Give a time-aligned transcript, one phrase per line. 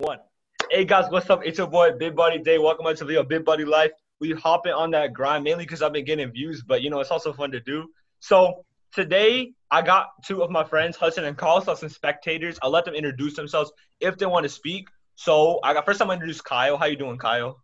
[0.00, 0.20] One.
[0.70, 1.44] Hey guys, what's up?
[1.44, 2.56] It's your boy Big Body Day.
[2.58, 3.90] Welcome back to the video Big Body Life.
[4.20, 7.10] We hopping on that grind mainly because I've been getting views, but you know it's
[7.10, 7.88] also fun to do.
[8.20, 8.64] So
[8.94, 12.60] today I got two of my friends, Hudson and Kyle, so some spectators.
[12.62, 14.86] I'll let them introduce themselves if they want to speak.
[15.16, 16.76] So I got first time I introduce Kyle.
[16.76, 17.58] How you doing, Kyle?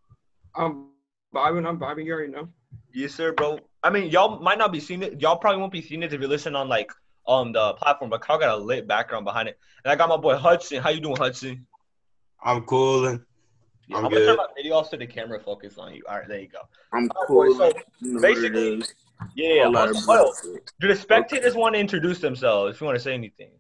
[0.57, 0.89] I'm
[1.33, 1.69] vibing.
[1.69, 2.05] I'm vibing.
[2.05, 2.49] You already know.
[2.93, 3.61] Yes, sir, bro.
[3.85, 5.21] I mean, y'all might not be seeing it.
[5.21, 6.91] Y'all probably won't be seeing it if you listen on like
[7.29, 9.57] um the platform, but Kyle got a lit background behind it.
[9.85, 10.83] And I got my boy Hudson.
[10.83, 11.65] How you doing, Hudson?
[12.45, 13.21] I'm cool and
[13.89, 14.39] Yeah, I'm I'm, gonna turn good.
[14.39, 16.03] my video off so the camera focus on you.
[16.09, 16.61] All right, there you go.
[16.93, 17.55] I'm Oh, cool.
[17.57, 18.83] so You know what it basically-
[19.35, 19.65] Yeah.
[19.65, 22.75] Whole lot Also, of oh, do the spectators want to introduce themselves?
[22.75, 23.51] If you want to say anything.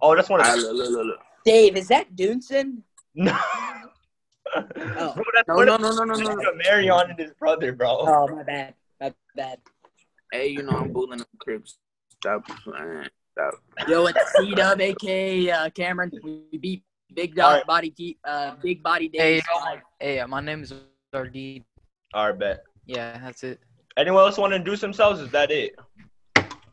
[0.00, 0.46] Oh, that's one of.
[1.44, 2.82] Dave, is that Dunson?
[3.14, 3.36] no.
[4.54, 5.14] Oh.
[5.14, 6.52] Bro, that's No, one no, no, no, no, no.
[6.56, 8.00] Marion and his brother, bro.
[8.00, 8.74] Oh, my bad.
[9.00, 9.58] My bad.
[10.30, 11.78] Hey, you know I'm bullying the Crips.
[12.20, 13.06] Stop playing.
[13.32, 13.54] Stop.
[13.88, 16.10] Yo, it's C Dub, aka uh, Cameron.
[16.22, 16.82] We beat
[17.14, 17.66] Big All Dog right.
[17.66, 19.40] Body T, uh, Big Body Hey,
[20.00, 20.72] hey, uh, my name is
[21.14, 21.64] Ardid.
[22.14, 22.64] All right, bet.
[22.86, 23.60] Yeah, that's it.
[23.96, 25.20] Anyone else want to introduce themselves?
[25.20, 25.74] Is that it?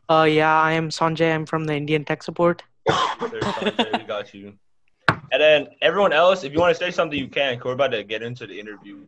[0.08, 1.34] Uh, yeah, I am Sanjay.
[1.34, 2.62] I'm from the Indian Tech Support.
[2.86, 4.54] There, Sanjay, we got you.
[5.32, 7.56] And then everyone else, if you want to say something, you can.
[7.58, 9.04] Cause we're about to get into the interview.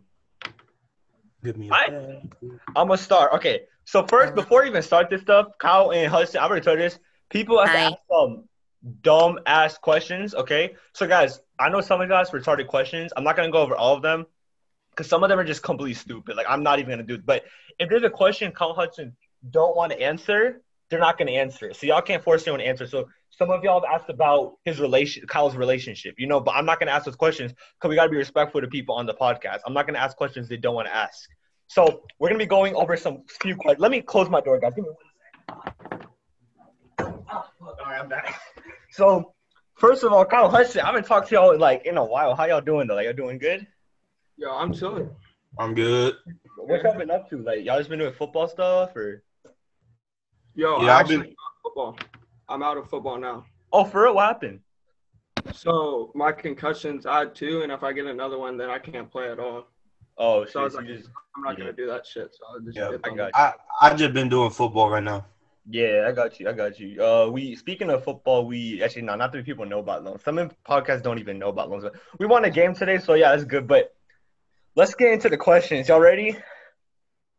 [1.42, 2.20] Give me I-
[2.76, 3.32] I'm gonna start.
[3.34, 6.78] Okay, so first, before we even start this stuff, Kyle and Hudson, I already told
[6.78, 6.98] you this.
[7.30, 7.84] People have to Hi.
[7.86, 8.44] ask some
[9.02, 10.34] dumb ass questions.
[10.34, 13.12] Okay, so guys, I know some of you guys retarded questions.
[13.16, 14.26] I'm not gonna go over all of them
[14.90, 16.36] because some of them are just completely stupid.
[16.36, 17.26] Like I'm not even gonna do it.
[17.26, 17.44] But
[17.78, 19.16] if there's a question Kyle Hudson
[19.50, 21.76] don't want to answer, they're not gonna answer it.
[21.76, 22.86] So y'all can't force anyone to answer.
[22.86, 26.40] So some of y'all have asked about his relation, Kyle's relationship, you know.
[26.40, 29.06] But I'm not gonna ask those questions because we gotta be respectful to people on
[29.06, 29.60] the podcast.
[29.66, 31.28] I'm not gonna ask questions they don't want to ask.
[31.68, 33.80] So we're gonna be going over some few questions.
[33.80, 34.74] Let me close my door, guys.
[34.74, 36.08] Give me one second.
[36.98, 38.40] All right, I'm back.
[38.92, 39.32] So
[39.74, 42.34] first of all, Kyle Hudson, I haven't talked to y'all like in a while.
[42.36, 42.94] How y'all doing though?
[42.94, 43.66] Like y'all doing good?
[44.36, 45.08] Yo, I'm chilling.
[45.58, 46.16] I'm good.
[46.58, 47.38] What y'all been up to?
[47.38, 49.22] Like y'all just been doing football stuff or?
[50.54, 51.98] Yo, Yeah, I I've actually been- out of football.
[52.50, 53.46] I'm out of football now.
[53.72, 54.14] Oh, for real?
[54.14, 54.60] What happened?
[55.54, 59.10] So my concussions, I had two, and if I get another one, then I can't
[59.10, 59.68] play at all.
[60.18, 61.64] Oh, So I was like, just, I'm not Yeah.
[61.64, 62.34] gonna do that shit.
[62.34, 63.30] So I'll just Yeah, I on got.
[63.34, 65.24] I I just been doing football right now.
[65.68, 66.48] Yeah, I got you.
[66.48, 67.02] I got you.
[67.02, 70.22] Uh, we speaking of football, we actually no, not that people know about loans.
[70.24, 70.36] Some
[70.68, 71.84] podcasts don't even know about loans.
[71.84, 73.66] But we won a game today, so yeah, that's good.
[73.66, 73.94] But
[74.74, 75.88] let's get into the questions.
[75.88, 76.36] Y'all ready?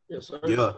[0.09, 0.39] Yes, sir.
[0.45, 0.73] Yeah.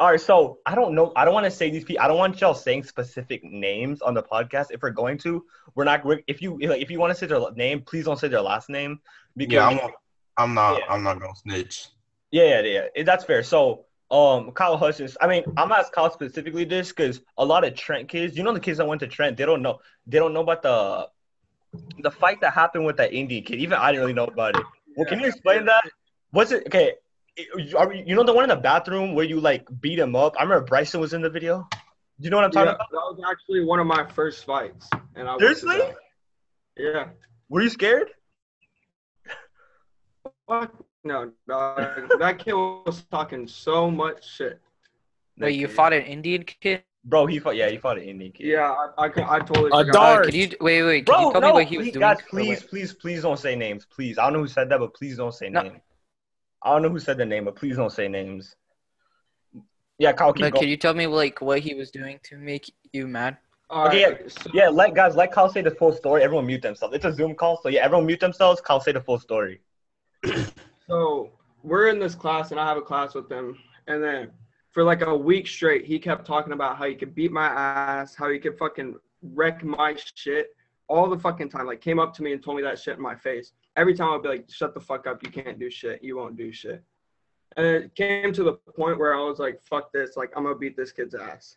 [0.00, 1.12] All right, so I don't know.
[1.14, 2.02] I don't want to say these people.
[2.02, 4.66] I don't want y'all saying specific names on the podcast.
[4.70, 5.44] If we're going to,
[5.76, 6.04] we're not.
[6.04, 8.40] We're, if you like, if you want to say their name, please don't say their
[8.40, 9.00] last name
[9.36, 9.90] because Yeah, I'm
[10.36, 10.86] I'm not Yeah.
[10.88, 11.86] I'm not gonna snitch.
[12.32, 13.44] yeah, yeah, yeah, that's fair.
[13.44, 15.16] So, um, Kyle Hutchins.
[15.20, 18.52] I mean, I'm gonna Kyle specifically this because a lot of Trent kids, you know,
[18.54, 19.80] the kids that went to Trent, they don't know.
[20.06, 21.08] They don't know about the
[21.98, 23.58] the fight that happened with that Indian kid.
[23.58, 24.64] Even I didn't really know about it.
[24.96, 25.82] Well, can you explain that?
[26.30, 26.62] What's it?
[26.68, 26.92] Okay.
[27.76, 30.36] Are, you know the one in the bathroom where you like beat him up?
[30.38, 31.66] I remember Bryson was in the video.
[31.72, 31.78] Do
[32.20, 32.78] you know what I'm Yeah, about?
[32.78, 35.80] that was actually one of my first fights, and I Seriously?
[36.76, 37.08] Yeah.
[37.48, 38.10] Were you scared?
[40.46, 40.72] Fuck
[41.04, 42.10] no, dog.
[42.18, 44.60] that kid was talking so much shit.
[45.38, 46.82] Wait, you fought an Indian kid?
[47.04, 47.56] Bro, he fought.
[47.56, 48.46] Yeah, he fought an Indian kid.
[48.46, 49.88] Yeah, I, I, can- I totally A forgot.
[49.88, 50.24] Uh, dart.
[50.26, 51.06] could you wait, wait?
[51.06, 52.00] can Bro, you tell no, me what he was please, doing?
[52.00, 54.16] guys, please, what- please, please don't say names, please.
[54.18, 55.62] I don't know who said that, but please don't say No.
[55.62, 55.80] names.
[56.62, 58.56] I don't know who said the name, but please don't say names.
[59.98, 60.62] Yeah, Kyle, keep But going.
[60.62, 63.36] could you tell me like what he was doing to make you mad?
[63.68, 66.22] All Okay, right, so- Yeah, let guys let Kyle say the full story.
[66.22, 66.94] Everyone mute themselves.
[66.94, 68.60] It's a Zoom call, so yeah, everyone mute themselves.
[68.62, 69.60] Kyle say the full story.
[70.88, 71.30] So
[71.62, 73.58] we're in this class, and I have a class with him.
[73.86, 74.30] And then
[74.70, 78.14] for like a week straight, he kept talking about how he could beat my ass,
[78.14, 80.54] how he could fucking wreck my shit
[80.88, 81.66] all the fucking time.
[81.66, 83.52] Like came up to me and told me that shit in my face.
[83.76, 85.22] Every time I'd be like, "Shut the fuck up!
[85.22, 86.02] You can't do shit.
[86.02, 86.82] You won't do shit."
[87.56, 90.16] And it came to the point where I was like, "Fuck this!
[90.16, 91.56] Like I'm gonna beat this kid's ass."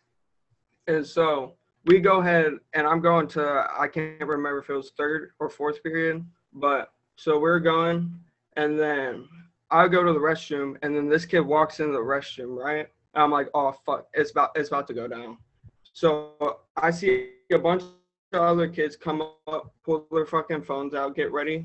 [0.86, 4.90] And so we go ahead, and I'm going to I can't remember if it was
[4.96, 6.24] third or fourth period,
[6.54, 8.18] but so we're going
[8.58, 9.26] and then
[9.70, 12.86] I go to the restroom, and then this kid walks into the restroom, right?
[13.14, 15.38] And I'm like, oh fuck, it's about it's about to go down.
[15.94, 16.32] So
[16.76, 17.82] I see a bunch
[18.32, 21.64] of other kids come up, pull their fucking phones out, get ready,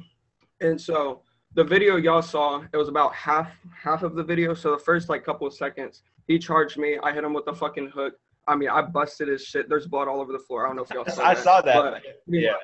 [0.61, 1.21] and so
[1.55, 4.53] the video y'all saw, it was about half half of the video.
[4.53, 6.97] So the first like couple of seconds, he charged me.
[7.03, 8.13] I hit him with the fucking hook.
[8.47, 9.69] I mean, I busted his shit.
[9.69, 10.65] There's blood all over the floor.
[10.65, 11.43] I don't know if y'all saw I that.
[11.43, 11.75] saw that.
[11.75, 12.55] but- yeah.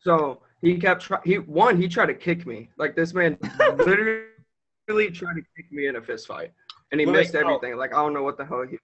[0.00, 1.22] so he kept trying.
[1.24, 1.80] He one.
[1.80, 2.70] He tried to kick me.
[2.76, 3.38] Like this man
[3.78, 6.52] literally tried to kick me in a fist fight,
[6.90, 7.76] and he Wait, missed everything.
[7.76, 8.78] Like I don't know what the hell he.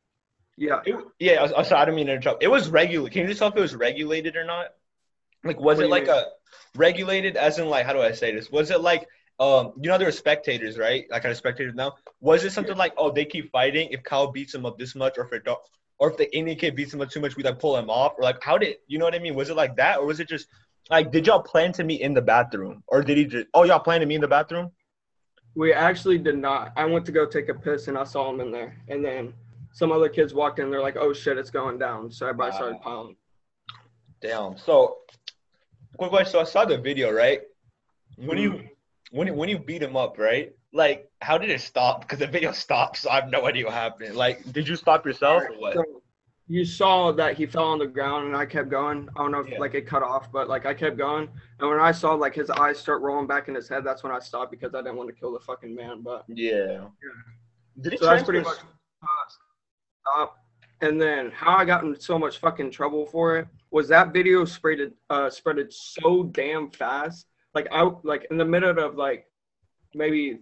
[0.56, 2.42] Yeah, It, yeah, I, I sorry, I didn't mean to interrupt.
[2.42, 3.12] It was regulated.
[3.12, 4.66] Can you just tell if it was regulated or not?
[5.44, 6.08] Like, was What it like mean?
[6.08, 6.26] a
[6.76, 7.36] regulated?
[7.36, 8.50] As in, like, how do I say this?
[8.50, 9.08] Was it like,
[9.40, 11.06] um, you know, there were spectators, right?
[11.10, 11.94] Like, kind of spectators now.
[12.20, 15.18] Was it something like, oh, they keep fighting if Kyle beats him up this much,
[15.18, 15.58] or if it don't,
[15.98, 18.14] or if the Indian kid beats him up too much, we like pull him off,
[18.18, 19.34] or like, how did you know what I mean?
[19.34, 20.46] Was it like that, or was it just
[20.90, 23.46] like, did y'all plan to meet in the bathroom, or did he just?
[23.54, 24.70] Oh, y'all plan to meet in the bathroom?
[25.54, 26.72] We actually did not.
[26.76, 28.76] I went to go take a piss and I saw him in there.
[28.88, 29.32] And then
[29.72, 30.70] some other kids walked in.
[30.70, 33.16] They're like, "Oh shit, it's going down." So everybody started piling.
[34.20, 34.56] Damn.
[34.58, 34.98] So,
[35.96, 36.32] quick question.
[36.32, 37.42] So I saw the video, right?
[38.16, 38.66] When you mm-hmm.
[39.16, 40.52] when you, when you beat him up, right?
[40.72, 42.00] Like, how did it stop?
[42.00, 44.16] Because the video stopped, so I have no idea what happened.
[44.16, 45.74] Like, did you stop yourself or what?
[45.74, 46.02] So
[46.46, 49.08] you saw that he fell on the ground and I kept going.
[49.16, 49.58] I don't know if Yeah.
[49.58, 51.28] like it cut off, but like I kept going.
[51.58, 54.12] And when I saw like his eyes start rolling back in his head, that's when
[54.12, 56.02] I stopped because I didn't want to kill the fucking man.
[56.02, 56.88] But Yeah.
[57.80, 58.66] Did he so that's pretty transfer-
[59.02, 59.32] much
[60.02, 60.36] stop.
[60.82, 64.44] And then how I got in so much fucking trouble for it was that video
[64.44, 67.26] spreaded uh spreaded so damn fast.
[67.54, 69.26] Like I like in the middle of like
[69.94, 70.40] maybe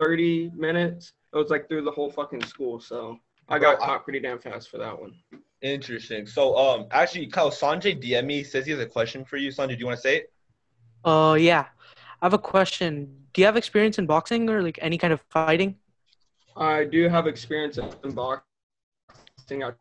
[0.00, 2.78] 30 minutes, it was like through the whole fucking school.
[2.78, 3.18] So
[3.52, 5.12] I got Bro, caught pretty damn fast for that one.
[5.60, 6.26] Interesting.
[6.26, 9.50] So, um, actually, Kyle Sanjay DM me says he has a question for you.
[9.50, 10.32] Sanjay, do you want to say it?
[11.04, 11.66] Uh, yeah.
[12.22, 13.14] I have a question.
[13.34, 15.76] Do you have experience in boxing or like any kind of fighting?
[16.56, 19.62] I do have experience in boxing.
[19.62, 19.72] I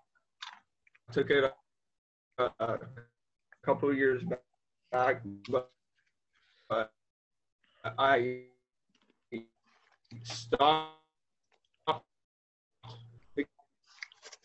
[1.14, 1.54] took it
[2.40, 2.80] a, a
[3.64, 4.22] couple of years
[4.92, 5.72] back, but,
[6.68, 6.92] but
[7.98, 8.42] I
[10.24, 11.01] stopped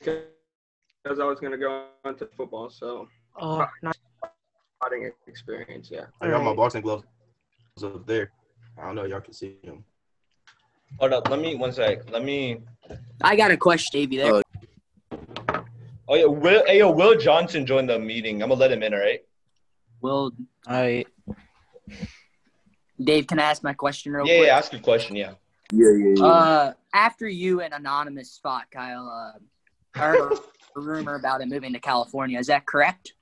[0.07, 2.71] because I was going to go into football.
[2.71, 3.09] So
[3.39, 3.95] Oh, nice.
[4.83, 6.07] fighting experience, yeah.
[6.21, 7.05] I got my boxing gloves
[7.83, 8.33] up there.
[8.79, 9.05] I don't know.
[9.05, 9.85] Y'all can see them.
[10.99, 11.29] Hold up.
[11.29, 12.11] Let me one sec.
[12.11, 12.59] Let me.
[13.23, 14.17] I got a question, Davey.
[14.19, 14.35] There.
[14.37, 14.43] Uh,
[16.09, 16.63] Oh yeah, Will.
[16.67, 18.41] Hey, yo, Will Johnson joined the meeting.
[18.41, 18.95] I'm gonna let him in.
[18.95, 19.25] All right.
[20.01, 20.31] Will.
[20.65, 21.05] I
[23.03, 24.47] Dave, can I ask my question real Yeah, quick?
[24.47, 24.57] yeah.
[24.57, 25.17] Ask your question.
[25.17, 25.33] Yeah.
[25.73, 26.25] Yeah, yeah, yeah.
[26.25, 29.41] Uh, after you and anonymous fought, Kyle, uh, I
[29.97, 30.39] heard
[30.77, 32.39] a rumor about him moving to California.
[32.39, 33.15] Is that correct?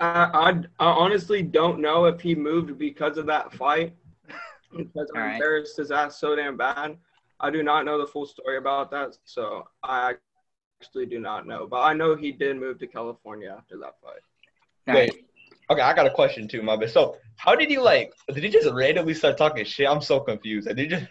[0.00, 0.50] I, I,
[0.80, 3.94] I honestly don't know if he moved because of that fight.
[4.76, 5.34] Because I Alright.
[5.34, 6.96] embarrassed his ass so damn bad.
[7.40, 10.14] I do not know the full story about that, so I
[10.80, 11.66] actually do not know.
[11.66, 14.20] But I know he did move to California after that fight.
[14.88, 15.10] All Wait.
[15.12, 15.24] right.
[15.70, 16.90] Okay, I got a question too, my bad.
[16.90, 18.12] So, how did you like?
[18.32, 19.88] Did he just randomly start talking shit?
[19.88, 20.68] I'm so confused.
[20.68, 21.06] Did he just?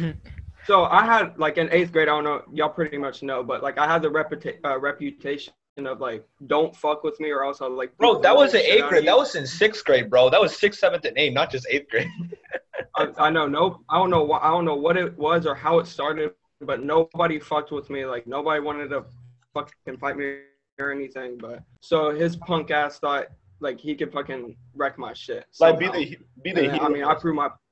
[0.68, 2.08] So I had like in eighth grade.
[2.08, 2.42] I don't know.
[2.52, 6.76] Y'all pretty much know, but like I had the reputa- uh, reputation of like don't
[6.76, 7.96] fuck with me or else I'll like.
[7.96, 9.06] Bro, that was in eighth grade.
[9.06, 10.28] That was in sixth grade, bro.
[10.28, 12.10] That was sixth, seventh, and eighth, not just eighth grade.
[12.96, 15.54] I, I know no I don't know what I don't know what it was or
[15.54, 18.04] how it started, but nobody fucked with me.
[18.04, 19.06] Like nobody wanted to
[19.54, 20.40] fucking fight me
[20.78, 21.38] or anything.
[21.38, 23.28] But so his punk ass thought
[23.60, 25.46] like he could fucking wreck my shit.
[25.60, 26.70] like, be the be the.
[26.72, 27.67] I mean, I proved my fuck with me.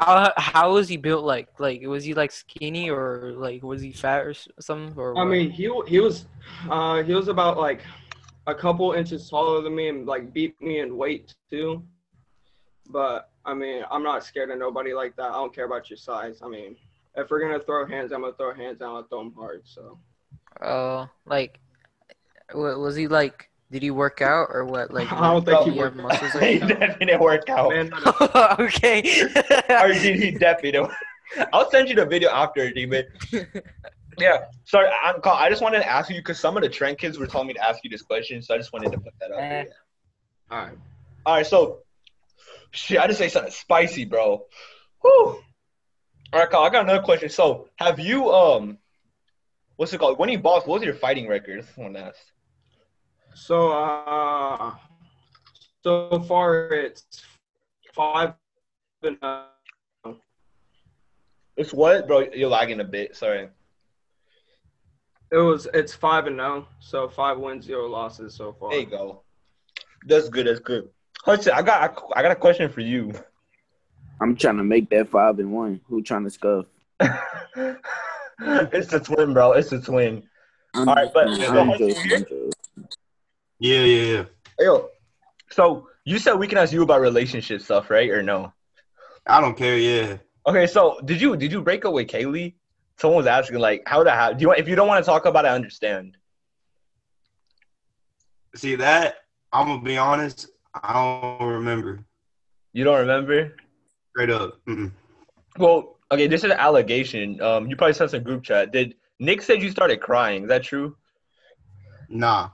[0.00, 1.24] How how was he built?
[1.24, 4.96] Like like was he like skinny or like was he fat or something?
[4.98, 5.30] Or I what?
[5.30, 6.26] mean, he he was
[6.70, 7.82] uh he was about like
[8.46, 11.82] a couple inches taller than me and like beat me in weight too.
[12.88, 15.30] But I mean, I'm not scared of nobody like that.
[15.30, 16.40] I don't care about your size.
[16.42, 16.76] I mean,
[17.16, 19.62] if we're gonna throw hands, I'm gonna throw hands and I'm gonna throw them hard.
[19.64, 19.98] So.
[20.60, 21.58] uh like
[22.54, 24.92] was he like did he work out or what?
[24.92, 26.68] Like I don't think he worked muscles he like that?
[26.68, 27.70] definitely didn't work out.
[27.70, 27.92] Man,
[28.58, 29.22] okay.
[29.68, 30.88] or did he definitely?
[31.52, 33.06] I'll send you the video after, D, but
[34.18, 34.46] yeah.
[34.64, 35.36] Sorry, I'm call.
[35.36, 37.54] I just wanted to ask you because some of the Trent kids were telling me
[37.54, 39.38] to ask you this question, so I just wanted to put that out.
[39.38, 39.48] Eh.
[39.48, 39.66] there.
[40.50, 40.78] all right.
[41.26, 41.80] All right, so
[42.70, 44.46] shit, I just say something spicy, bro.
[45.02, 45.10] Whew.
[46.32, 47.28] All right, Kyle, I got another question.
[47.28, 48.78] So, have you um,
[49.76, 50.18] what's it called?
[50.18, 51.64] When you boxed, what was your fighting record?
[51.76, 52.18] I want to ask.
[53.40, 54.74] So uh,
[55.82, 57.04] so far it's
[57.94, 58.34] five
[59.02, 59.44] and uh,
[61.56, 62.26] It's what, bro?
[62.34, 63.16] You're lagging a bit.
[63.16, 63.48] Sorry.
[65.32, 66.66] it was it's five and no.
[66.80, 68.70] So five wins, zero losses so far.
[68.72, 69.22] There you go.
[70.06, 70.46] That's good.
[70.46, 70.90] That's good.
[71.24, 73.10] Hudson, I got I got a question for you.
[74.20, 75.80] I'm trying to make that five and one.
[75.86, 76.66] Who trying to scuff?
[77.00, 79.52] it's the twin, bro.
[79.52, 80.24] It's the twin.
[80.74, 82.56] I'm All right, but- just- Yeah, I'm but- just- I'm just-
[83.60, 84.24] Yeah, yeah, yeah.
[84.58, 84.88] Yo,
[85.50, 88.08] so you said we can ask you about relationship stuff, right?
[88.08, 88.52] Or no?
[89.26, 89.76] I don't care.
[89.76, 90.16] Yeah.
[90.46, 92.54] Okay, so did you did you break up with Kaylee?
[92.98, 94.40] Someone was asking like how that happened.
[94.40, 96.16] Do you if you don't want to talk about it, I understand.
[98.54, 99.16] See that?
[99.52, 100.48] I'm gonna be honest.
[100.74, 102.02] I don't remember.
[102.72, 103.56] You don't remember?
[104.10, 104.58] Straight up.
[104.66, 104.90] Mm-mm.
[105.58, 107.40] Well, okay, this is an allegation.
[107.42, 108.72] Um, you probably sent some group chat.
[108.72, 110.44] Did Nick said you started crying?
[110.44, 110.96] Is that true?
[112.08, 112.50] Nah.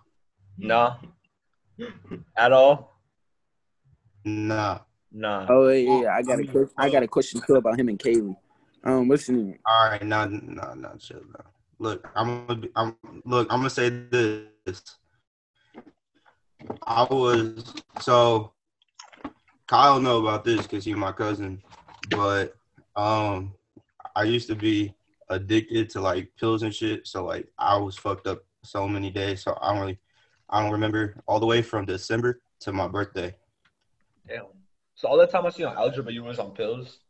[0.58, 0.96] Nah.
[2.36, 3.00] At all?
[4.24, 4.80] Nah.
[5.12, 5.46] Nah.
[5.48, 6.14] Oh yeah, yeah.
[6.14, 8.36] I got a que- I got a question too about him and Kaylee.
[8.84, 11.20] Um, listen, All right, no, no, no, chill.
[11.20, 11.44] No.
[11.78, 14.82] Look, I'm gonna, be, I'm look, I'm gonna say this.
[16.86, 18.52] I was so
[19.66, 21.62] Kyle know about this because he's my cousin,
[22.10, 22.54] but
[22.94, 23.52] um,
[24.14, 24.94] I used to be
[25.28, 27.06] addicted to like pills and shit.
[27.06, 29.42] So like I was fucked up so many days.
[29.42, 29.98] So I don't really,
[30.48, 33.34] I don't remember all the way from December to my birthday.
[34.28, 34.46] Damn.
[34.94, 37.00] So all the time I see on algebra, you was on pills.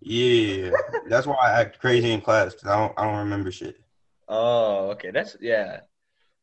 [0.00, 0.70] Yeah,
[1.08, 3.76] that's why I act crazy in class because I don't, I don't remember shit.
[4.28, 5.10] Oh, okay.
[5.10, 5.80] That's yeah.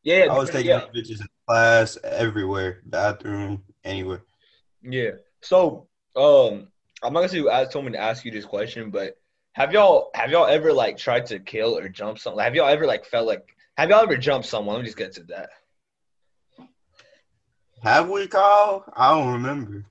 [0.02, 0.26] Yeah.
[0.30, 0.86] I was taking yeah.
[0.94, 4.22] bitches in class, everywhere, bathroom, anywhere.
[4.82, 5.12] Yeah.
[5.42, 6.68] So, um,
[7.02, 9.16] I'm not gonna say told me to ask you this question, but
[9.52, 12.42] have y'all have y'all ever like tried to kill or jump something?
[12.42, 13.46] Have y'all ever like felt like
[13.76, 14.76] have y'all ever jumped someone?
[14.76, 15.50] Let me just get to that.
[17.82, 18.84] Have we, Kyle?
[18.94, 19.84] I don't remember.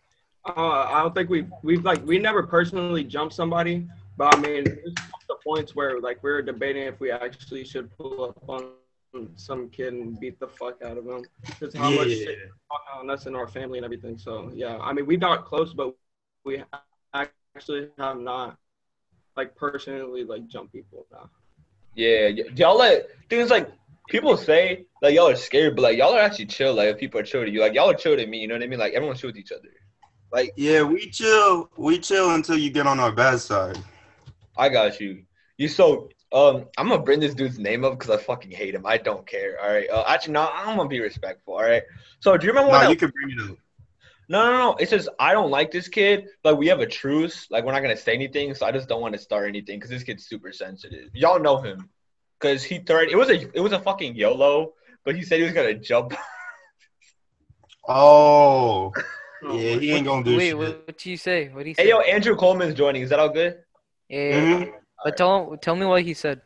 [0.45, 0.51] Uh,
[0.89, 4.95] I don't think we we've like we never personally jumped somebody, but I mean, there's
[5.27, 8.71] the points where like we were debating if we actually should pull up on
[9.35, 11.21] some kid and beat the fuck out of him.
[11.59, 12.49] Just how much shit
[12.97, 14.17] on us and our family and everything.
[14.17, 15.93] So yeah, I mean we got close, but
[16.45, 16.63] we
[17.13, 18.57] actually have not
[19.35, 21.29] like personally like jump people now.
[21.93, 22.29] Yeah.
[22.29, 23.69] y- Y'all let things like
[24.11, 26.73] people say like y'all are scared, but like y'all are actually chill.
[26.75, 28.39] Like if people are chill to you, like y'all are chill to me.
[28.39, 28.77] You know what I mean?
[28.77, 29.69] Like everyone's chill with each other.
[30.31, 31.69] Like Yeah, we chill.
[31.77, 33.79] We chill until you get on our bad side.
[34.57, 35.23] I got you.
[35.57, 38.85] You so um I'm gonna bring this dude's name up because I fucking hate him.
[38.85, 39.57] I don't care.
[39.63, 39.89] All right.
[39.89, 41.55] Uh, actually, no, I'm gonna be respectful.
[41.55, 41.83] All right.
[42.19, 42.73] So do you remember?
[42.73, 43.57] No, you can bring it up.
[44.27, 44.75] no, no, no.
[44.75, 46.27] It says I don't like this kid.
[46.43, 47.47] Like we have a truce.
[47.49, 48.53] Like we're not gonna say anything.
[48.55, 51.09] So I just don't want to start anything because this kid's super sensitive.
[51.13, 51.89] Y'all know him
[52.41, 53.09] because he third.
[53.09, 54.73] It was a it was a fucking YOLO,
[55.05, 56.13] but he said he was gonna jump.
[57.87, 58.93] Oh,
[59.41, 60.57] yeah, he ain't gonna do Wait, shit.
[60.57, 61.47] what what you say?
[61.49, 61.83] What did he say?
[61.83, 63.01] hey yo, Andrew Coleman's joining.
[63.01, 63.57] Is that all good?
[64.07, 64.65] yeah, yeah, yeah.
[64.65, 64.71] Mhm.
[65.03, 66.41] But tell tell me what he said.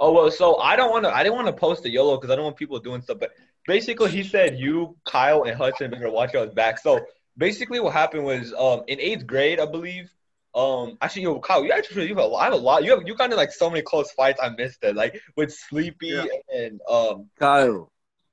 [0.00, 1.14] Oh well, so I don't want to.
[1.14, 3.18] I didn't want to post the YOLO because I don't want people doing stuff.
[3.20, 3.30] But
[3.68, 6.78] basically, he said you, Kyle, and Hudson better watch y'all's back.
[6.78, 7.06] So
[7.36, 10.10] basically, what happened was, um, in eighth grade, I believe.
[10.54, 12.40] Um, actually, yo, Kyle, you actually you have a lot.
[12.40, 12.82] I have a lot.
[12.84, 14.40] You have you kind of like so many close fights.
[14.42, 16.24] I missed it, like with Sleepy Yeah.
[16.54, 17.28] and um.
[17.38, 17.92] Kyle,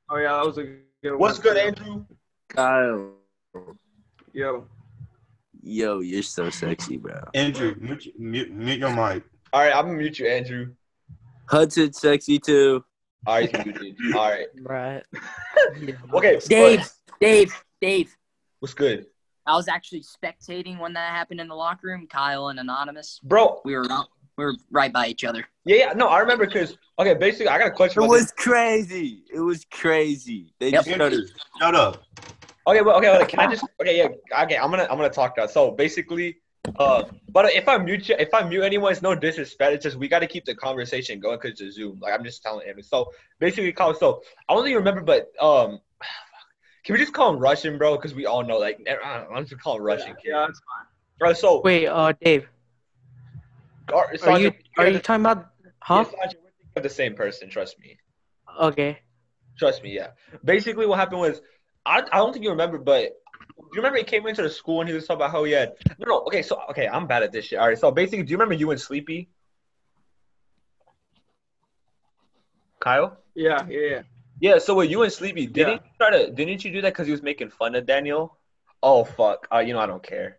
[0.10, 1.20] Oh yeah, that was a good one.
[1.20, 2.06] What's good, Andrew?
[2.50, 3.12] Kyle,
[4.34, 4.68] Yo,
[5.62, 7.20] yo, you're so sexy, bro.
[7.34, 9.24] Andrew, mute, mute, mute your mic.
[9.54, 10.74] All right, I'm gonna mute you, Andrew.
[11.48, 12.84] Hudson, sexy too.
[13.28, 13.96] All right, muted.
[14.16, 14.48] All right.
[14.62, 15.04] Right.
[16.14, 16.40] Okay.
[16.48, 18.16] Dave, but- Dave, Dave.
[18.60, 19.06] what's good,
[19.48, 22.08] I was actually spectating when that happened in the locker room.
[22.08, 23.20] Kyle and Anonymous.
[23.24, 23.62] bro?
[23.64, 23.86] We were
[24.38, 25.46] we were right by each other.
[25.66, 25.94] Yeah, yeah.
[25.94, 28.02] No, I remember because okay, basically, I got a question.
[28.02, 29.24] It about was crazy.
[29.34, 30.54] It was crazy.
[30.60, 30.86] They Yep.
[30.86, 31.30] just started.
[31.60, 32.04] Shut up.
[32.68, 33.26] Okay, well, okay, okay.
[33.26, 33.66] Can I just?
[33.80, 34.42] Okay, yeah.
[34.44, 35.46] Okay, I'm gonna, I'm gonna talk now.
[35.46, 36.38] So basically,
[36.80, 39.74] uh, but if I mute you, if I mute anyone, it's no disrespect.
[39.74, 42.00] It's just we got to keep the conversation going because it's a Zoom.
[42.00, 42.82] Like I'm just telling him.
[42.82, 43.94] So basically, Kyle.
[43.94, 45.80] So I don't even remember, but um,
[46.86, 47.96] can we just call him Russian, bro?
[47.96, 50.16] Because we all know, like, I don't know, I'm just call him Russian.
[50.22, 50.30] kid.
[50.30, 50.86] yeah, that's fine.
[51.18, 52.48] Bro, so Wait, uh, Dave,
[53.92, 55.48] are, are you are you talking about?
[55.80, 56.06] Huh?
[56.08, 56.40] we're thinking
[56.76, 57.50] of the same person.
[57.50, 57.98] Trust me.
[58.62, 59.00] Okay.
[59.58, 60.10] Trust me, yeah.
[60.44, 61.42] Basically, what happened was,
[61.86, 63.14] I, I don't think you remember, but
[63.58, 65.54] do you remember he came into the school and he was talking about how he
[65.54, 66.22] had no, no.
[66.28, 67.58] Okay, so okay, I'm bad at this shit.
[67.58, 69.30] All right, so basically, do you remember you and Sleepy?
[72.80, 73.18] Kyle?
[73.34, 74.02] Yeah, yeah, yeah.
[74.40, 74.58] Yeah.
[74.58, 75.80] So with you and Sleepy, didn't Yeah.
[75.84, 76.32] you try to?
[76.32, 78.38] Didn't you do that because he was making fun of Daniel?
[78.84, 79.48] Oh fuck.
[79.54, 80.38] Uh, you know I don't care.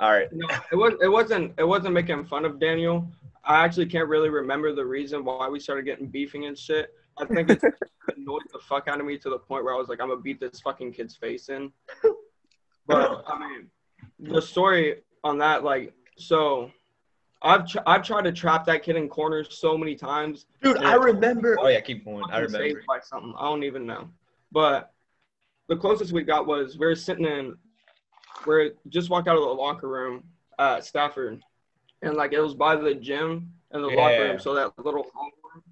[0.00, 0.28] All right.
[0.32, 3.08] No, it was it wasn't it wasn't making fun of Daniel.
[3.44, 6.90] I actually can't really remember the reason why we started getting beefing and shit.
[7.18, 7.60] I think it
[8.16, 10.20] annoyed the fuck out of me to the point where I was like, I'm gonna
[10.20, 11.70] beat this fucking kid's face in.
[12.86, 13.70] But I mean,
[14.18, 16.70] the story on that, like, so
[17.44, 20.46] I've tr- I've tried to trap that kid in corners so many times.
[20.62, 21.58] Dude, I remember.
[21.60, 22.24] Oh yeah, keep going.
[22.24, 23.34] I fucking saved by something.
[23.38, 24.08] I don't even know.
[24.50, 24.92] But
[25.68, 27.54] the closest we got was we were sitting in,
[28.46, 30.24] we're just walked out of the locker room
[30.58, 31.42] at Stafford,
[32.02, 35.30] and like it was by the gym and the locker room, so that little hall
[35.52, 35.62] room.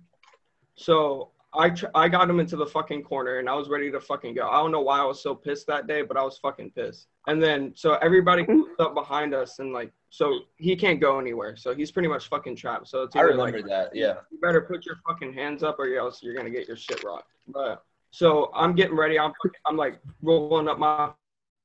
[0.76, 4.00] So I tr- I got him into the fucking corner and I was ready to
[4.00, 4.48] fucking go.
[4.48, 7.08] I don't know why I was so pissed that day, but I was fucking pissed.
[7.26, 8.82] And then so everybody comes mm-hmm.
[8.82, 11.56] up behind us and like so he can't go anywhere.
[11.56, 12.88] So he's pretty much fucking trapped.
[12.88, 13.94] So it's I either, remember like, that.
[13.94, 14.14] Yeah.
[14.30, 17.30] you better put your fucking hands up or else you're gonna get your shit rocked.
[17.46, 19.18] But so I'm getting ready.
[19.18, 19.32] I'm
[19.66, 21.10] I'm like rolling up my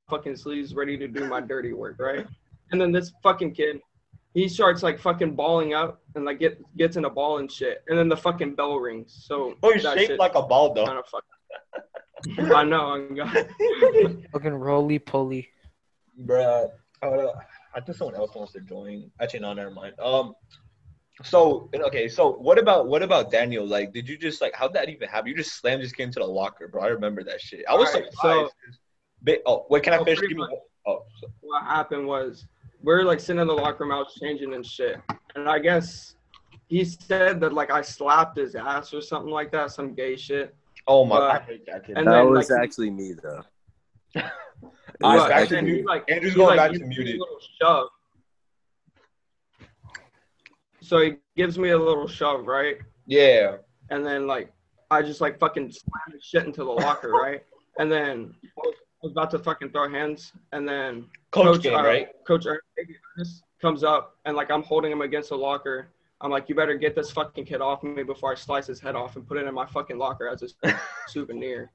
[0.09, 2.25] fucking sleeves, ready to do my dirty work, right?
[2.71, 3.79] And then this fucking kid,
[4.37, 7.83] he starts like fucking balling up and like get gets in a ball and shit.
[7.87, 9.23] And then the fucking bell rings.
[9.25, 10.85] So Oh, you're shaped like a ball though.
[10.85, 12.53] kind of fucking.
[12.53, 12.85] I know.
[12.93, 13.47] I'm God.
[14.33, 15.49] Fucking roly poly.
[16.23, 16.69] Bruh,
[17.01, 17.27] uh,
[17.73, 19.09] I think someone else wants to join.
[19.19, 19.93] Actually, no, never mind.
[19.99, 20.35] Um,
[21.23, 23.65] so okay, so what about what about Daniel?
[23.65, 25.29] Like, did you just like how'd that even happen?
[25.29, 26.83] You just slammed this kid into the locker, bro.
[26.83, 27.65] I remember that shit.
[27.67, 28.53] I was Alright, surprised.
[29.23, 30.19] Ba- oh, wait, can I so finish?
[30.21, 30.51] Give me much-
[30.85, 32.45] oh, so- what happened was
[32.87, 34.95] we're like sitting in the locker room, I was changing and shit.
[35.35, 36.15] And I guess
[36.69, 40.55] he said that like I slapped his ass or something like that, some gay shit.
[40.87, 41.97] oh my, Uh, I hate that kid.
[41.97, 43.43] and that then, was like, actually me though.
[44.99, 45.75] It All was right, But- and to then you.
[45.75, 47.15] he like Andrew's he, going like, back to me muted.
[47.17, 47.87] A little shove.
[50.81, 52.77] So he gives me a little shove, right?
[53.05, 53.57] Yeah.
[53.91, 54.51] And then like
[54.89, 57.43] I just like fucking slam his shit into the locker, right?
[57.79, 61.75] And then I was, I was about to fucking throw hands, and then Coach, game,
[61.75, 62.07] uh, right?
[62.25, 65.89] Coach Ernest comes up and like I'm holding him against the locker.
[66.19, 68.95] I'm like, you better get this fucking kid off me before I slice his head
[68.95, 71.69] off and put it in my fucking locker as a souvenir.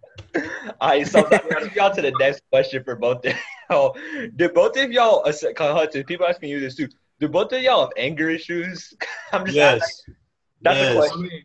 [0.81, 3.37] All right, so that brings me on to the next question for both of
[3.71, 3.97] y'all.
[4.35, 6.89] Did both of y'all, uh, Hudson, people asking you this too,
[7.21, 8.93] do both of y'all have anger issues?
[9.33, 9.81] I'm just asking.
[9.81, 10.03] Yes.
[10.63, 10.91] That's a yes.
[10.91, 11.43] I question.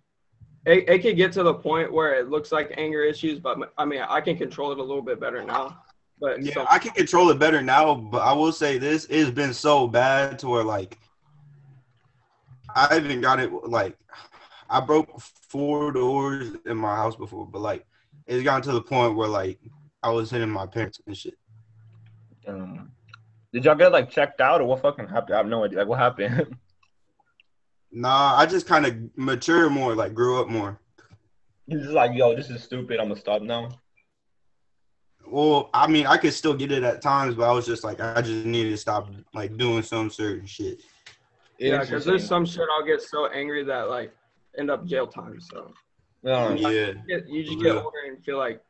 [0.68, 3.74] Mean, it, it could get to the point where it looks like anger issues, but
[3.78, 5.82] I mean, I can control it a little bit better now.
[6.20, 9.30] But Yeah, so, I can control it better now, but I will say this: it's
[9.30, 10.98] been so bad to where like
[12.76, 13.98] I even got it like
[14.70, 17.86] I broke four doors in my house before, but like
[18.26, 19.60] it's gotten to the point where like
[20.04, 21.36] I was hitting my parents and shit.
[22.48, 22.92] Um,
[23.54, 25.36] did y'all get like checked out or what fucking happened?
[25.36, 25.80] I have no idea.
[25.80, 26.56] Like, what happened?
[27.92, 30.80] Nah, I just kind of matured more, like grew up more.
[31.68, 33.00] He's just like, yo, this is stupid.
[33.00, 33.70] I'm gonna stop now.
[35.26, 38.00] Well, I mean, I could still get it at times, but I was just like,
[38.00, 40.82] I just needed to stop like doing some certain shit.
[41.60, 44.14] yeah, because there's some shit I'll get so angry that like
[44.58, 45.40] end up jail time.
[45.42, 45.74] So
[46.24, 47.82] Yeah, you get- you just get Yeah.
[47.82, 48.62] older and feel like,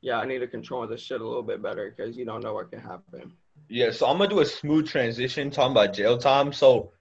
[0.00, 2.54] yeah, I need to control this shit a little bit better because you don't know
[2.54, 3.32] what can happen.
[3.68, 6.52] Yeah, so I'm gonna do a smooth transition talking about jail time.
[6.52, 6.92] So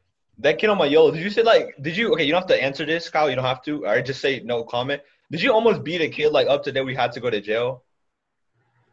[0.42, 2.50] that kid on my YOLO, did you say like did you okay, you don't have
[2.50, 3.86] to answer this, Kyle, you don't have to.
[3.86, 5.02] All right, just say no comment.
[5.32, 7.40] Did you almost beat a kid like up to that we had to go to
[7.40, 7.84] jail?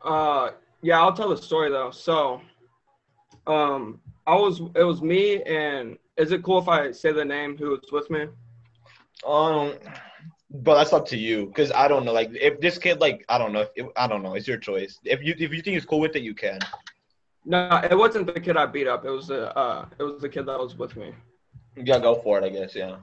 [0.02, 0.50] Uh,
[0.82, 1.90] yeah, I'll tell the story though.
[1.90, 2.40] So,
[3.46, 7.56] um, I was it was me and is it cool if I say the name
[7.56, 8.26] who was with me?
[9.26, 9.74] Um
[10.50, 12.12] but that's up to you because I don't know.
[12.12, 13.66] Like if this kid like I don't know.
[13.74, 14.34] If, I don't know.
[14.34, 14.98] It's your choice.
[15.04, 16.58] If you if you think he's cool with it, you can.
[17.44, 19.04] No, it wasn't the kid I beat up.
[19.04, 21.12] It was the uh, it was the kid that was with me.
[21.84, 22.44] Yeah, go for it.
[22.44, 22.74] I guess.
[22.74, 22.96] Yeah.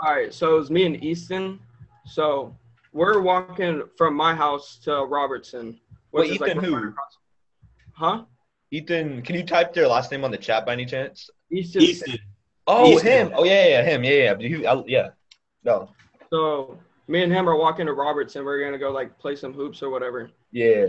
[0.00, 1.60] All right, so it was me and Easton.
[2.06, 2.56] So
[2.92, 5.78] we're walking from my house to Robertson.
[6.12, 6.76] Wait, is, Ethan right who?
[6.88, 7.18] across-
[7.92, 8.24] Huh?
[8.72, 11.30] Ethan, can you type their last name on the chat by any chance?
[11.52, 11.82] Easton.
[11.82, 12.18] Easton.
[12.66, 13.28] Oh, Easton.
[13.28, 13.32] him.
[13.36, 14.02] Oh yeah, yeah, him.
[14.02, 14.48] Yeah, yeah.
[14.48, 15.08] He, I, yeah.
[15.64, 15.90] No.
[16.30, 18.44] So me and him are walking to Robertson.
[18.44, 20.30] We're gonna go like play some hoops or whatever.
[20.50, 20.86] Yeah.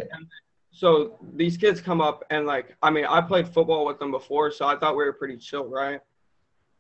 [0.72, 4.52] So these kids come up and like I mean I played football with them before,
[4.52, 6.02] so I thought we were pretty chill, right?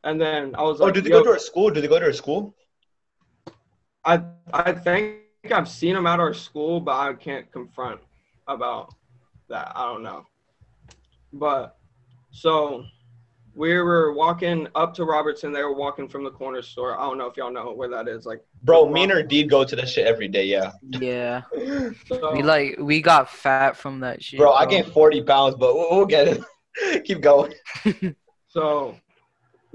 [0.05, 1.71] And then I was like, Oh, like, did they go to our school?
[1.71, 2.55] Did they go to our school?
[4.05, 4.21] I
[4.53, 5.17] I think
[5.51, 7.99] I've seen them at our school, but I can't confront
[8.47, 8.93] about
[9.49, 9.73] that.
[9.75, 10.25] I don't know.
[11.33, 11.77] But
[12.29, 12.85] so
[13.55, 15.51] we were walking up to Robertson.
[15.51, 16.99] They were walking from the corner store.
[16.99, 18.27] I don't know if y'all know where that is.
[18.27, 20.45] Like, Bro, me and her did go to that shit every day.
[20.45, 20.71] Yeah.
[20.83, 21.41] Yeah.
[22.07, 24.37] so, We like we got fat from that shit.
[24.37, 27.05] Bro, I gained 40 pounds, but we'll, we'll get it.
[27.05, 27.55] Keep going.
[28.47, 28.95] So,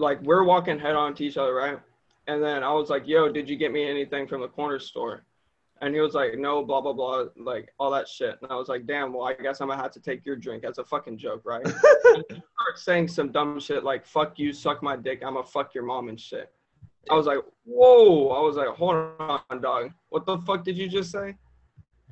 [0.00, 1.78] like, we're walking head on to each other, right?
[2.26, 5.24] And then I was like, "Yo, did you get me anything from the corner store?"
[5.80, 8.68] And he was like, "No, blah blah blah, like all that shit." And I was
[8.68, 11.16] like, "Damn, well, I guess I'm gonna have to take your drink as a fucking
[11.18, 11.66] joke, right?"
[12.06, 12.36] started
[12.76, 16.08] saying some dumb shit like "fuck you, suck my dick, I'm gonna fuck your mom"
[16.08, 16.52] and shit.
[17.10, 19.90] I was like, "Whoa!" I was like, "Hold on, dog.
[20.10, 21.34] What the fuck did you just say?"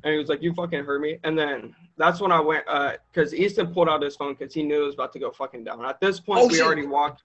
[0.03, 2.93] And he was like, "You fucking heard me." And then that's when I went, uh,
[3.13, 5.65] because Easton pulled out his phone because he knew it was about to go fucking
[5.65, 5.85] down.
[5.85, 6.65] At this point, Oh, we shit.
[6.65, 7.23] already walked.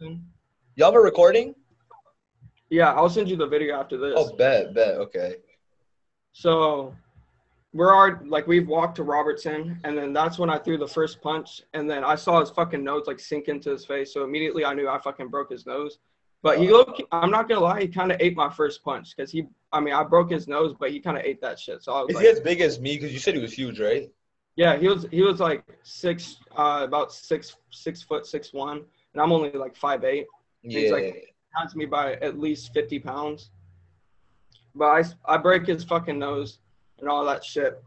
[0.00, 0.18] Y'all
[0.78, 1.54] have a recording?
[2.70, 4.14] Yeah, I'll send you the video after this.
[4.16, 4.96] Oh, bet, bet.
[4.96, 5.36] Okay.
[6.32, 6.94] So
[7.72, 11.20] we're already like we've walked to Robertson, and then that's when I threw the first
[11.20, 14.12] punch, and then I saw his fucking nose like sink into his face.
[14.12, 15.98] So immediately I knew I fucking broke his nose.
[16.40, 19.32] But he looked, I'm not gonna lie, he kind of ate my first punch because
[19.32, 21.82] he, I mean, I broke his nose, but he kind of ate that shit.
[21.82, 22.96] So I was Is like, he as big as me?
[22.96, 24.08] Because you said he was huge, right?
[24.54, 29.22] yeah, he was, he was like six, uh, about six, six foot, six one, and
[29.22, 30.26] I'm only like five eight.
[30.62, 30.80] Yeah.
[30.80, 33.50] He's like- Has me by at least 50 pounds.
[34.74, 36.58] But I, I break his fucking nose
[37.00, 37.82] and all that shit.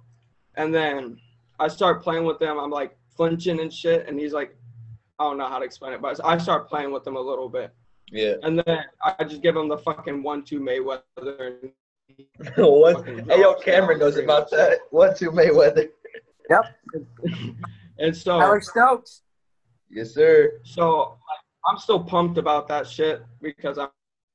[0.56, 1.18] And then
[1.60, 2.58] I start playing with him.
[2.60, 4.08] I'm like flinching and shit.
[4.08, 4.58] And he's like,
[5.20, 7.48] I don't know how to explain it, but I start playing with him a little
[7.48, 7.72] bit.
[8.12, 8.34] yeah.
[8.44, 11.02] And then I just give him the fucking one two Mayweather.
[11.62, 11.72] And
[12.58, 13.06] what?
[13.08, 14.80] Hey, yo, Cameron knows about that.
[14.90, 15.90] One, two, Mayweather.
[16.50, 16.66] Yep.
[18.00, 19.22] and so Alex Stokes.
[19.92, 20.60] Yes, sir.
[20.64, 21.18] So
[21.68, 23.88] I'm still pumped about that shit because I,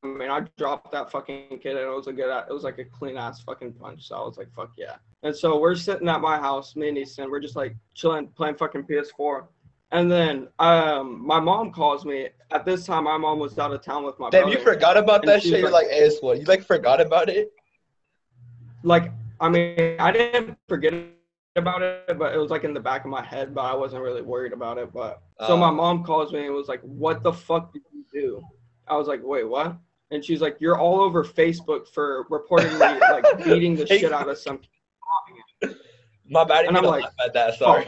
[0.02, 2.78] I mean I dropped that fucking kid and it was a good it was like
[2.78, 4.06] a clean ass fucking punch.
[4.08, 4.96] So I was like fuck yeah.
[5.22, 8.56] And so we're sitting at my house, me and Easton, we're just like chilling, playing
[8.56, 9.46] fucking PS4.
[9.92, 12.28] And then um my mom calls me.
[12.52, 14.58] At this time my mom was out of town with my Damn, brother.
[14.58, 15.60] you forgot about that shit.
[15.60, 16.38] You're like- like, AS what?
[16.38, 17.52] You like forgot about it?
[18.82, 20.92] like I mean I didn't forget
[21.56, 24.02] about it, but it was like in the back of my head, but I wasn't
[24.02, 24.92] really worried about it.
[24.92, 25.56] But so Uh.
[25.56, 28.42] my mom calls me and was like, "What the fuck did you do?"
[28.88, 29.76] I was like, "Wait, what?"
[30.10, 34.38] And she's like, "You're all over Facebook for reportedly like beating the shit out of
[34.38, 34.60] some."
[36.28, 36.66] My bad.
[36.66, 37.54] And I'm like, at that.
[37.54, 37.86] Sorry.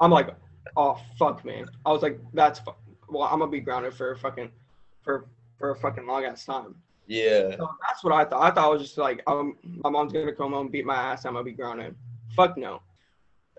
[0.00, 0.34] I'm like,
[0.76, 2.72] "Oh fuck, man!" I was like, "That's fu-
[3.08, 4.50] well, I'm gonna be grounded for a fucking
[5.02, 5.26] for
[5.58, 6.74] for a fucking long ass time."
[7.06, 7.56] Yeah.
[7.56, 8.42] So that's what I thought.
[8.42, 11.24] I thought I was just like, um, my mom's gonna come home, beat my ass,
[11.26, 11.94] I'm gonna be grounded.
[12.34, 12.82] Fuck no.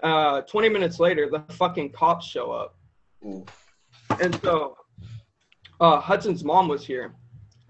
[0.03, 2.75] Uh, 20 minutes later, the fucking cops show up,
[3.25, 3.45] Ooh.
[4.21, 4.77] and so
[5.79, 7.15] uh, Hudson's mom was here,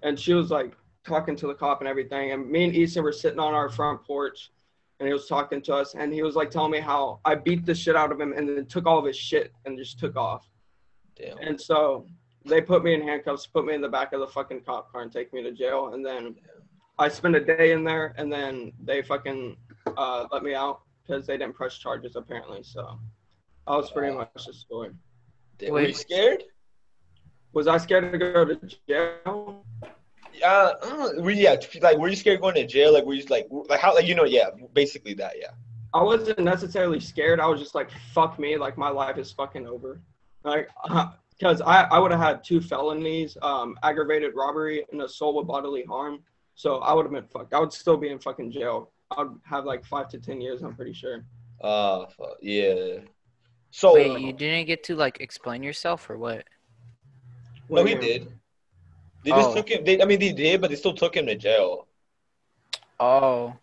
[0.03, 0.73] and she was like
[1.05, 2.31] talking to the cop and everything.
[2.31, 4.51] And me and Easton were sitting on our front porch,
[4.99, 7.65] and he was talking to us, and he was like telling me how I beat
[7.65, 10.15] the shit out of him, and then took all of his shit and just took
[10.15, 10.49] off.
[11.15, 11.37] Damn.
[11.37, 12.07] And so
[12.43, 15.03] they put me in handcuffs, put me in the back of the fucking cop car,
[15.03, 15.93] and take me to jail.
[15.93, 16.35] And then
[16.97, 19.57] I spent a day in there, and then they fucking
[19.95, 22.63] uh, let me out because they didn't press charges apparently.
[22.63, 22.99] So
[23.67, 24.91] that was pretty much the story.
[25.57, 25.73] Damn.
[25.73, 26.43] Were you scared?
[27.53, 29.65] Was I scared to go to jail?
[30.43, 32.93] Uh, uh, were you, yeah, like were you scared going to jail?
[32.93, 35.51] Like were you like like how like you know yeah basically that yeah.
[35.93, 37.39] I wasn't necessarily scared.
[37.39, 40.01] I was just like, fuck me, like my life is fucking over.
[40.43, 40.69] Like,
[41.39, 45.85] because I, I would have had two felonies, um, aggravated robbery and assault with bodily
[45.85, 46.19] harm.
[46.55, 47.53] So I would have been fucked.
[47.53, 48.91] I would still be in fucking jail.
[49.17, 51.23] I would have like five to 10 years, I'm pretty sure.
[51.61, 52.99] Uh fuck, yeah.
[53.71, 56.45] So Wait, you didn't get to like explain yourself or what?
[57.69, 58.27] no he did.
[59.23, 59.55] They just Oh.
[59.55, 59.83] took him.
[59.83, 61.87] They, I mean they did, but they still took him to jail.
[62.99, 63.55] Oh,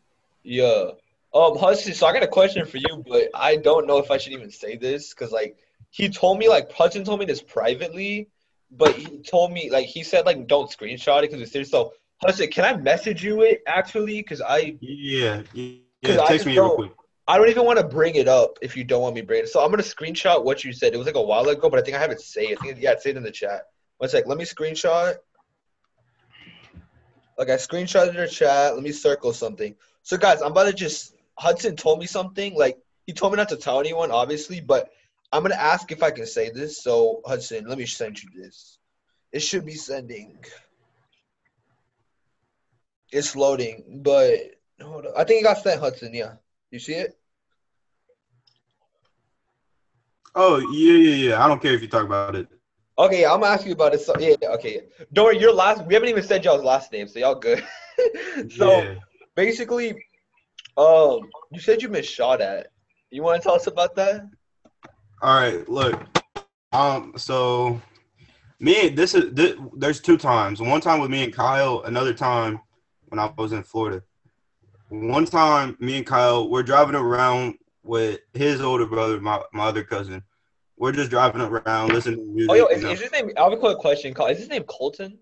[0.43, 0.91] Yeah.
[1.35, 1.95] Um, Hudson.
[1.95, 4.51] So I got a question for you, but I don't know if I should even
[4.51, 5.57] say this because like
[5.91, 8.29] he told me like Hudson told me this privately,
[8.71, 11.71] but he told me like he said like don't screenshot it because it's serious.
[11.71, 14.23] So Hudson, can I message you it actually?
[14.23, 15.77] Because I Yeah, yeah.
[16.03, 16.93] yeah I text me real don't- quick.
[17.29, 19.43] I don't even want to bring it up if you don't want me to bring
[19.45, 19.49] it.
[19.49, 20.93] So I'm gonna screenshot what you said.
[20.93, 22.61] It was like a while ago, but I think I have it saved.
[22.61, 23.63] I think yeah, it's saved in the chat.
[23.99, 24.27] One sec.
[24.27, 25.15] Let me screenshot.
[27.39, 28.75] Like I screenshotted your chat.
[28.75, 29.75] Let me circle something.
[30.03, 32.55] So guys, I'm about to just Hudson told me something.
[32.57, 34.91] Like he told me not to tell anyone, obviously, but
[35.33, 36.83] I'm gonna ask if I can say this.
[36.83, 38.79] So Hudson, let me send you this.
[39.31, 40.45] It should be sending.
[43.13, 44.41] It's loading, but
[44.81, 45.13] hold on.
[45.17, 46.15] I think it got sent, Hudson.
[46.15, 46.33] Yeah,
[46.71, 47.19] you see it?
[50.35, 51.45] Oh yeah, yeah, yeah.
[51.45, 52.49] I don't care if you talk about it.
[52.99, 54.01] Okay, I'm gonna ask you about it.
[54.01, 54.83] So yeah, yeah, okay.
[55.13, 55.85] Don't worry, your last.
[55.85, 57.63] We haven't even said y'all's last name, so y'all good.
[58.51, 58.95] so yeah.
[59.35, 59.91] basically,
[60.79, 61.21] um,
[61.51, 62.69] you said you been shot at.
[63.11, 64.27] You want to tell us about that?
[65.21, 66.01] All right, look.
[66.73, 67.81] Um, so
[68.59, 70.63] me, this is this, there's two times.
[70.63, 71.83] One time with me and Kyle.
[71.83, 72.61] Another time
[73.13, 74.03] when I was in Florida.
[74.89, 79.85] One time, me and Kyle, we're driving around with his older brother, my, my other
[79.85, 80.23] cousin.
[80.79, 82.51] We're just driving around, listening to music.
[82.51, 83.31] Oh, yo, is, is his name?
[83.37, 84.15] I have a quick question.
[84.15, 85.19] Col- Is his name Colton?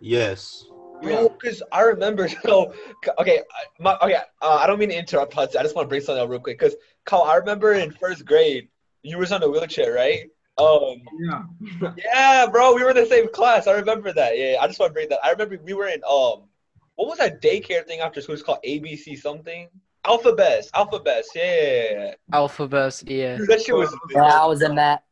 [0.00, 0.66] Yes.
[1.02, 2.28] Bro, because I remember.
[2.42, 2.74] So
[3.18, 4.16] okay, I- my okay.
[4.42, 5.58] Uh, I don't mean to interrupt, Hudson.
[5.58, 6.58] I just want to bring something up real quick.
[6.58, 6.76] Because
[7.06, 8.68] Kyle, I remember in first grade,
[9.02, 10.24] you was on a wheelchair, right?
[10.58, 11.92] Um, Yeah.
[11.96, 13.66] Yeah, bro, we were in the same class.
[13.66, 14.36] I remember that.
[14.38, 15.18] Yeah, I just want to bring that.
[15.24, 16.44] I remember we were in um,
[16.96, 18.34] what was that daycare thing after school?
[18.34, 19.68] It's called ABC something.
[20.04, 21.24] Alphabet, Alphabet.
[21.34, 23.36] Yeah, Alphabet, yeah.
[23.36, 23.94] Dude, that shit was.
[24.10, 25.02] Yeah, I was in that.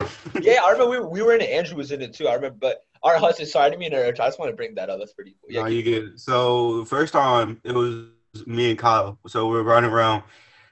[0.40, 1.50] Yeah, I remember we, we were in it.
[1.50, 2.26] Andrew was in it too.
[2.26, 3.46] I remember, but all right, Hudson.
[3.46, 4.20] Sorry, I didn't mean to interrupt.
[4.20, 4.98] I just want to bring that up.
[4.98, 5.52] That's pretty cool.
[5.52, 6.20] Yeah, No, you get it.
[6.20, 8.06] So first time it was
[8.46, 9.18] me and Kyle.
[9.28, 10.24] So we are running around.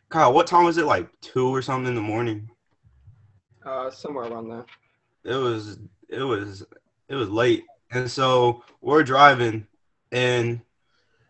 [0.09, 0.85] Kyle, what time was it?
[0.85, 2.51] Like two or something in the morning.
[3.65, 4.65] Uh, somewhere around there.
[5.25, 6.65] It was it was
[7.09, 9.67] it was late, and so we're driving,
[10.13, 10.61] and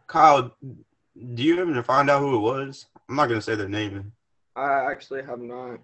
[0.07, 2.87] Kyle, do you even find out who it was?
[3.09, 4.13] I'm not gonna say their name.
[4.55, 5.81] I actually have not.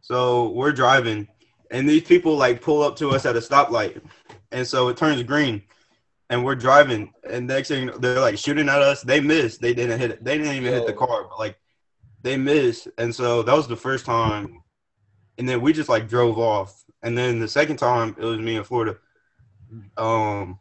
[0.00, 1.28] So we're driving,
[1.70, 4.02] and these people like pull up to us at a stoplight,
[4.50, 5.62] and so it turns green,
[6.30, 9.02] and we're driving, and next thing they're like shooting at us.
[9.02, 9.60] They missed.
[9.60, 10.24] They didn't hit it.
[10.24, 11.56] They didn't even hit the car, but like
[12.22, 14.62] they missed, and so that was the first time.
[15.38, 18.56] And then we just like drove off, and then the second time it was me
[18.56, 18.98] in Florida.
[19.96, 20.58] Um,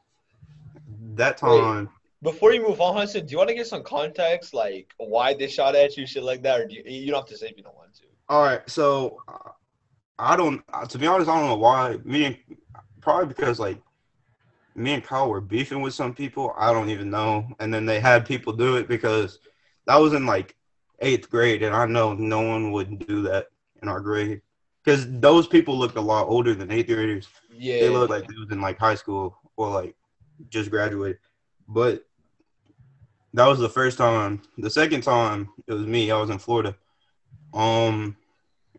[1.17, 1.60] that Wait.
[1.60, 1.89] time.
[2.24, 5.47] Before you move on, Hudson, do you want to get some context, like why they
[5.47, 7.58] shot at you, shit like that, or do you, you don't have to say if
[7.58, 8.04] you don't want to?
[8.30, 9.52] All right, so uh,
[10.19, 10.63] I don't.
[10.71, 11.97] uh, To be honest, I don't know why.
[12.04, 12.38] Me and
[13.02, 13.82] probably because like
[14.76, 16.54] me and Kyle were beefing with some people.
[16.58, 17.47] I don't even know.
[17.60, 19.39] And then they had people do it because
[19.88, 20.56] that was in like
[21.00, 23.47] eighth grade, and I know no one would do that
[23.82, 24.41] in our grade
[24.86, 27.28] because those people looked a lot older than eighth graders.
[27.52, 27.80] Yeah.
[27.80, 29.95] They looked like they was in like high school or like
[30.49, 31.19] just graduated.
[31.67, 32.06] But
[33.34, 34.41] that was the first time.
[34.58, 36.12] The second time it was me.
[36.12, 36.75] I was in Florida.
[37.54, 38.17] Um,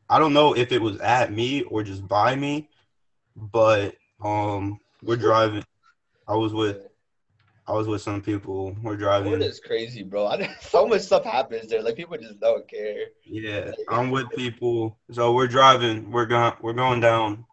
[0.09, 2.69] I don't know if it was at me or just by me,
[3.35, 5.65] but um, we're driving.
[6.29, 6.87] I was with,
[7.67, 8.77] I was with some people.
[8.83, 9.33] We're driving.
[9.33, 10.27] Florida's crazy, bro.
[10.27, 11.83] I, so much stuff happens there.
[11.83, 13.07] Like people just don't care.
[13.25, 14.99] Yeah, I'm with people.
[15.11, 16.11] So we're driving.
[16.11, 16.55] We're going.
[16.61, 17.47] We're going down.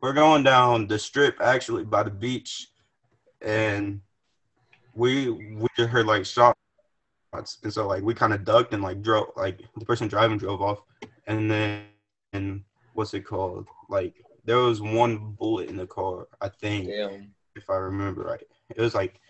[0.00, 2.71] We're going down the strip actually by the beach,
[3.42, 4.00] and
[4.94, 6.58] we we just heard like shots,
[7.32, 9.28] and so like we kind of ducked and like drove.
[9.36, 10.82] Like the person driving drove off,
[11.26, 11.84] and then
[12.32, 12.62] and
[12.94, 13.66] what's it called?
[13.88, 16.28] Like there was one bullet in the car.
[16.40, 17.32] I think Damn.
[17.54, 18.42] if I remember right.
[18.74, 19.20] It was like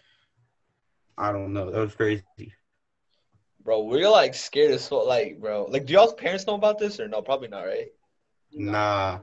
[1.18, 1.70] I don't know.
[1.70, 2.24] That was crazy.
[3.64, 5.06] Bro, we're like scared as fuck.
[5.06, 7.22] Like, bro, like, do y'all's parents know about this or no?
[7.22, 7.88] Probably not, right?
[8.52, 9.20] Nah.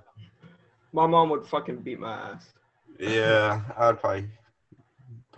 [0.93, 2.53] My mom would fucking beat my ass.
[2.99, 4.29] Yeah, I'd probably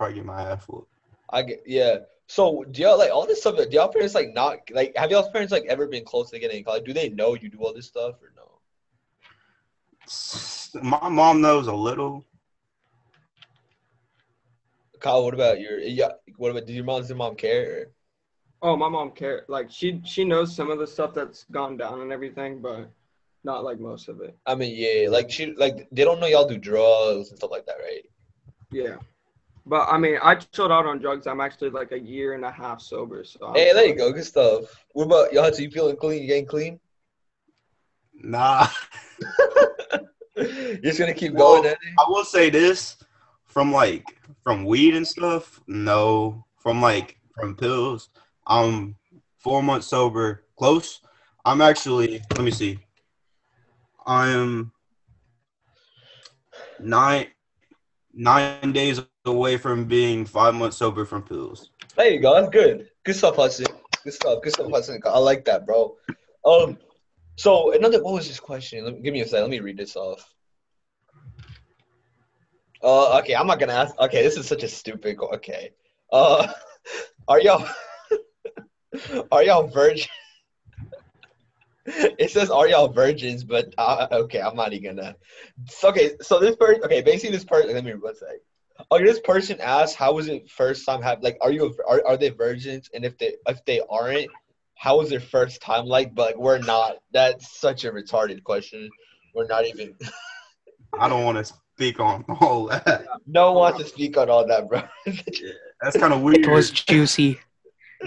[0.02, 0.90] probably get my ass whooped.
[1.30, 1.98] I get, yeah.
[2.26, 3.56] So, do y'all like all this stuff?
[3.56, 4.92] Do y'all parents like not like?
[4.96, 6.84] Have y'all parents like ever been close to getting in college?
[6.84, 8.42] Do they know you do all this stuff or no?
[10.82, 12.24] My mom knows a little.
[14.98, 15.78] Kyle, what about your?
[15.78, 16.66] Yeah, what about?
[16.66, 17.00] Did your mom?
[17.00, 17.88] Does your mom care?
[18.62, 19.44] Oh, my mom care.
[19.48, 22.90] Like she she knows some of the stuff that's gone down and everything, but
[23.44, 24.36] not like most of it.
[24.46, 27.66] I mean, yeah, like she, like they don't know y'all do drugs and stuff like
[27.66, 28.04] that, right?
[28.70, 28.96] Yeah.
[29.64, 31.26] But I mean, I chilled out on drugs.
[31.26, 33.24] I'm actually like a year and a half sober.
[33.24, 34.64] So I'm Hey, there you go, good stuff.
[34.92, 35.52] What about y'all?
[35.52, 36.22] So you feeling clean?
[36.22, 36.80] You getting clean?
[38.14, 38.66] Nah.
[40.36, 41.78] You're just gonna keep Well, going at?
[41.98, 42.96] I will say this
[43.44, 44.04] from like
[44.42, 45.60] from weed and stuff.
[45.66, 48.08] No, from like from pills.
[48.46, 48.96] I'm
[49.38, 51.00] four months sober, close.
[51.44, 52.22] I'm actually.
[52.34, 52.78] Let me see.
[54.06, 54.72] I'm
[56.80, 57.26] nine
[58.14, 61.70] nine days away from being five months sober from pills.
[61.96, 62.34] There you go.
[62.34, 62.88] That's good.
[63.04, 63.66] Good stuff, Hudson.
[64.04, 64.42] Good stuff.
[64.42, 65.00] Good stuff, Hudson.
[65.04, 65.96] I like that, bro.
[66.44, 66.78] Um,
[67.36, 68.02] so another.
[68.02, 69.00] What was this question?
[69.02, 69.42] Give me a second.
[69.42, 70.28] Let me read this off.
[72.82, 73.34] Uh, okay.
[73.34, 73.98] I'm not gonna ask.
[73.98, 75.18] Okay, this is such a stupid.
[75.18, 75.70] que- Okay.
[76.12, 76.52] Uh,
[77.28, 77.66] are y'all
[79.32, 80.08] are y'all virgin?
[81.86, 85.16] it says are y'all virgins, but uh, okay, I'm not even gonna.
[85.84, 86.82] Okay, so this person.
[86.84, 87.72] Okay, basically this person.
[87.72, 88.28] Let me one sec.
[88.90, 92.06] Okay, this person asked, "How was it first time have like are you a, are
[92.06, 92.90] are they virgins?
[92.94, 94.28] And if they if they aren't,
[94.74, 96.96] how was their first time like?" But like, we're not.
[97.12, 98.88] That's such a retarded question.
[99.34, 99.94] We're not even.
[100.98, 103.06] I don't want to speak on all that.
[103.26, 104.82] no one wants to speak on all that, bro.
[105.80, 106.38] That's kind of weird.
[106.38, 107.40] It was juicy.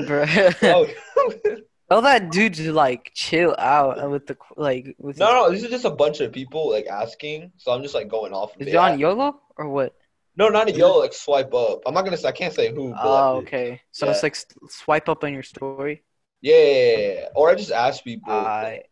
[0.05, 0.25] Bro.
[0.61, 0.87] Oh.
[1.45, 1.57] no,
[1.89, 5.51] Tell that dude to like chill out with the like with no, no.
[5.51, 8.53] This is just a bunch of people like asking, so I'm just like going off.
[8.59, 8.73] Is it.
[8.73, 9.93] it on YOLO or what?
[10.37, 10.97] No, not a yo.
[10.97, 11.81] Like swipe up.
[11.85, 12.17] I'm not gonna.
[12.17, 12.93] say I can't say who.
[13.01, 13.81] Oh, like, okay.
[13.91, 14.11] So yeah.
[14.11, 14.37] it's like
[14.69, 16.03] swipe up on your story.
[16.41, 18.31] Yeah, or I just ask people.
[18.31, 18.83] Alright,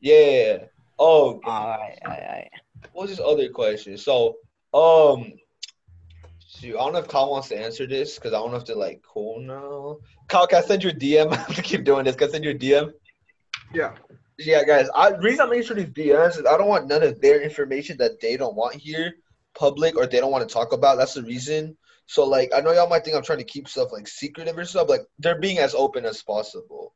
[0.00, 0.64] yeah.
[0.98, 2.50] Oh, alright, alright.
[2.92, 3.96] what was this other question?
[3.96, 4.36] So,
[4.74, 5.32] um,
[6.44, 8.66] shoot, I don't know if Kyle wants to answer this because I don't know if
[8.66, 9.98] they're like cool now.
[10.26, 11.32] Kyle, can I send you a DM?
[11.32, 12.16] I have to keep doing this.
[12.16, 12.92] Can I send you a DM?
[13.72, 13.92] Yeah.
[14.38, 14.88] Yeah, guys.
[14.92, 17.96] I reason I'm making sure these DMs is I don't want none of their information
[17.98, 19.14] that they don't want here
[19.54, 20.98] public or they don't want to talk about.
[20.98, 21.76] That's the reason.
[22.06, 24.64] So like I know y'all might think I'm trying to keep stuff like secretive or
[24.64, 24.88] stuff.
[24.88, 26.94] Like they're being as open as possible.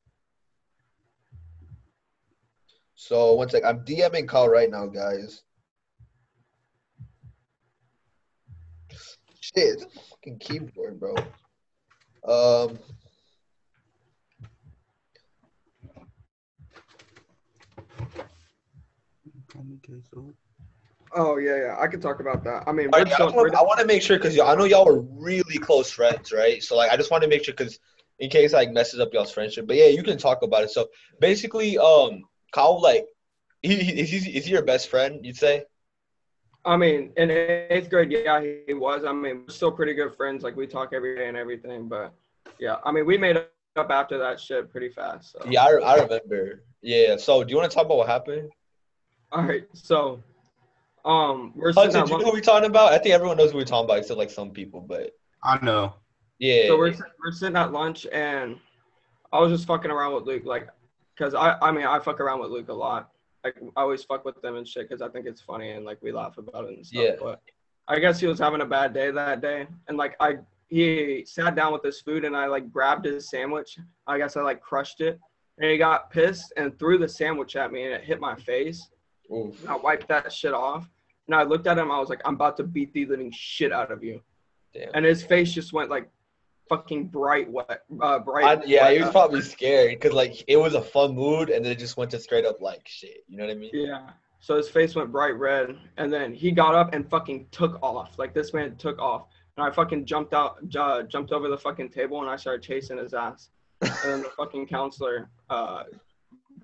[2.95, 5.43] So one sec, I'm DMing Kyle right now, guys.
[9.41, 11.15] Shit, fucking keyboard, bro.
[12.27, 12.79] Um.
[21.15, 21.77] Oh yeah, yeah.
[21.79, 22.65] I can talk about that.
[22.67, 25.01] I mean, right, I, wanna- I want to make sure because I know y'all were
[25.01, 26.63] really close friends, right?
[26.63, 27.79] So like, I just want to make sure because
[28.19, 29.67] in case like messes up y'all's friendship.
[29.67, 30.71] But yeah, you can talk about it.
[30.71, 30.89] So
[31.21, 33.07] basically, um, Kyle, like,
[33.63, 35.25] he, he is he is he your best friend?
[35.25, 35.65] You'd say?
[36.65, 39.05] I mean, in eighth grade, yeah, he, he was.
[39.05, 40.43] I mean, we're still pretty good friends.
[40.43, 41.89] Like we talk every day and everything.
[41.89, 42.13] But
[42.59, 43.37] yeah, I mean, we made
[43.77, 45.33] up after that shit pretty fast.
[45.33, 45.47] So.
[45.49, 46.65] Yeah, I, I remember.
[46.83, 47.17] Yeah.
[47.17, 48.51] So do you want to talk about what happened?
[49.33, 49.65] All right.
[49.75, 50.21] So,
[51.07, 52.93] um, we're sitting Hudson, do you know who we talking about?
[52.93, 54.81] I think everyone knows who we're talking about, except like some people.
[54.81, 55.95] But I know.
[56.39, 56.67] yeah.
[56.67, 58.57] So we're we're sitting at lunch and
[59.33, 60.45] I was just fucking around with Luke.
[60.45, 60.69] Like
[61.19, 63.11] Cause I, I mean, I fuck around with Luke a lot.
[63.43, 65.99] Like I always fuck with them and shit, cause I think it's funny and like
[66.03, 67.03] we laugh about it and stuff.
[67.03, 67.13] Yeah.
[67.21, 67.41] But
[67.89, 70.39] I guess he was having a bad day that day, and like I,
[70.69, 73.79] he sat down with his food and I like grabbed his sandwich.
[74.07, 75.19] I guess I like crushed it,
[75.59, 78.91] and he got pissed and threw the sandwich at me and it hit my face.
[79.33, 79.69] Oof.
[79.69, 80.89] I wiped that shit off,
[81.27, 81.91] and I looked at him.
[81.91, 84.21] I was like, I'm about to beat the living shit out of you.
[84.73, 84.91] Damn.
[84.95, 86.09] And his face just went like
[86.69, 88.45] fucking bright wet, uh, bright.
[88.45, 89.13] I, yeah, he was wet.
[89.13, 92.21] probably scared because like it was a fun mood, and then it just went to
[92.21, 93.25] straight up like shit.
[93.29, 93.71] You know what I mean?
[93.73, 94.11] Yeah.
[94.41, 98.19] So his face went bright red, and then he got up and fucking took off.
[98.19, 101.91] Like this man took off, and I fucking jumped out, uh, jumped over the fucking
[101.91, 103.51] table, and I started chasing his ass.
[103.81, 105.85] And then the fucking counselor uh,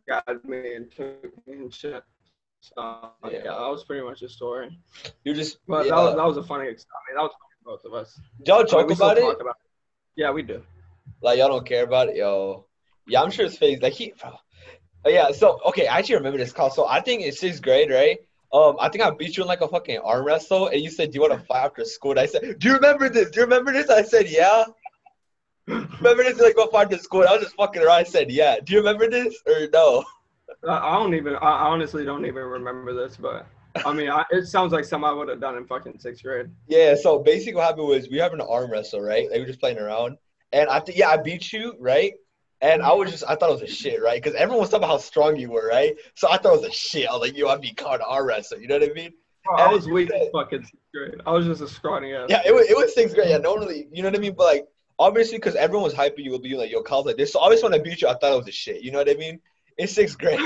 [0.09, 2.03] got me and took me and shit.
[2.63, 3.31] So yeah.
[3.31, 3.43] Yeah.
[3.43, 4.79] that was pretty much the story.
[5.25, 5.97] You just But yeah.
[5.97, 6.65] that, was, that was a funny.
[6.65, 6.77] I mean,
[7.17, 8.21] that was funny both of us.
[8.47, 9.23] y'all joke about it.
[9.23, 9.71] talk about it.
[10.17, 10.63] Yeah, we do.
[11.23, 12.67] Like y'all don't care about it, yo.
[13.09, 13.83] Yeah, I'm sure his face.
[13.83, 14.33] Like he, bro.
[15.05, 15.33] Oh, yeah.
[15.33, 16.71] So okay, I actually remember this call.
[16.71, 18.19] So I think in sixth grade, right?
[18.53, 21.11] Um, I think I beat you in like a fucking arm wrestle, and you said,
[21.11, 23.31] "Do you want to fight after school?" And I said, "Do you remember this?
[23.31, 24.65] Do you remember this?" I said, "Yeah."
[25.67, 26.39] remember this?
[26.39, 27.25] Like go fight after school.
[27.29, 27.97] I was just fucking around.
[27.97, 30.05] I said, "Yeah." Do you remember this or no?
[30.69, 31.37] I don't even.
[31.37, 33.47] I honestly don't even remember this, but
[33.85, 36.51] I mean, I, it sounds like something I would have done in fucking sixth grade.
[36.69, 36.95] Yeah.
[36.95, 39.25] So basically, what happened was we were having an arm wrestle, right?
[39.25, 40.19] Like we were just playing around,
[40.53, 42.15] and I think yeah, I beat you, right?
[42.61, 44.23] And I was just, I thought it was a shit, right?
[44.23, 45.97] Because everyone was talking about how strong you were, right?
[46.15, 47.09] So I thought it was a shit.
[47.09, 48.61] I was like, yo, I beat Carl in arm wrestle.
[48.61, 49.13] You know what I mean?
[49.45, 51.21] Bro, I was weak as fucking sixth grade.
[51.27, 52.29] I was just a scrawny ass.
[52.31, 53.31] Yeah, it was, it was sixth grade.
[53.31, 54.35] Yeah, normally, you know what I mean?
[54.39, 57.33] But like, obviously, because everyone was hyping you, would be like, yo, Kyle's like this.
[57.33, 58.83] So obviously, when I beat you, I thought it was a shit.
[58.83, 59.41] You know what I mean?
[59.83, 60.39] In sixth grade.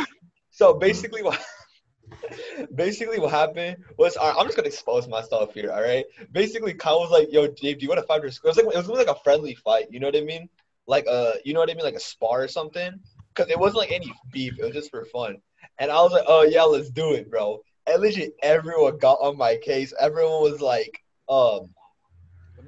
[0.51, 1.38] So basically, what
[2.75, 5.70] basically what happened was, right, I'm just gonna expose myself here.
[5.70, 6.07] All right.
[6.33, 8.49] Basically, Kyle was like, yo, Dave, do you want to fight for school?
[8.49, 9.88] It was like it was like a friendly fight.
[9.90, 10.49] You know what I mean?
[10.87, 11.85] Like uh, you know what I mean?
[11.85, 12.92] Like a spar or something.
[13.35, 14.59] Because it wasn't like any beef.
[14.59, 15.37] It was just for fun.
[15.79, 17.61] And I was like, oh yeah, let's do it, bro.
[17.87, 19.92] And literally everyone got on my case.
[20.01, 21.68] Everyone was like, um,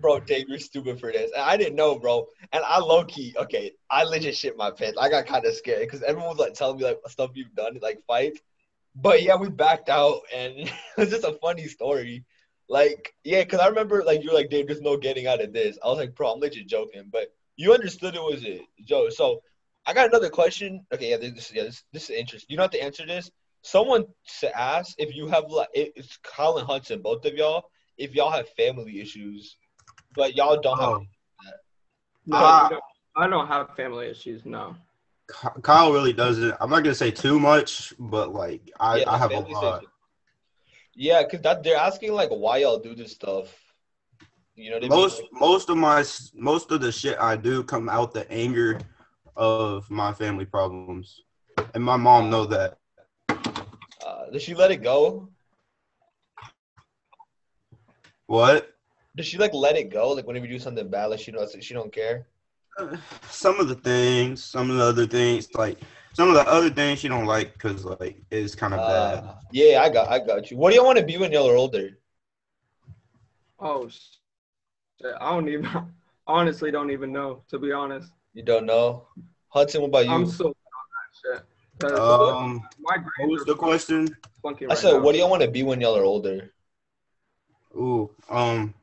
[0.01, 1.31] bro, Dave, you're stupid for this.
[1.33, 2.27] And I didn't know, bro.
[2.53, 4.99] And I low key, okay, I legit shit my pants.
[5.01, 7.79] I got kind of scared because everyone was like telling me like stuff you've done,
[7.83, 8.41] like fights.
[8.95, 12.25] But yeah, we backed out, and it was just a funny story.
[12.69, 15.53] Like, yeah, because I remember like you were like, Dave, there's no getting out of
[15.53, 15.79] this.
[15.83, 19.13] I was like, bro, I'm legit joking, but you understood it was a joke.
[19.13, 19.43] So
[19.87, 20.85] I got another question.
[20.93, 22.49] Okay, yeah, this yeah, this, this is interesting.
[22.51, 23.31] You don't have to answer this.
[23.63, 24.05] Someone
[24.41, 27.65] to ask if you have like it's Kyle and Hudson, both of y'all,
[27.97, 29.57] if y'all have family issues,
[30.19, 30.89] but y'all don't have.
[30.89, 31.07] Oh,
[32.27, 32.83] No, you don't-
[33.17, 34.45] I don't have family issues.
[34.45, 34.77] No.
[35.63, 36.55] Kyle really doesn't.
[36.61, 39.79] I'm not gonna say too much, but like I, Yeah, I have a lot.
[39.79, 39.91] issues.
[40.95, 43.47] Yeah, cause that they're asking like why y'all do this stuff.
[44.57, 44.99] You know what I mean?
[44.99, 46.05] Most most of my
[46.35, 48.81] most of the shit I do come out the anger
[49.37, 51.23] of my family problems,
[51.75, 52.79] and my mom know that.
[53.29, 55.29] Uh, does she let it go?
[58.27, 58.78] What?
[59.19, 60.13] Does she like let it go?
[60.13, 62.29] Like whenever you do something bad, like she knows she don't care.
[63.29, 65.81] Some of the things, some of the other things, like
[66.13, 69.25] some of the other things she don't like because like it's kind of bad.
[69.25, 70.57] Uh, yeah, I got, I got you.
[70.57, 71.99] What do you want to be when y'all are older?
[73.59, 75.13] Oh, shit.
[75.21, 75.69] I don't even.
[76.29, 77.43] Honestly, don't even know.
[77.49, 79.09] To be honest, You don't know.
[79.49, 80.13] Hudson, what about you?
[80.13, 81.47] I'm so bad on that shit.
[81.81, 84.15] 'Cause Um, my what was the question?
[84.43, 85.01] flunking I said, now.
[85.01, 86.53] what do y'all want to be when y'all are older?
[87.75, 88.75] Ooh, um,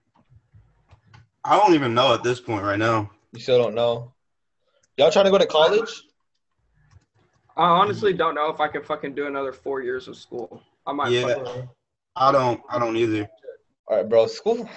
[1.47, 3.11] I don't even know at this point right now.
[3.31, 4.13] You still don't know.
[4.97, 6.03] Y'all trying to go to college?
[7.55, 10.61] I honestly don't know if I can fucking do another four years of school.
[10.87, 11.11] I might.
[11.11, 11.35] Yeah.
[11.35, 11.69] fucking-
[12.15, 12.61] I don't.
[12.69, 13.29] I don't either.
[13.87, 14.25] All right, bro.
[14.27, 14.67] School.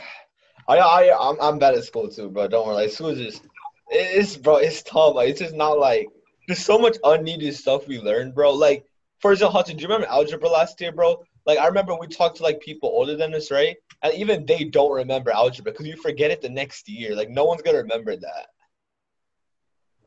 [0.68, 2.46] I, I, I'm, I'm bad at school too, bro.
[2.48, 2.74] Don't worry.
[2.76, 3.42] Like school is just,
[3.88, 4.56] it's, bro.
[4.56, 5.14] It's tough.
[5.14, 6.08] Like it's just not like
[6.46, 8.52] there's so much unneeded stuff we learned, bro.
[8.52, 8.84] Like
[9.20, 11.24] for example, Hudson, do you remember algebra last year, bro?
[11.46, 13.76] Like I remember we talked to like people older than us, right?
[14.02, 17.16] And even they don't remember algebra because you forget it the next year.
[17.16, 18.46] Like no one's gonna remember that.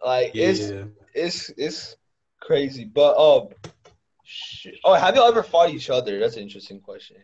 [0.04, 0.84] Like it's Yeah.
[1.13, 1.98] it's it's
[2.39, 2.85] crazy.
[2.85, 3.50] But um,
[4.23, 4.75] shit.
[4.83, 6.19] oh, have y'all ever fought each other?
[6.19, 7.17] That's an interesting question.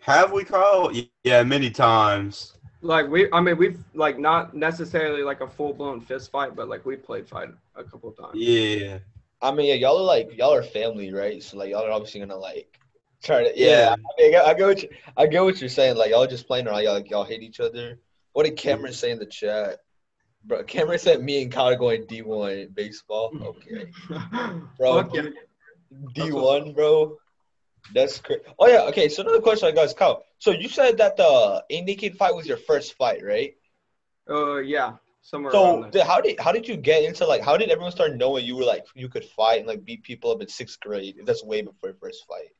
[0.00, 0.96] Have we called?
[1.22, 2.54] Yeah, many times.
[2.80, 6.68] Like we, I mean, we've like not necessarily like a full blown fist fight, but
[6.68, 8.32] like we played fight a couple of times.
[8.34, 8.98] Yeah.
[9.40, 11.40] I mean, yeah, y'all are like y'all are family, right?
[11.40, 12.80] So like y'all are obviously gonna like
[13.22, 13.52] try to.
[13.58, 13.92] Yeah, Yeah.
[13.92, 15.96] I, mean, I, get, I get what you, I get what you're saying.
[15.96, 16.82] Like y'all just playing around.
[16.84, 17.98] Y'all like y'all hate each other.
[18.32, 19.78] What did Cameron say in the chat?
[20.44, 23.30] Bro, Cameron said me and Kyle are going D one baseball.
[23.42, 23.90] Okay,
[24.78, 25.22] Bro, Fuck yeah.
[26.14, 27.16] D one, bro.
[27.94, 28.42] That's crazy.
[28.58, 29.08] Oh yeah, okay.
[29.08, 30.24] So another question I got is Kyle.
[30.38, 33.54] So you said that the A naked fight was your first fight, right?
[34.30, 34.92] Uh, yeah.
[35.20, 36.04] somewhere around So there.
[36.04, 38.64] how did how did you get into like how did everyone start knowing you were
[38.64, 41.16] like you could fight and like beat people up in sixth grade?
[41.24, 42.50] That's way before your first fight.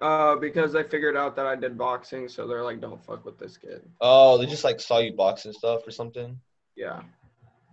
[0.00, 3.38] Uh, because they figured out that I did boxing, so they're like, "Don't fuck with
[3.38, 6.40] this kid." Oh, they just like saw you boxing stuff or something.
[6.74, 7.02] Yeah.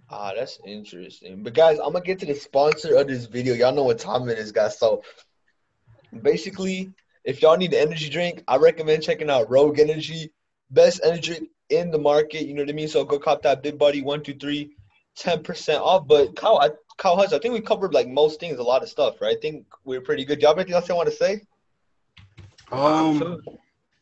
[0.09, 1.41] Ah, that's interesting.
[1.43, 3.53] But guys, I'm gonna get to the sponsor of this video.
[3.53, 4.77] Y'all know what time it is, guys.
[4.77, 5.03] So
[6.21, 6.91] basically,
[7.23, 10.31] if y'all need an energy drink, I recommend checking out Rogue Energy.
[10.69, 12.45] Best energy in the market.
[12.45, 12.87] You know what I mean?
[12.87, 14.75] So go cop that Big Buddy one two three,
[15.17, 16.07] 10% off.
[16.07, 18.89] But Kyle, I, Kyle Hutch, I think we covered like most things, a lot of
[18.89, 19.37] stuff, right?
[19.37, 20.41] I think we're pretty good.
[20.41, 21.41] Y'all have anything else you want to say?
[22.71, 23.37] Um,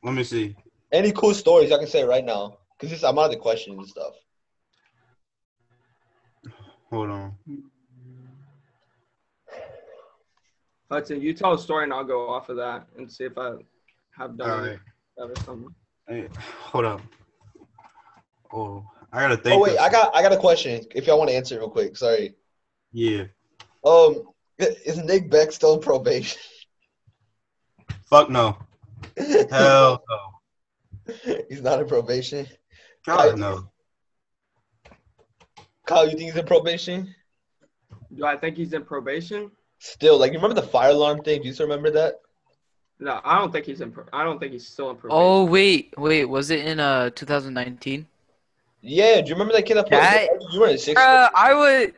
[0.03, 0.55] let me see.
[0.91, 2.57] Any cool stories y'all can say right now?
[2.79, 4.13] Because I'm out of the questions and stuff.
[6.91, 7.35] Hold on.
[10.91, 13.53] Hudson, you tell a story and I'll go off of that and see if I
[14.17, 14.79] have done All right.
[15.17, 15.75] that or something.
[16.07, 17.01] Hey, hold up.
[18.53, 19.55] Oh, I gotta think.
[19.55, 20.85] Oh wait, I got I got a question.
[20.93, 22.35] If y'all want to answer it real quick, sorry.
[22.93, 23.25] Yeah.
[23.83, 24.23] Um,
[24.59, 26.39] is Nick Beck still in probation?
[28.05, 28.57] Fuck no.
[29.49, 31.35] Hell no.
[31.49, 32.47] he's not in probation.
[33.05, 33.69] God no.
[35.85, 37.13] Kyle, you think he's in probation?
[38.15, 39.51] Do I think he's in probation?
[39.79, 41.41] Still, like you remember the fire alarm thing?
[41.41, 42.15] Do you still remember that?
[42.99, 43.91] No, I don't think he's in.
[43.91, 45.21] Pro- I don't think he's still in probation.
[45.21, 48.07] Oh wait, wait, was it in uh 2019?
[48.81, 49.21] Yeah.
[49.21, 51.03] Do you remember that kid that That- You were in sixth.
[51.03, 51.93] Uh, I would.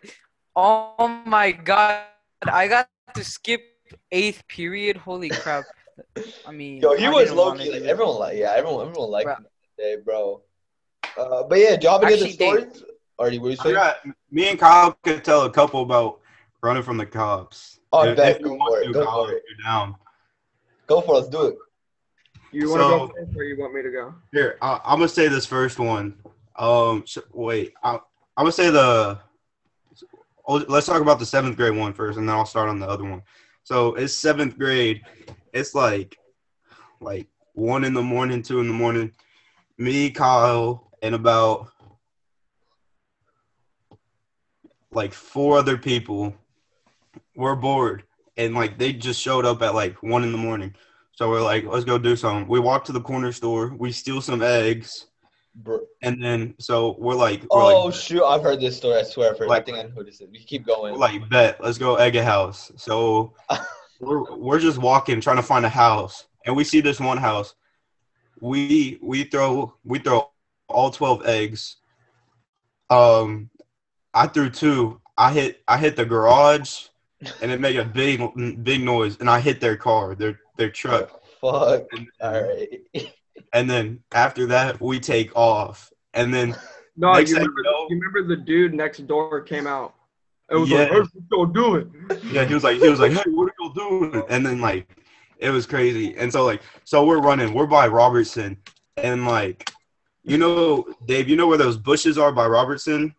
[0.56, 2.02] Oh my god,
[2.44, 3.62] I got to skip
[4.12, 4.98] eighth period.
[4.98, 5.66] Holy crap!
[6.48, 7.72] I mean, Yo, he I was didn't low wanna key.
[7.72, 9.36] Like, everyone like, yeah, everyone, everyone liked Bro.
[9.36, 10.42] him that day, bro.
[11.18, 12.84] Uh, but yeah, do y'all have any other Actually, stories?
[13.20, 13.74] Already, what you I say?
[13.74, 13.96] got,
[14.32, 16.20] me and Kyle could tell a couple about
[16.62, 17.80] running from the cops.
[17.92, 18.32] Oh, I If- bet.
[18.36, 19.38] if you Go want for it, to, go Kyle, for it.
[19.38, 19.96] if you're down.
[20.86, 21.18] Go for it.
[21.18, 21.58] Let's do it.
[22.52, 24.14] You want to So- go first or you want me to go?
[24.32, 26.16] Here, I, I'm gonna say this first one.
[26.58, 28.00] Um, sh- wait, I, I'm
[28.38, 29.20] gonna say the.
[30.48, 32.88] oh, Let's talk about the seventh grade one first, and then I'll start on the
[32.88, 33.22] other one.
[33.64, 35.02] So it's seventh grade.
[35.58, 36.18] It's like,
[37.02, 39.12] like one in the morning, two in the morning.
[39.80, 41.70] Me, Kyle, and about
[44.92, 46.36] like four other people.
[47.36, 48.04] We're bored,
[48.38, 50.76] and like they just showed up at like one in the morning.
[51.14, 52.48] So we're like, let's go do something.
[52.48, 53.74] We walk to the corner store.
[53.76, 55.08] We steal some eggs,
[55.56, 55.82] Bro.
[56.04, 58.24] and then so we're like, we're Oh like, shoot!
[58.24, 59.00] I've heard this story.
[59.00, 59.50] I swear, I've heard.
[59.50, 60.28] I think I know who this is.
[60.32, 60.96] We keep going.
[60.96, 62.72] like, bet, let's go egg a house.
[62.76, 63.34] So
[64.00, 67.56] we're we're just walking, trying to find a house, and we see this one house.
[68.40, 70.30] We we throw we throw
[70.68, 71.78] all twelve eggs.
[72.90, 73.50] Um,
[74.14, 75.02] I threw two.
[75.18, 76.88] I hit I hit the garage,
[77.42, 78.22] and it made a big
[78.64, 81.22] big noise, and I hit their car, their their truck.
[81.42, 81.84] Fuck.
[81.92, 82.82] And, All right.
[83.54, 86.56] and then after that, we take off, and then
[86.96, 89.94] No, Next you remember, you know- you remember the dude next door came out.
[90.50, 90.80] It was Yeah.
[90.80, 91.94] like, hey, what y'all doing?
[92.32, 94.24] Yeah, he was like, he was like, hey, what are y'all doing?
[94.30, 94.88] And then like,
[95.38, 96.16] it was crazy.
[96.18, 98.58] And so like, so we're running, we're by Robertson,
[98.96, 99.72] and like,
[100.24, 103.14] you know, Dave, you know where those bushes are by Robertson?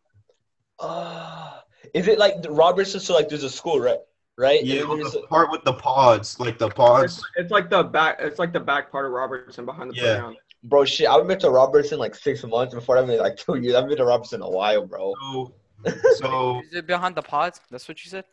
[0.78, 1.58] Uh,
[1.94, 3.00] is it like the Robertson?
[3.00, 3.98] So like, there's a school, right?
[4.36, 4.62] Right.
[4.64, 7.18] Yeah, And the a- part with the pods, like the pods.
[7.18, 8.18] It's, it's like the back.
[8.20, 10.02] It's like the back part of Robertson behind the Yeah.
[10.02, 10.36] playground.
[10.62, 11.08] bro, shit.
[11.08, 12.98] I've been to Robertson like six months before.
[12.98, 13.74] I've been like two years.
[13.74, 15.14] I've been to Robertson a while, bro.
[15.20, 15.52] So,
[15.86, 17.60] so Is it behind the pods?
[17.70, 18.24] That's what you said.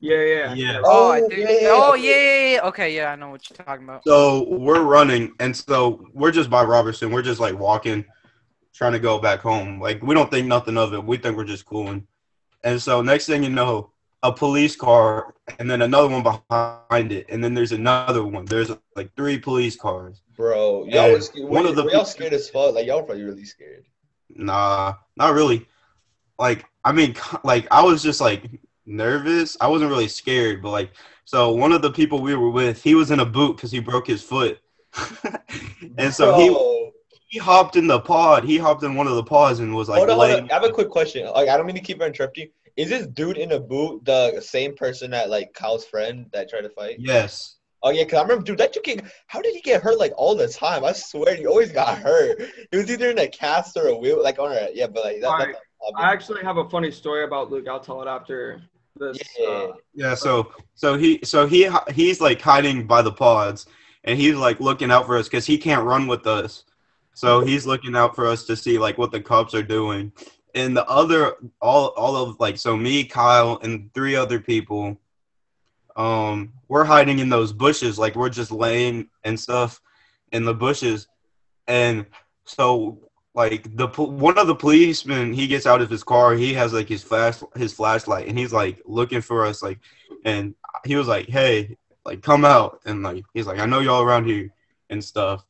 [0.00, 0.54] Yeah, yeah.
[0.54, 0.80] yeah.
[0.84, 1.40] Oh, I Oh, think.
[1.40, 2.10] yeah, yeah, oh yeah.
[2.10, 2.68] yeah, yeah, yeah.
[2.68, 4.02] Okay, yeah, I know what you're talking about.
[4.06, 7.10] So we're running, and so we're just by Robertson.
[7.10, 8.04] We're just like walking,
[8.74, 9.80] trying to go back home.
[9.80, 11.02] Like we don't think nothing of it.
[11.02, 12.06] We think we're just cooling.
[12.64, 13.92] And so next thing you know,
[14.22, 18.44] a police car, and then another one behind it, and then there's another one.
[18.46, 20.22] There's like three police cars.
[20.36, 21.12] Bro, y'all Yeah.
[21.14, 22.74] was One one of of the the y'all scared as fuck.
[22.74, 23.84] Like y'all probably really scared.
[24.34, 25.66] Nah, not really.
[26.38, 27.14] Like I mean,
[27.44, 28.48] like I was just like
[28.86, 29.56] nervous.
[29.60, 30.92] I wasn't really scared, but like
[31.24, 33.80] so one of the people we were with, he was in a boot because he
[33.80, 34.58] broke his foot,
[35.98, 36.90] and so he Bro.
[37.28, 38.44] he hopped in the pod.
[38.44, 40.50] He hopped in one of the pods and was like, hold on, hold on.
[40.50, 41.26] I have a quick question.
[41.26, 42.48] Like, I don't mean to keep interrupting.
[42.76, 46.62] Is this dude in a boot the same person that like Kyle's friend that tried
[46.62, 46.96] to fight?
[46.98, 47.56] yes.
[47.86, 50.14] Oh yeah, cause I remember, dude, that dude get, how did he get hurt like
[50.16, 50.86] all the time?
[50.86, 52.40] I swear, he always got hurt.
[52.70, 54.22] He was either in a cast or a wheel.
[54.22, 55.28] Like, all right, yeah, but like that.
[55.28, 55.60] Alright, that-
[55.96, 57.68] I actually have a funny story about Luke.
[57.68, 58.62] I'll tell it after
[58.96, 59.18] this.
[59.38, 59.46] Yeah.
[59.46, 63.66] Uh, Yeah, so so he so he he's like hiding by the pods,
[64.04, 66.64] and he's like looking out for us because he can't run with us.
[67.14, 70.12] So he's looking out for us to see like what the cops are doing.
[70.54, 75.00] And the other all all of like so me, Kyle, and three other people,
[75.96, 79.80] um, we're hiding in those bushes, like we're just laying and stuff
[80.32, 81.08] in the bushes.
[81.66, 82.06] And
[82.44, 82.98] so
[83.34, 86.88] like the one of the policemen he gets out of his car he has like
[86.88, 89.78] his flash his flashlight and he's like looking for us like
[90.24, 90.54] and
[90.84, 94.24] he was like hey like come out and like he's like i know y'all around
[94.24, 94.52] here
[94.90, 95.44] and stuff.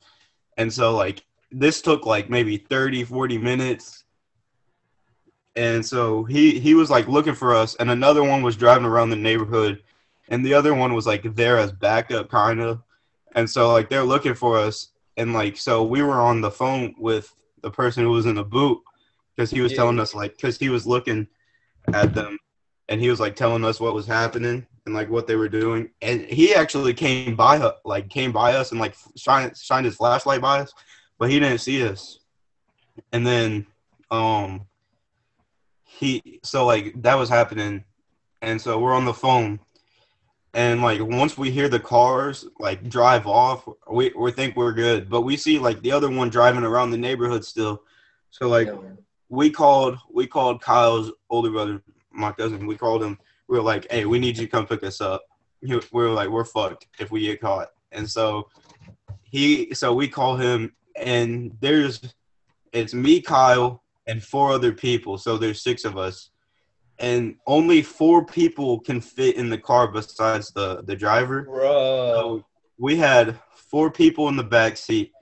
[0.56, 4.04] And so like this took like maybe 30 40 minutes.
[5.56, 9.10] And so he he was like looking for us and another one was driving around
[9.10, 9.82] the neighborhood
[10.28, 12.82] and the other one was like there as backup kind of
[13.36, 16.92] and so like they're looking for us and like so we were on the phone
[16.98, 17.32] with
[17.64, 18.78] the person who was in the boot
[19.34, 19.78] because he was Yeah.
[19.78, 21.26] telling us like because he was looking
[21.92, 22.38] at them
[22.88, 25.90] and he was like telling us what was happening and like what they were doing.
[26.02, 30.40] And he actually came by like came by us and like shined shined his flashlight
[30.40, 30.72] by us
[31.18, 32.20] but he didn't see us.
[33.12, 33.66] And then
[34.10, 34.66] um
[35.84, 37.84] he so like that was happening.
[38.42, 39.58] And so we're on the phone
[40.54, 45.10] and like once we hear the cars like drive off we, we think we're good.
[45.10, 47.82] But we see like the other one driving around the neighborhood still.
[48.30, 48.68] So like
[49.28, 51.82] we called we called kyle's older brother
[52.12, 52.66] my cousin.
[52.66, 53.18] We called him.
[53.48, 55.22] We were like hey we need you to come pick us up.
[55.60, 57.68] We were like we're fucked if we get caught.
[57.90, 58.48] And so
[59.22, 62.14] he so we call him and there's
[62.72, 65.18] it's me kyle and four other people.
[65.18, 66.30] So there's six of us
[66.98, 72.12] and only four people can fit in the car besides the the driver Bro.
[72.14, 72.44] so
[72.78, 75.12] we had four people in the back seat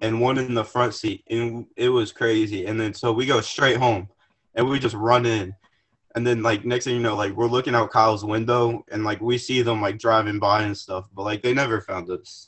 [0.00, 2.66] and one in the front seat, and it was crazy.
[2.66, 4.08] And then so we go straight home,
[4.54, 5.54] and we just run in,
[6.14, 9.20] and then like next thing you know, like we're looking out Kyle's window, and like
[9.20, 12.46] we see them like driving by and stuff, but like they never found us.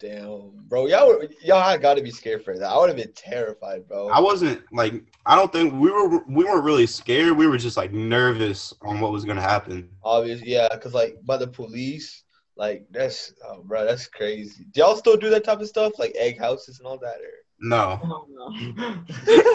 [0.00, 0.86] Damn, bro.
[0.86, 2.70] Y'all, were, y'all had got to be scared for that.
[2.70, 4.08] I would have been terrified, bro.
[4.08, 7.36] I wasn't like I don't think we were we weren't really scared.
[7.36, 9.90] We were just like nervous on what was gonna happen.
[10.04, 12.22] Obviously, yeah, because like by the police,
[12.58, 14.66] like that's, oh, bro, that's crazy.
[14.72, 17.30] Do y'all still do that type of stuff, like egg houses and all that, or
[17.60, 18.26] No, Oh,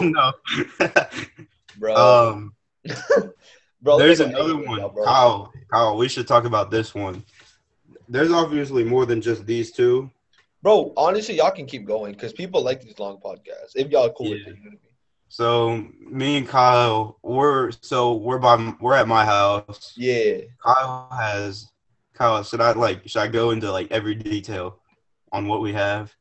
[0.00, 0.32] no.
[1.78, 1.94] bro?
[1.94, 2.54] um,
[3.82, 5.04] bro, There's another one, y'all, bro.
[5.04, 5.52] Kyle.
[5.70, 7.22] Kyle, we should talk about this one.
[8.08, 10.10] There's obviously more than just these two.
[10.64, 13.72] Bro, honestly, y'all can keep going because people like these long podcasts.
[13.74, 14.78] If y'all cool with it, you know I mean?
[15.28, 19.92] So me and Kyle, we're so we're by we're at my house.
[19.94, 20.38] Yeah.
[20.64, 21.70] Kyle has
[22.14, 22.42] Kyle.
[22.42, 24.80] Should I like should I go into like every detail
[25.32, 26.14] on what we have?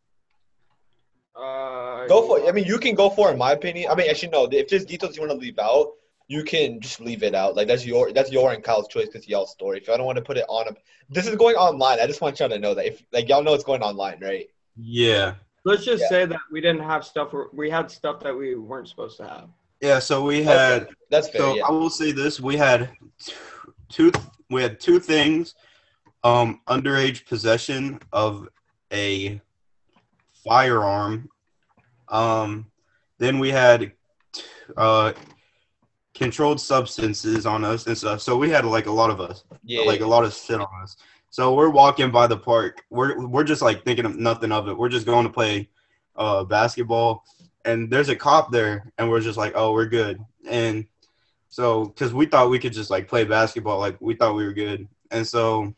[1.37, 2.49] Uh, Go for it.
[2.49, 3.89] I mean, you can go for it, in my opinion.
[3.89, 4.49] I mean, actually, no.
[4.51, 5.93] If there's details you want to leave out,
[6.33, 7.55] you can just leave it out.
[7.55, 9.77] Like that's your that's your and Kyle's choice because y'all's story.
[9.77, 10.71] If y'all don't want to put it on, a,
[11.09, 11.99] this is going online.
[11.99, 14.47] I just want y'all to know that if like y'all know it's going online, right?
[14.75, 16.09] Yeah, Let's just Yeah.
[16.09, 17.33] say that we didn't have stuff.
[17.53, 19.49] We had stuff that we weren't supposed to have.
[19.79, 19.99] yeah.
[19.99, 20.83] So we had.
[20.83, 20.91] Okay.
[21.11, 21.41] That's fair.
[21.41, 21.67] So yeah.
[21.67, 22.89] I will say this: we had
[23.89, 24.11] two.
[24.49, 25.53] We had two things.
[26.23, 28.47] Um, underage possession of
[28.91, 29.39] a
[30.43, 31.29] firearm.
[32.07, 32.65] Um,
[33.19, 33.91] then we had
[34.77, 35.13] uh,
[36.13, 38.21] controlled substances on us and stuff.
[38.21, 39.81] So we had like a lot of us, yeah.
[39.81, 40.97] like a lot of shit on us.
[41.29, 42.83] So we're walking by the park.
[42.89, 44.77] We're we're just like thinking of nothing of it.
[44.77, 45.69] We're just going to play
[46.15, 47.23] uh, basketball,
[47.65, 50.23] and there's a cop there, and we're just like, oh, we're good.
[50.47, 50.85] And
[51.49, 54.53] so, because we thought we could just like play basketball, like we thought we were
[54.53, 55.73] good, and so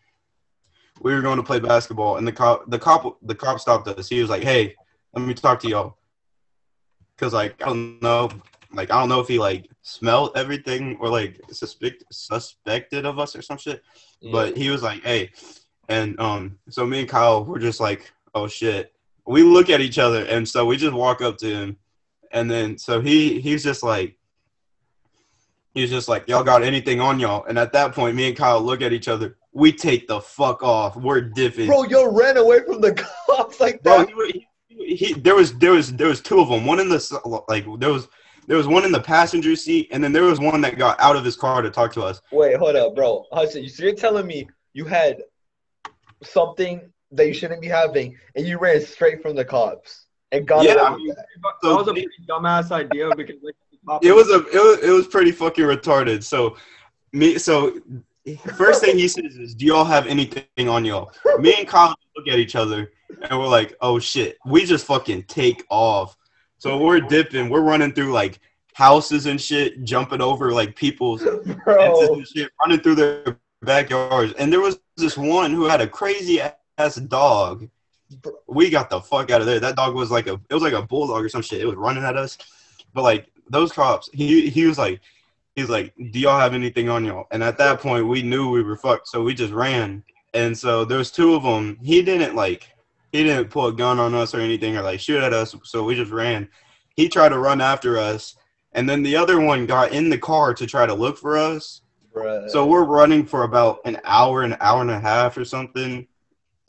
[1.02, 4.10] we were going to play basketball, and the cop, the cop, the cop stopped us.
[4.10, 4.76] He was like, "Hey,
[5.14, 5.98] let me talk to y'all,"
[7.16, 8.30] because like I don't know,
[8.76, 13.36] like I don't know if he like smelled everything or like suspect suspected of us
[13.36, 13.84] or some shit.
[14.20, 14.32] Yeah.
[14.32, 15.32] But he was like, "Hey,"
[15.90, 18.92] and um, so me and Kyle were just like, "Oh shit."
[19.28, 21.78] We look at each other, and so we just walk up to him,
[22.32, 24.18] and then so he he's just like,
[25.74, 28.62] he's just like, "Y'all got anything on y'all?" And at that point, me and Kyle
[28.62, 29.38] look at each other.
[29.52, 30.96] We take the fuck off.
[30.96, 31.68] We're dipping.
[31.68, 32.94] bro, yo ran away from the
[33.28, 34.10] cops like Bro, that.
[34.10, 36.66] he, he, he, there was there was there was two of them.
[36.66, 38.08] One in the like there was
[38.48, 41.16] there was one in the passenger seat, and then there was one that got out
[41.16, 42.22] of his car to talk to us.
[42.32, 43.26] Wait, hold up, bro.
[43.32, 45.22] Hudson, so you're telling me you had
[46.24, 50.66] something that you shouldn't be having, and you ran straight from the cops and got
[50.66, 51.26] Yeah, away I with mean, that.
[51.64, 55.08] that was a pretty dumbass idea because like, It was a it was, it was
[55.08, 56.24] pretty fucking retarded.
[56.24, 56.58] So
[57.14, 57.80] me so
[58.56, 62.28] first thing he says is, "Do y'all have anything on y'all?" Me and Kyle look
[62.28, 62.92] at each other
[63.22, 66.18] and we're like, "Oh shit!" We just fucking take off.
[66.66, 68.40] So we're dipping, we're running through like
[68.74, 71.22] houses and shit, jumping over like people's
[71.64, 74.34] fences and shit, running through their backyards.
[74.40, 76.42] And there was this one who had a crazy
[76.80, 77.70] ass dog.
[78.48, 79.60] We got the fuck out of there.
[79.60, 81.62] That dog was like a it was like a bulldog or some shit.
[81.62, 82.36] It was running at us.
[82.96, 85.02] But like those cops, he he was like
[85.56, 87.28] he's like, Do y'all have anything on y'all?
[87.30, 90.04] And at that point we knew we were fucked, so we just ran.
[90.34, 91.78] And so there's two of them.
[91.84, 92.75] He didn't like
[93.16, 95.84] he didn't pull a gun on us or anything or like shoot at us, so
[95.84, 96.48] we just ran.
[96.96, 98.36] he tried to run after us,
[98.74, 101.82] and then the other one got in the car to try to look for us.
[102.14, 102.50] Bruh.
[102.50, 106.08] So we're running for about an hour, an hour and a half or something,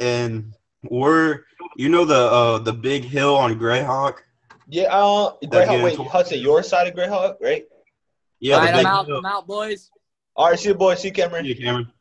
[0.00, 0.52] and
[0.88, 1.40] we're
[1.76, 4.18] you know the uh the big hill on Greyhawk.
[4.68, 5.62] yeah, uh, Greyhawk.
[5.62, 7.64] Again, Wait, tw- Hudson, your side of Greyhawk, right?
[8.40, 9.06] Yeah, All right, I'm out.
[9.06, 9.18] hill.
[9.18, 9.90] I'm out, boys.
[10.34, 10.94] All right, see you, boy.
[10.96, 11.44] See you, Cameron.
[11.46, 11.92] Yeah, Cameron.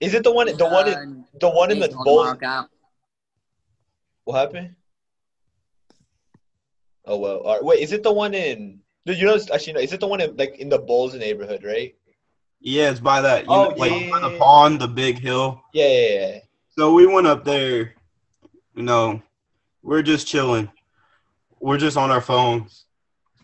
[0.00, 0.46] Is it the one?
[0.56, 0.88] The one?
[0.88, 2.24] In, Uh, the one in the Nate, bowl?
[4.28, 4.74] What happened?
[7.06, 7.38] Oh well.
[7.38, 7.64] All right.
[7.64, 8.80] Wait, is it the one in?
[9.06, 9.38] You know?
[9.54, 9.80] Actually, no.
[9.80, 11.94] Is it the one in like in the Bulls neighborhood, right?
[12.60, 13.44] Yeah, it's by that.
[13.46, 14.10] You Oh, know, like yeah.
[14.10, 15.62] by the pond, the big hill.
[15.72, 16.38] Yeah, yeah, yeah.
[16.76, 17.94] So we went up there.
[18.74, 19.22] You know,
[19.82, 20.70] we're just chilling.
[21.58, 22.84] We're just on our phones,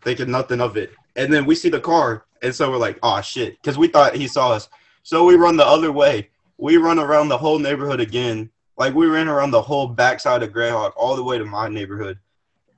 [0.02, 0.92] thinking nothing of it.
[1.16, 4.16] And then we see the car, and so we're like, "Oh shit!" Because we thought
[4.16, 4.68] he saw us.
[5.02, 6.28] So we run the other way.
[6.58, 8.50] We run around the whole neighborhood again.
[8.76, 12.18] Like we ran around the whole backside of Greyhawk, all the way to my neighborhood.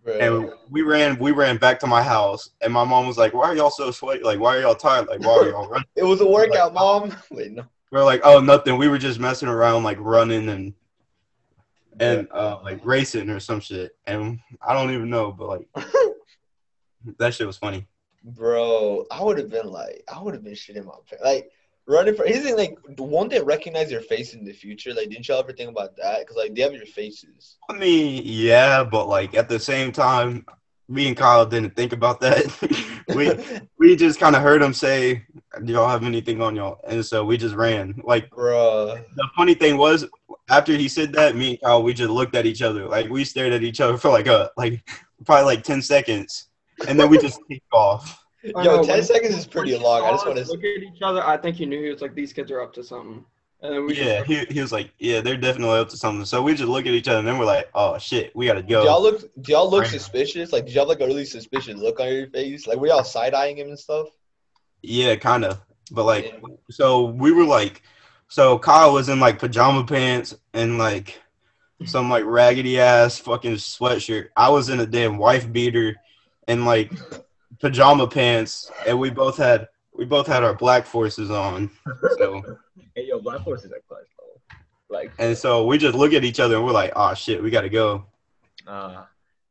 [0.05, 0.15] Bro.
[0.19, 3.49] And we ran, we ran back to my house, and my mom was like, "Why
[3.49, 4.23] are y'all so sweaty?
[4.23, 5.09] Like, why are y'all tired?
[5.09, 7.17] Like, why are y'all running?" it was a workout, mom.
[7.31, 7.65] Wait, no.
[7.91, 8.79] We're like, "Oh, nothing.
[8.79, 10.75] We were just messing around, like running and
[11.99, 15.69] and uh, like racing or some shit." And I don't even know, but like
[17.19, 17.87] that shit was funny.
[18.23, 21.25] Bro, I would have been like, I would have been shitting my pants.
[21.25, 21.51] Like
[21.87, 22.25] running for.
[22.27, 24.93] Thing, like, won't they recognize your face in the future?
[24.93, 26.21] Like, didn't y'all ever think about that?
[26.21, 27.57] Because like they have your faces.
[27.69, 30.45] I mean, yeah, but like at the same time,
[30.89, 32.47] me and Kyle didn't think about that.
[33.15, 33.33] we
[33.79, 35.25] we just kind of heard him say,
[35.65, 38.01] "Do y'all have anything on y'all?" And so we just ran.
[38.05, 38.99] Like Bro.
[39.15, 40.05] the funny thing was
[40.49, 42.87] after he said that, me and Kyle we just looked at each other.
[42.87, 44.89] Like we stared at each other for like a like
[45.25, 46.49] probably like ten seconds,
[46.87, 48.26] and then we just kicked off.
[48.55, 50.03] I Yo, know, 10 seconds is pretty long.
[50.05, 51.23] I just wanna- look at each other.
[51.27, 53.25] I think he knew he was like, these kids are up to something.
[53.63, 56.25] And then we Yeah, he, he was like, yeah, they're definitely up to something.
[56.27, 58.63] So we just look at each other, and then we're like, oh shit, we gotta
[58.63, 59.01] Do y'all go.
[59.01, 59.21] look?
[59.43, 59.91] Do y'all look Right.
[59.91, 60.53] suspicious?
[60.53, 62.67] Like, did y'all have like a really suspicious look on your face?
[62.67, 64.09] Like, were y'all side eyeing him and stuff?
[64.83, 65.61] Yeah, kind of.
[65.91, 66.41] But like,
[66.71, 67.83] so we were like,
[68.29, 71.21] so Kyle was in like pajama pants and like
[71.87, 74.29] some like raggedy ass fucking sweatshirt.
[74.37, 75.97] I was in a damn wife beater
[76.49, 76.93] and like
[77.61, 81.71] pajama pants, and we both had we both had our black forces on.
[82.19, 82.43] So
[82.97, 84.57] Hey, yo, Black Forces are clutch, though.
[84.89, 87.51] Like, and so we just look at each other and we're like, oh shit, we
[87.51, 88.07] gotta go.
[88.67, 89.05] uh,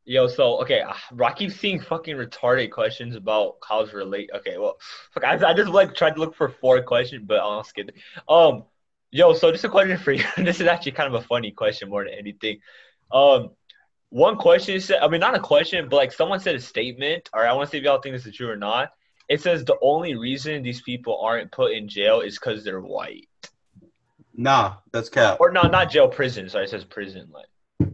[0.04, 0.94] yo, so okay, uh,
[1.24, 4.30] I keep seeing fucking retarded questions about Kyle's relate.
[4.34, 4.78] Okay, well,
[5.12, 7.94] fuck, I, I just like tried to look for four questions, but I'll skip it.
[8.28, 8.64] Um,
[9.12, 10.24] yo, so just a question for you.
[10.36, 12.58] this is actually kind of a funny question more than anything.
[13.12, 13.50] Um,
[14.10, 17.28] one question said, I mean, not a question, but like someone said a statement.
[17.32, 18.92] All right, I want to see if y'all think this is true or not.
[19.28, 23.28] It says the only reason these people aren't put in jail is because they're white.
[24.36, 25.38] Nah, that's cap.
[25.40, 26.48] Or no, not jail, prison.
[26.48, 27.28] Sorry, it says prison.
[27.32, 27.90] Like,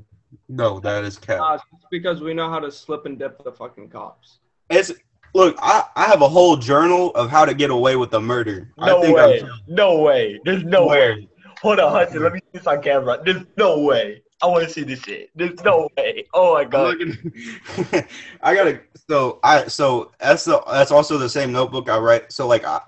[0.48, 1.40] No, that is cap.
[1.40, 4.40] Uh, it's because we know how to slip and dip the fucking cops.
[4.68, 4.92] It's
[5.34, 8.70] look, I, I have a whole journal of how to get away with a murder.
[8.76, 10.40] no I think way, I'm no way.
[10.44, 11.28] There's no way.
[11.62, 12.22] Hold on, Hudson.
[12.22, 13.20] Let me see this on camera.
[13.24, 14.22] There's no way.
[14.42, 15.30] I want to see this shit.
[15.36, 16.26] There's no way.
[16.34, 16.96] Oh my god.
[18.42, 18.80] I gotta.
[19.08, 19.68] So I.
[19.68, 22.32] So that's the, that's also the same notebook I write.
[22.32, 22.80] So like I,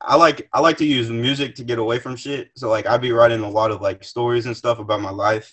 [0.00, 2.50] I like I like to use music to get away from shit.
[2.56, 5.52] So like I'd be writing a lot of like stories and stuff about my life.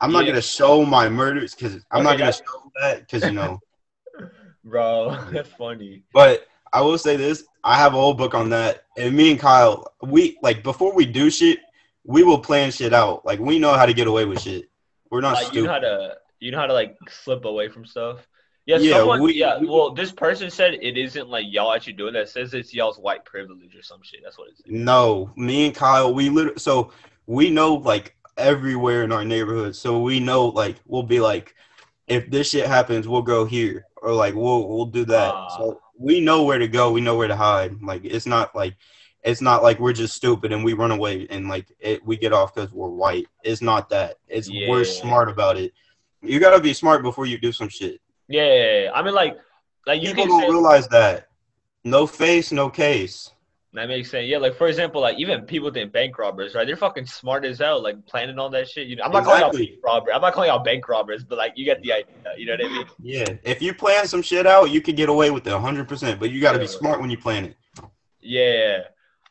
[0.00, 0.32] I'm not Yeah.
[0.32, 3.60] gonna show my murders because I'm Okay, not gonna show that because you know.
[4.64, 6.02] Bro, that's funny.
[6.12, 9.40] But I will say this: I have a whole book on that, and me and
[9.40, 11.60] Kyle, we like before we do shit,
[12.08, 13.24] we will plan shit out.
[13.24, 14.64] Like we know how to get away with shit.
[15.10, 15.66] We're not Like you stupid.
[15.66, 18.26] know how to you know how to like slip away from stuff.
[18.66, 19.22] Yeah, Yeah, someone.
[19.22, 22.22] we- yeah, we- well, this person said it isn't like y'all actually doing that.
[22.22, 24.20] It says it's y'all's white privilege or some shit.
[24.24, 24.62] That's what it's.
[24.66, 26.92] No, me and Kyle, we literally so
[27.26, 29.76] we know like everywhere in our neighborhood.
[29.76, 31.54] So we know like we'll be like,
[32.06, 35.32] if this shit happens, we'll go here or like we'll we'll do that.
[35.34, 35.48] Ah.
[35.56, 36.90] so we know where to go.
[36.92, 37.82] We know where to hide.
[37.82, 38.76] Like it's not like
[39.28, 42.32] it's not like we're just stupid and we run away and like it, we get
[42.32, 43.26] off because we're white.
[43.44, 44.16] It's not that.
[44.26, 45.72] It's we're smart about it.
[46.22, 48.00] You gotta be smart before you do some shit.
[48.26, 48.90] Yeah, yeah, yeah.
[48.94, 49.36] I mean, like,
[49.86, 51.28] like you People can don't say realize that.
[51.84, 53.30] No face, no case.
[53.74, 54.26] that makes sense.
[54.26, 56.66] Yeah, like for example, like even people think bank robbers, right?
[56.66, 58.86] They're fucking smart as hell, like planning all that shit.
[58.88, 59.66] You know, I'm not calling out Exactly.
[59.66, 60.12] bank robber.
[60.14, 62.14] I'm not calling out bank robbers, but like you get the idea.
[62.38, 62.86] You know what I mean?
[63.02, 66.30] Yeah, if you plan some shit out, you could get away with it 100%, but
[66.30, 67.56] you got to be smart when you plan it.
[68.20, 68.78] Yeah.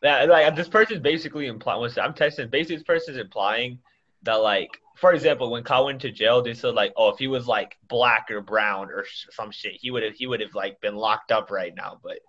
[0.01, 1.79] That like this person's basically implying.
[1.79, 1.97] What's?
[1.97, 2.49] I'm texting.
[2.49, 3.79] Basically, this person's implying
[4.23, 7.27] that like, for example, when Kyle went to jail, they said like, oh, if he
[7.27, 10.53] was like black or brown or sh- some shit, he would have he would have
[10.53, 11.99] like been locked up right now.
[12.03, 12.19] But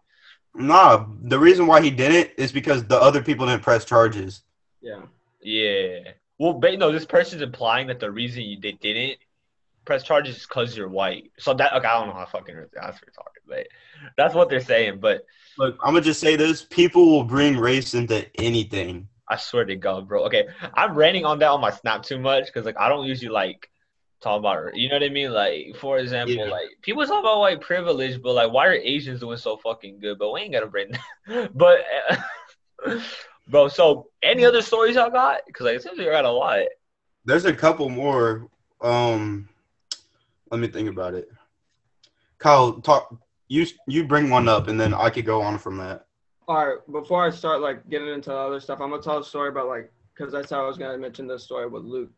[0.55, 4.43] Nah, the reason why he didn't is because the other people didn't press charges.
[4.81, 5.03] Yeah.
[5.41, 5.99] yeah.
[6.39, 9.19] Well, but no, this person's implying that the reason you, they didn't
[9.85, 11.31] press charges is because you're white.
[11.39, 13.69] So that okay, I don't know how fucking that's retarded, but
[14.17, 14.99] that's what they're saying.
[15.01, 15.25] But
[15.59, 19.09] Look, I'm gonna just say this: people will bring race into anything.
[19.29, 20.25] I swear to God, bro.
[20.25, 23.29] Okay, I'm ranting on that on my snap too much because like I don't usually
[23.31, 23.69] like
[24.21, 24.77] talk about it.
[24.77, 25.33] you know what I mean.
[25.33, 26.45] Like for example, Yeah.
[26.45, 30.19] like people talk about white privilege, but like why are Asians doing so fucking good?
[30.19, 30.93] But we ain't gotta bring
[31.27, 31.51] that.
[31.55, 31.81] but
[33.49, 35.41] bro, so any other stories y'all got?
[35.47, 36.61] Because like it seems like you got a lot.
[37.25, 38.49] There's a couple more.
[38.81, 39.49] Um,
[40.51, 41.29] let me think about it.
[42.39, 43.15] Kyle, talk.
[43.49, 46.07] You you bring one up, and then I could go on from that.
[46.47, 49.49] All right, before I start like getting into other stuff, I'm gonna tell a story
[49.49, 52.11] about like because that's how I was gonna mention this story with Luke.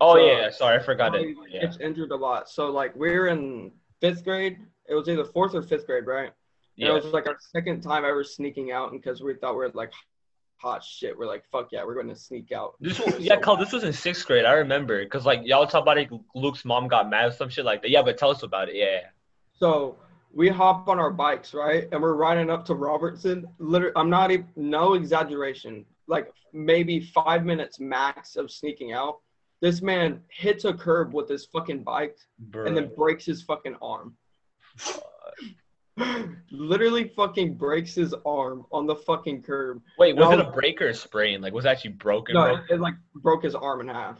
[0.00, 1.22] Oh So- yeah, sorry, I forgot it.
[1.26, 1.62] He Yeah.
[1.62, 2.48] gets injured a lot.
[2.48, 4.58] So like we were in fifth grade.
[4.88, 6.26] It was either fourth or fifth grade, right?
[6.26, 6.32] And
[6.76, 6.90] Yeah.
[6.90, 9.70] It was like our second time ever sneaking out, and because we thought we were
[9.74, 9.92] like
[10.58, 12.74] hot shit, we're like, fuck yeah, we're going to sneak out.
[12.80, 13.56] This was yeah, Carl.
[13.58, 14.44] This was in sixth grade.
[14.46, 16.08] I remember because like y'all talk about it.
[16.34, 17.90] Luke's mom got mad or some shit like that.
[17.90, 18.74] Yeah, but tell us about it.
[18.76, 19.00] Yeah.
[19.58, 19.96] So
[20.36, 21.88] we hop on our bikes, right?
[21.90, 23.46] And we're riding up to Robertson.
[23.58, 29.20] Literally, I'm not even, no exaggeration, like maybe five minutes max of sneaking out.
[29.62, 32.66] This man hits a curb with his fucking bike Bro.
[32.66, 34.14] and then breaks his fucking arm.
[36.50, 39.80] Literally fucking breaks his arm on the fucking curb.
[39.98, 41.40] Wait, was it a break or a sprain?
[41.40, 42.34] Like, was it actually broken?
[42.34, 42.54] No, bro?
[42.56, 44.18] it, it like broke his arm in half.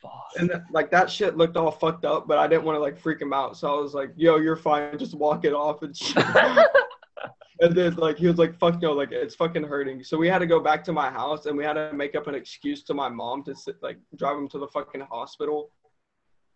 [0.00, 0.12] Fuck.
[0.38, 2.98] And that, like that shit looked all fucked up, but I didn't want to like
[2.98, 3.56] freak him out.
[3.56, 4.96] So I was like, yo, you're fine.
[4.98, 6.24] Just walk it off and shit.
[7.60, 10.04] and then like he was like, fuck no, like it's fucking hurting.
[10.04, 12.28] So we had to go back to my house and we had to make up
[12.28, 15.70] an excuse to my mom to sit, like drive him to the fucking hospital.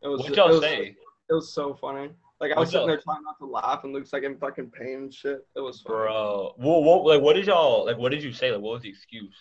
[0.02, 0.96] It was What'd y'all was, say,
[1.30, 2.10] It was so funny.
[2.40, 4.36] Like I was What'd sitting y'all- there trying not to laugh and Luke's like in
[4.36, 5.44] fucking pain and shit.
[5.56, 5.96] It was funny.
[5.96, 6.52] bro?
[6.58, 7.98] What, what, like, what did y'all like?
[7.98, 8.52] What did you say?
[8.52, 9.36] Like, what was the excuse?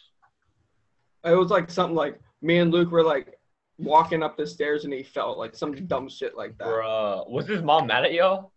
[1.23, 3.37] It was like something like me and Luke were like
[3.81, 6.65] walking up the stairs and he fell, like some dumb shit like that.
[6.65, 8.51] Bro, was his mom mad at y'all?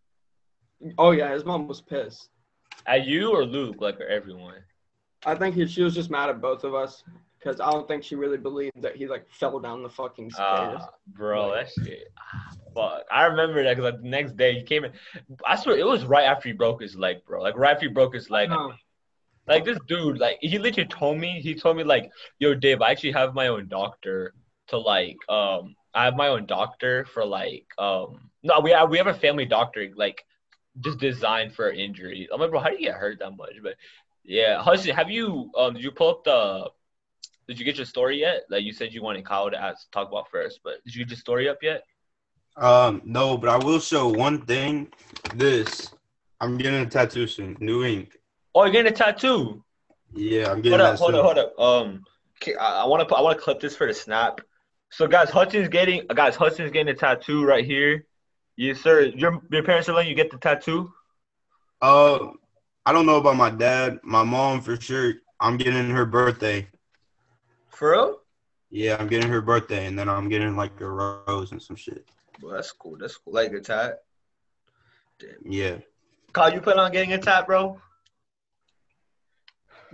[0.99, 2.29] Oh yeah, his mom was pissed.
[2.87, 3.77] At you or Luke?
[3.81, 4.57] Like, or everyone?
[5.25, 7.03] I think he, she was just mad at both of us
[7.39, 10.81] because I don't think she really believed that he like fell down the fucking stairs.
[10.81, 12.09] Ah, bro, that shit.
[12.19, 13.05] ah, Fuck.
[13.11, 14.93] I remember that because like, the next day he came in.
[15.47, 17.41] I swear it was right after he broke his leg, bro.
[17.41, 18.51] Like right after he broke his leg.
[19.47, 22.91] Like this dude, like he literally told me, he told me like, yo, Dave, I
[22.91, 24.33] actually have my own doctor
[24.69, 28.99] to like, um, I have my own doctor for like, um, no, we have we
[28.99, 30.25] have a family doctor like,
[30.81, 32.29] just designed for injuries.
[32.33, 33.55] I'm like, bro, how do you get hurt that much?
[33.63, 33.77] But
[34.25, 36.71] yeah, Hudson, have you um, did you pull up the,
[37.47, 38.43] did you get your story yet?
[38.51, 41.11] Like you said you wanted Kyle to ask talk about first, but did you get
[41.11, 41.85] your story up yet?
[42.57, 44.89] Um, no, but I will show one thing.
[45.35, 45.93] This,
[46.41, 47.57] I'm getting a tattoo soon.
[47.61, 48.17] New ink.
[48.55, 49.65] Oh, you're getting a tattoo.
[50.13, 51.59] Yeah, I'm getting Hold up, hold up, hold up.
[51.59, 52.05] Um,
[52.61, 54.41] I want to I want to clip this for the snap.
[54.97, 58.07] So, guys, Hudson's getting, guys, Hudson's getting a tattoo right here.
[58.57, 59.07] Yes, sir.
[59.07, 60.93] Your your parents are letting you get the tattoo.
[61.83, 62.29] Uh,
[62.87, 63.99] I don't know about my dad.
[64.05, 65.15] My mom for sure.
[65.41, 66.69] I'm getting her birthday.
[67.71, 68.21] For real?
[68.71, 72.09] Yeah, I'm getting her birthday, and then I'm getting like a rose and some shit.
[72.41, 72.97] Well, that's cool.
[72.97, 73.33] That's cool.
[73.33, 73.99] Like a tat.
[75.45, 75.79] Yeah.
[76.33, 77.81] Kyle, you plan on getting a tat, bro?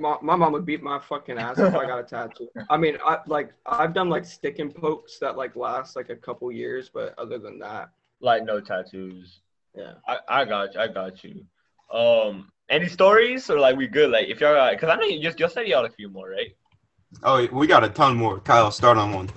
[0.01, 2.49] My, my mom would beat my fucking ass if I got a tattoo.
[2.69, 6.17] I mean, I like I've done like stick and pokes that like last like a
[6.17, 7.91] couple years, but other than that,
[8.21, 9.41] Like no tattoos.
[9.77, 9.93] yeah.
[10.09, 10.81] I, I got you.
[10.81, 11.45] I got you.
[11.93, 14.11] Um, any stories or like we good?
[14.11, 16.31] Like if y'all, got, cause I know you just you said y'all a few more,
[16.31, 16.57] right?
[17.23, 18.41] Oh, we got a ton more.
[18.41, 19.31] Kyle, start on one.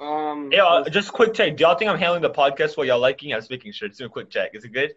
[0.00, 1.56] Um, Yeah, uh, just quick check.
[1.56, 3.32] Do y'all think I'm handling the podcast while y'all liking?
[3.32, 3.88] I was making sure.
[3.88, 4.50] Just do a quick check.
[4.54, 4.94] Is it good?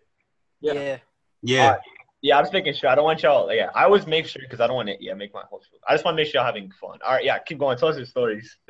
[0.62, 0.74] Yeah.
[0.74, 0.98] Yeah.
[1.44, 1.64] Yeah.
[1.66, 1.80] Alright.
[2.22, 2.90] Yeah, I'm just making sure.
[2.90, 3.54] I don't want y'all.
[3.54, 4.98] Yeah, I always make sure because I don't want to.
[5.00, 5.62] Yeah, make my whole.
[5.88, 6.98] I just want to make sure y'all having fun.
[7.06, 7.78] All right, yeah, keep going.
[7.78, 8.58] Tell us your stories.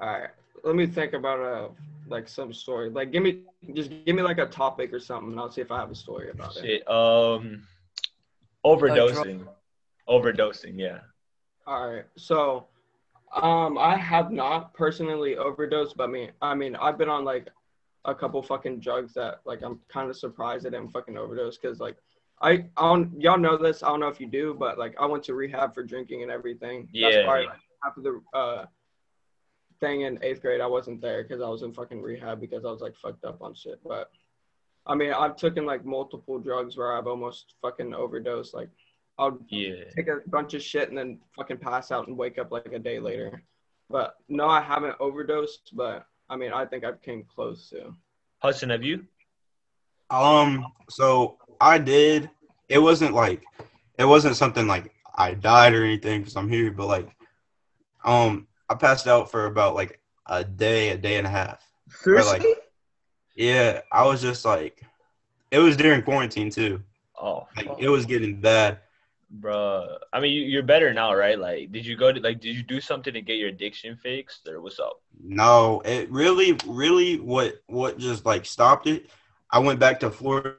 [0.00, 0.30] all right.
[0.64, 1.68] Let me think about uh
[2.08, 2.90] like some story.
[2.90, 3.42] Like, give me
[3.74, 5.94] just give me like a topic or something, and I'll see if I have a
[5.94, 6.62] story about it.
[6.62, 6.90] Shit.
[6.90, 7.66] Um,
[8.64, 9.46] overdosing.
[10.08, 10.78] Overdosing.
[10.78, 11.00] Yeah.
[11.66, 12.04] All right.
[12.16, 12.66] So,
[13.34, 17.48] um, I have not personally overdosed, but I mean, I mean, I've been on like
[18.04, 21.80] a couple fucking drugs that like I'm kind of surprised I didn't fucking overdose because
[21.80, 21.96] like
[22.40, 23.82] I, I don't y'all know this.
[23.82, 26.30] I don't know if you do, but like I went to rehab for drinking and
[26.30, 26.88] everything.
[26.92, 27.46] Yeah, That's why yeah.
[27.48, 28.64] like, after the uh
[29.80, 32.70] thing in eighth grade, I wasn't there because I was in fucking rehab because I
[32.70, 33.80] was like fucked up on shit.
[33.84, 34.10] But
[34.86, 38.52] I mean, I've taken like multiple drugs where I've almost fucking overdosed.
[38.52, 38.68] Like
[39.18, 39.84] I'll Yeah.
[39.96, 42.78] take a bunch of shit and then fucking pass out and wake up like a
[42.78, 43.42] day later.
[43.88, 47.94] But no, I haven't overdosed, but I mean, I think I've came close to.
[48.38, 49.04] Hudson, have you?
[50.10, 52.30] Um, so I did.
[52.68, 53.42] It wasn't like,
[53.98, 57.08] it wasn't something like I died or anything because I'm here, but like,
[58.04, 61.62] um, I passed out for about like a day, a day and a half.
[61.90, 62.38] Seriously?
[62.40, 62.58] like-
[63.36, 64.82] Yeah, I was just like,
[65.50, 66.82] it was during quarantine too.
[67.20, 68.80] Oh, Like it was getting bad.
[69.40, 69.98] Bruh.
[70.12, 71.38] I mean, you're better now, right?
[71.38, 74.46] Like, did you go to like, did you do something to get your addiction fixed,
[74.48, 75.00] or what's up?
[75.22, 79.10] No, it really, really, what what just like stopped it?
[79.50, 80.56] I went back to Florida,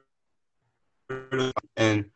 [1.76, 2.10] and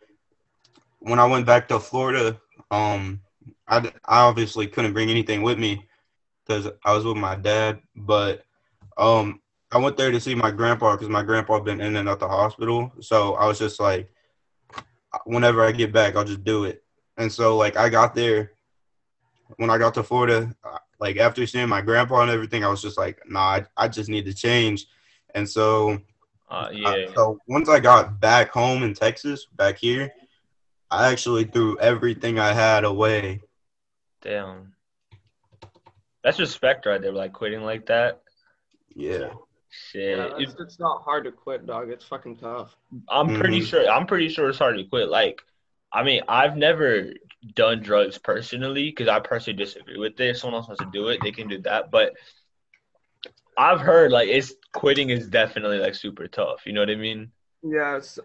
[1.01, 3.21] when I went back to Florida, um,
[3.69, 5.87] I I obviously couldn't bring anything with me
[6.47, 7.81] because I was with my dad.
[7.97, 8.45] But
[8.97, 9.41] um,
[9.73, 12.21] I went there to see my grandpa because my grandpa had been in and out
[12.21, 12.93] the hospital.
[13.01, 14.11] So I was just like,
[15.25, 16.83] whenever I get back, I'll just do it.
[17.17, 18.53] And so like I got there
[19.57, 22.83] when I got to Florida, uh, like after seeing my grandpa and everything, I was
[22.83, 24.87] just like, nah, I, I just need to change.
[25.35, 25.99] And so,
[26.51, 27.07] Uh, uh, yeah.
[27.15, 30.13] so once I got back home in Texas, back here,
[30.91, 33.41] I actually threw everything I had away.
[34.23, 34.73] Damn.
[36.25, 38.21] That's respect right there, like quitting like that.
[38.95, 39.31] Yeah.
[39.71, 40.19] Shit.
[40.19, 41.91] Yeah, it's, it's not hard to quit, dog.
[41.91, 42.77] It's fucking tough.
[43.09, 43.67] I'm pretty Mhm.
[43.67, 43.89] sure.
[43.89, 45.09] I'm pretty sure it's hard to quit.
[45.09, 45.41] Like,
[45.93, 47.13] I mean, I've never
[47.55, 50.31] done drugs personally because I personally disagree with it.
[50.31, 51.91] If someone else wants to do it, they can do that.
[51.93, 52.15] But
[53.59, 56.67] I've heard like it's quitting is definitely like super tough.
[56.67, 57.31] You know what I mean?
[57.63, 58.19] Yeah, it's,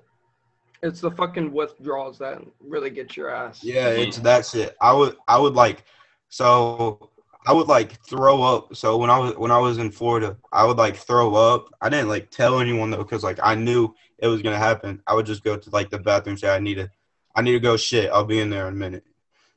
[0.81, 3.63] it's the fucking withdrawals that really get your ass.
[3.63, 4.75] Yeah, it's that shit.
[4.81, 5.83] I would I would like
[6.29, 7.09] so
[7.47, 8.75] I would like throw up.
[8.75, 11.69] So when I was when I was in Florida, I would like throw up.
[11.81, 15.01] I didn't like tell anyone though because like I knew it was gonna happen.
[15.07, 16.89] I would just go to like the bathroom, say I need to
[17.35, 18.09] I need to go shit.
[18.11, 19.03] I'll be in there in a minute.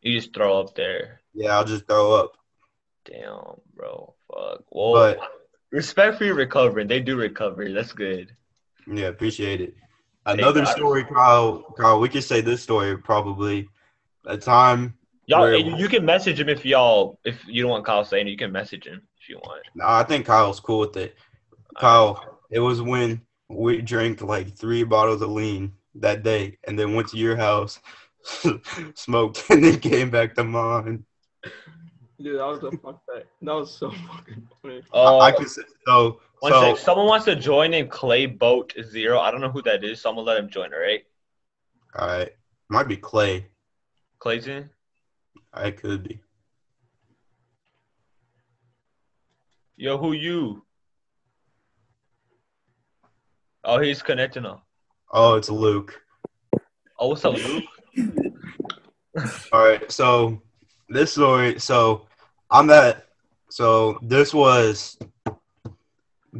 [0.02, 1.20] You just throw up there.
[1.34, 2.32] Yeah, I'll just throw up.
[3.04, 4.14] Damn, bro.
[4.28, 4.64] Fuck.
[4.70, 5.20] Well, But
[5.70, 6.88] respect for you recovering.
[6.88, 7.70] They do recover.
[7.72, 8.34] That's good.
[8.86, 9.74] yeah, appreciate it.
[10.26, 11.62] Another story, Kyle.
[11.78, 13.68] Kyle, we could say this story probably.
[14.26, 14.94] A time.
[15.26, 18.30] Y'all, Where- you can message him if y'all if you don't want Kyle saying it.
[18.30, 19.62] You can message him if you want.
[19.74, 21.14] No, I think Kyle's cool with it.
[21.78, 26.94] Kyle, it was when we drank like three bottles of lean that day, and then
[26.94, 27.80] went to your house,
[28.94, 31.04] smoked, and then came back to mine.
[32.20, 33.26] Dude, that was a fuck that.
[33.42, 34.82] That was so fucking funny.
[34.92, 36.20] Oh, I, I could say so.
[36.40, 36.84] One so sec.
[36.84, 39.20] Someone wants to join in Clay Boat Zero.
[39.20, 40.72] I don't know who that is, so I'm gonna let him join.
[40.74, 41.04] All right,
[41.96, 42.30] all right,
[42.68, 43.46] might be Clay.
[44.18, 44.68] Clayton.
[45.52, 46.20] I could be.
[49.76, 50.64] Yo, who you?
[53.62, 54.62] Oh, he's connecting now.
[55.12, 56.00] Oh, it's Luke.
[56.98, 57.64] Oh, what's up, Luke?
[59.52, 60.42] All right, so
[60.88, 61.60] this story.
[61.60, 62.07] So
[62.50, 63.06] I'm at.
[63.50, 64.98] So this was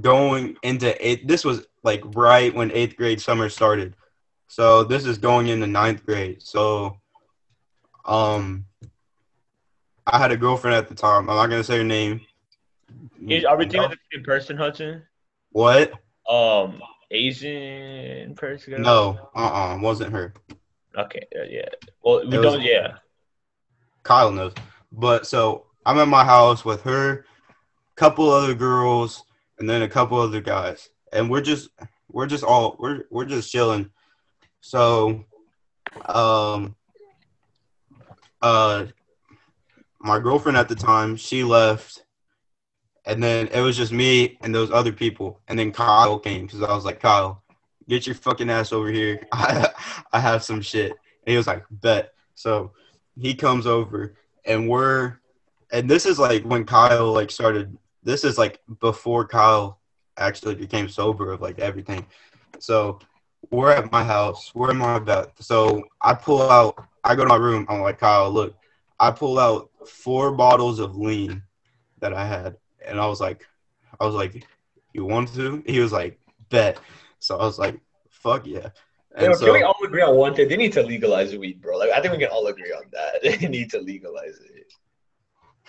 [0.01, 1.27] going into eighth.
[1.27, 3.95] This was like right when eighth grade summer started.
[4.49, 6.43] So this is going into ninth grade.
[6.43, 6.97] So,
[8.05, 8.65] um,
[10.07, 11.29] I had a girlfriend at the time.
[11.29, 12.23] I'm not gonna say her name.
[13.27, 15.03] Is- Are we doing in person, Hudson?
[15.53, 15.93] What?
[16.29, 16.81] Um,
[17.11, 18.83] Asian person?
[18.83, 20.35] No, uh, uh wasn't her.
[20.97, 21.69] Okay, yeah, yeah.
[22.03, 22.63] Well, we It don't.
[22.63, 22.97] Yeah.
[24.03, 24.55] Kyle knows.
[24.91, 27.25] But so I'm at my house with her,
[27.97, 29.25] couple other girls,
[29.59, 31.71] and then a couple other guys, and we're just
[32.11, 33.89] we're just all we're we're just chilling.
[34.61, 35.25] So,
[36.05, 36.77] um,
[38.43, 38.85] uh,
[39.99, 42.05] my girlfriend at the time she left,
[43.07, 46.63] and then it was just me and those other people, and then Kyle came because
[46.63, 47.43] I was like, Kyle,
[47.89, 49.27] get your fucking ass over here.
[49.33, 49.71] I
[50.13, 52.13] I have some shit, and he was like, bet.
[52.35, 52.73] So
[53.19, 55.19] he comes over and we're
[55.73, 59.81] and this is like when Kyle like started this is like before Kyle
[60.17, 62.07] actually became sober of like everything.
[62.59, 62.99] So
[63.51, 65.29] we're at my house, we're in my bed.
[65.39, 68.55] So I pull out I go to my room, I'm like, Kyle, look,
[68.99, 71.43] I pull out four bottles of lean
[72.01, 72.57] that I had
[72.87, 73.47] and I was like
[74.01, 74.45] I was like,
[74.93, 75.63] You want to?
[75.67, 76.81] He was like, Bet.
[77.19, 77.79] So I was like,
[78.11, 78.71] Fuck yeah.
[79.17, 80.49] And Yo, so, can we all agree on one thing?
[80.49, 81.77] They need to legalize weed, bro.
[81.77, 83.41] Like, I think we can all agree on that.
[83.41, 84.73] They need to legalize it.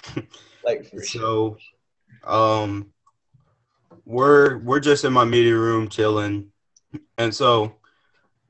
[0.62, 1.58] Like, for sure.
[2.26, 2.92] So, um,
[4.06, 6.52] we're we're just in my meeting room chilling,
[7.18, 7.76] and so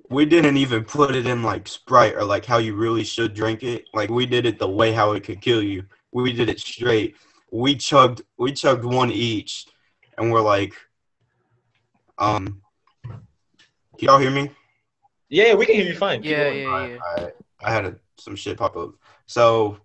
[0.10, 3.64] we didn't even put it in like Sprite or like how you really should drink
[3.64, 3.86] it.
[3.93, 5.86] Like we did it the way how it could kill you.
[6.12, 7.16] We did it straight.
[7.52, 9.68] We chugged we chugged one each,
[10.18, 10.74] and we're like,
[12.18, 12.62] um,
[13.04, 13.20] can
[14.00, 14.50] y'all hear me?
[15.30, 16.22] Yeah, yeah, we can hear you fine.
[16.22, 16.60] Keep Yeah, going.
[16.60, 16.97] yeah, yeah.
[17.62, 18.93] I, I had a, some shit pop up.
[19.28, 19.78] So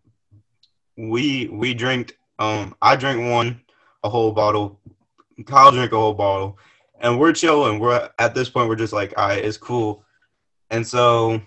[0.96, 2.16] we we drank.
[2.38, 3.60] Um, I drank one,
[4.02, 4.80] a whole bottle.
[5.46, 6.58] Kyle drank a whole bottle,
[7.00, 7.78] and we're chilling.
[7.78, 8.68] We're at this point.
[8.68, 10.04] We're just like, all right, it's cool.
[10.70, 11.40] And so,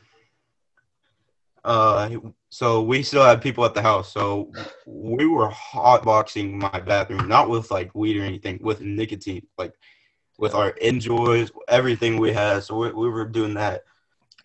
[1.64, 2.10] uh,
[2.50, 4.12] so we still had people at the house.
[4.12, 4.52] So
[4.86, 9.46] we were hotboxing my bathroom, not with like weed or anything, with nicotine.
[9.58, 9.74] Like
[10.38, 12.64] with our enjoys, everything we had.
[12.64, 13.84] So we, we were doing that,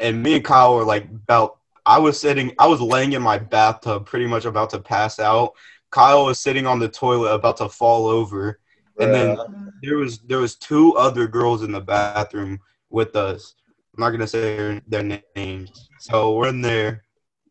[0.00, 1.59] and me and Kyle were like about.
[1.84, 5.52] I was sitting, I was laying in my bathtub, pretty much about to pass out.
[5.90, 8.60] Kyle was sitting on the toilet, about to fall over,
[8.98, 9.36] and then
[9.82, 13.54] there was there was two other girls in the bathroom with us.
[13.94, 15.88] I'm not gonna say their, their names.
[16.00, 17.04] So we're in there,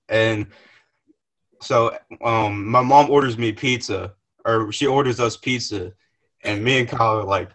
[0.09, 0.47] and
[1.61, 4.13] so um, my mom orders me pizza,
[4.45, 5.93] or she orders us pizza,
[6.43, 7.49] and me and Kyle are like,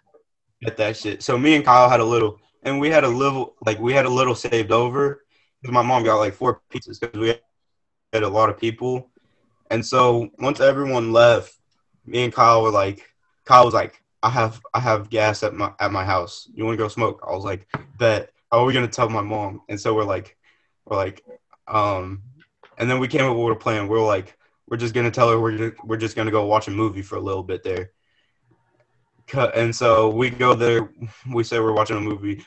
[0.62, 1.22] get that shit.
[1.22, 4.06] So me and Kyle had a little, and we had a little, like we had
[4.06, 5.25] a little saved over.
[5.68, 7.34] My mom got like four pizzas because we
[8.12, 9.10] had a lot of people,
[9.70, 11.54] and so once everyone left,
[12.04, 13.08] me and Kyle were like,
[13.44, 16.48] Kyle was like, I have I have gas at my at my house.
[16.54, 17.24] You want to go smoke?
[17.26, 17.66] I was like,
[17.98, 18.30] bet.
[18.50, 19.62] How are we gonna tell my mom?
[19.68, 20.36] And so we're like,
[20.84, 21.24] we're like,
[21.66, 22.22] um,
[22.78, 23.88] and then we came up with a plan.
[23.88, 24.36] We're like,
[24.68, 27.20] we're just gonna tell her we're we're just gonna go watch a movie for a
[27.20, 27.92] little bit there.
[29.54, 30.90] And so we go there.
[31.32, 32.44] We say we're watching a movie.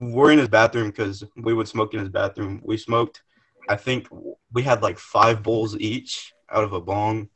[0.00, 2.60] We're in his bathroom because we would smoke in his bathroom.
[2.64, 3.22] We smoked.
[3.68, 4.08] I think
[4.52, 7.28] we had like five bowls each out of a bong.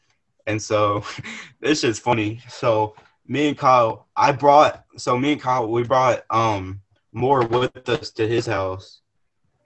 [0.47, 1.05] And so
[1.61, 2.41] this shit's funny.
[2.49, 2.95] So
[3.27, 6.81] me and Kyle, I brought so me and Kyle, we brought um
[7.13, 9.01] more with us to his house.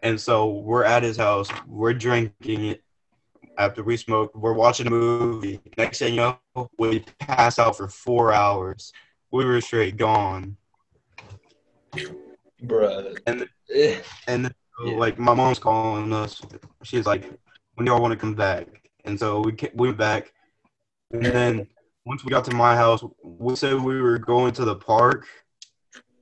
[0.03, 2.83] And so we're at his house, we're drinking it
[3.59, 5.61] after we smoke, we're watching a movie.
[5.77, 8.93] Next thing you know, we pass out for four hours.
[9.31, 10.57] We were straight gone.
[12.63, 13.19] Bruh.
[13.27, 14.01] And Eh.
[14.27, 14.55] and
[14.85, 14.97] Yeah.
[14.97, 16.41] like my mom's calling us.
[16.83, 17.25] She's like,
[17.75, 18.67] "When y'all want to come back?"
[19.05, 20.33] And so we ca- we went back,
[21.13, 21.67] and then
[22.05, 25.27] once we got to my house, we said we were going to the park,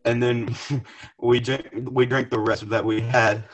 [0.05, 0.55] and then
[1.18, 3.45] we drank we drank the rest that we had,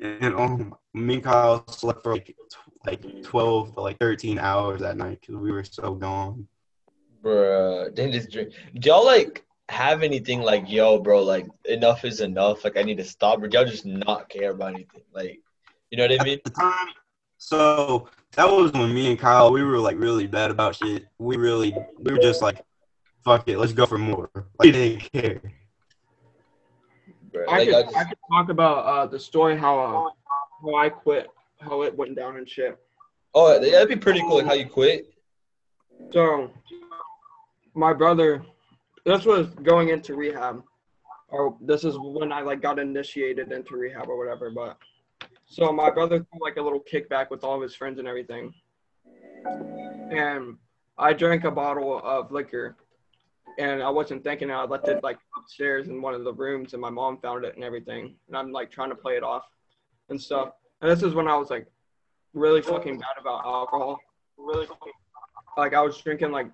[0.00, 2.34] and um, me and Kyle slept for like
[2.86, 6.48] like twelve to like thirteen hours that night because we were so gone.
[7.22, 8.52] Bruh, they just drink.
[8.74, 12.62] Do y'all like have anything like, yo, bro, like enough is enough?
[12.64, 15.02] Like I need to stop, or y'all just not care about anything?
[15.12, 15.40] Like,
[15.90, 16.34] you know what I mean?
[16.34, 16.88] At the time,
[17.38, 21.06] so that was when me and Kyle we were like really bad about shit.
[21.18, 22.62] We really we were just like,
[23.24, 24.30] fuck it, let's go for more.
[24.34, 25.40] Like, we didn't care.
[27.32, 30.10] Bruh, I like, could, I just- I could talk about uh, the story how uh,
[30.62, 31.28] how I quit,
[31.60, 32.78] how it went down and shit.
[33.34, 34.36] oh, that'd be pretty cool.
[34.36, 35.08] Like how you quit.
[36.12, 36.50] So,
[37.74, 38.44] my brother,
[39.04, 40.62] this was going into rehab,
[41.28, 44.50] or this is when I like got initiated into rehab or whatever.
[44.50, 44.76] But
[45.46, 48.52] so my brother threw like a little kickback with all of his friends and everything,
[50.10, 50.56] and
[50.98, 52.76] I drank a bottle of liquor,
[53.58, 54.50] and I wasn't thinking.
[54.50, 57.54] I left it like upstairs in one of the rooms, and my mom found it
[57.54, 59.44] and everything, and I'm like trying to play it off
[60.10, 60.52] and stuff.
[60.80, 61.66] And this is when I was like
[62.34, 63.98] really fucking bad about alcohol.
[64.36, 64.66] Really
[65.56, 66.48] like I was drinking like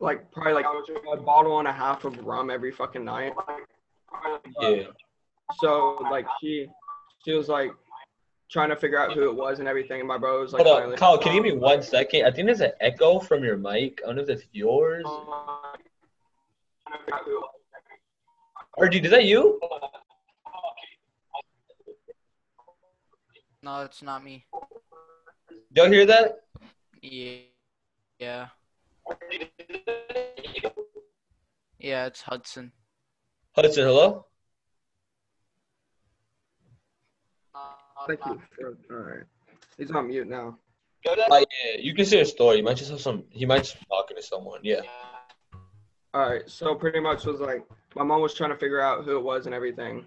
[0.00, 0.66] like probably like
[1.12, 3.32] a bottle and a half of rum every fucking night.
[4.60, 4.84] Yeah.
[5.60, 6.66] So like she
[7.24, 7.70] she was like
[8.50, 10.78] trying to figure out who it was and everything, and my bro was like Hold
[10.78, 11.18] finally- up, Kyle.
[11.18, 12.24] Can you give me one second?
[12.24, 14.00] I think there's an echo from your mic.
[14.02, 15.04] I don't know if that's yours.
[15.06, 15.26] Um,
[18.78, 19.58] or dude, is that you?
[23.62, 24.44] No, it's not me.
[25.74, 26.42] Y'all hear that?
[27.02, 27.38] Yeah.
[28.20, 28.46] Yeah.
[31.78, 32.72] Yeah, it's Hudson.
[33.54, 34.26] Hudson, hello.
[38.06, 38.40] Thank you.
[38.58, 39.24] For, all right.
[39.78, 40.58] He's on mute now.
[41.06, 42.56] Uh, yeah, you can say a story.
[42.56, 43.24] He might just have some.
[43.30, 44.60] He might just be talking to someone.
[44.62, 44.80] Yeah.
[46.14, 46.48] All right.
[46.48, 49.46] So pretty much was like my mom was trying to figure out who it was
[49.46, 50.04] and everything,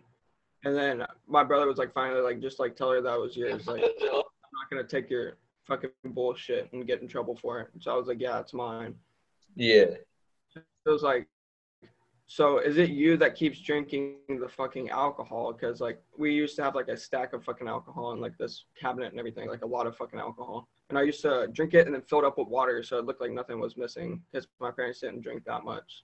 [0.66, 3.68] and then my brother was like finally like just like tell her that was yours.
[3.68, 5.38] Like I'm not gonna take your
[5.70, 7.70] fucking bullshit and get in trouble for it.
[7.80, 8.96] So I was like, yeah, it's mine.
[9.56, 9.92] Yeah.
[10.56, 11.28] It was like,
[12.26, 15.54] so is it you that keeps drinking the fucking alcohol?
[15.54, 18.66] Because like we used to have like a stack of fucking alcohol in like this
[18.80, 20.68] cabinet and everything, like a lot of fucking alcohol.
[20.90, 23.06] And I used to drink it and then fill it up with water, so it
[23.06, 26.04] looked like nothing was missing because my parents didn't drink that much.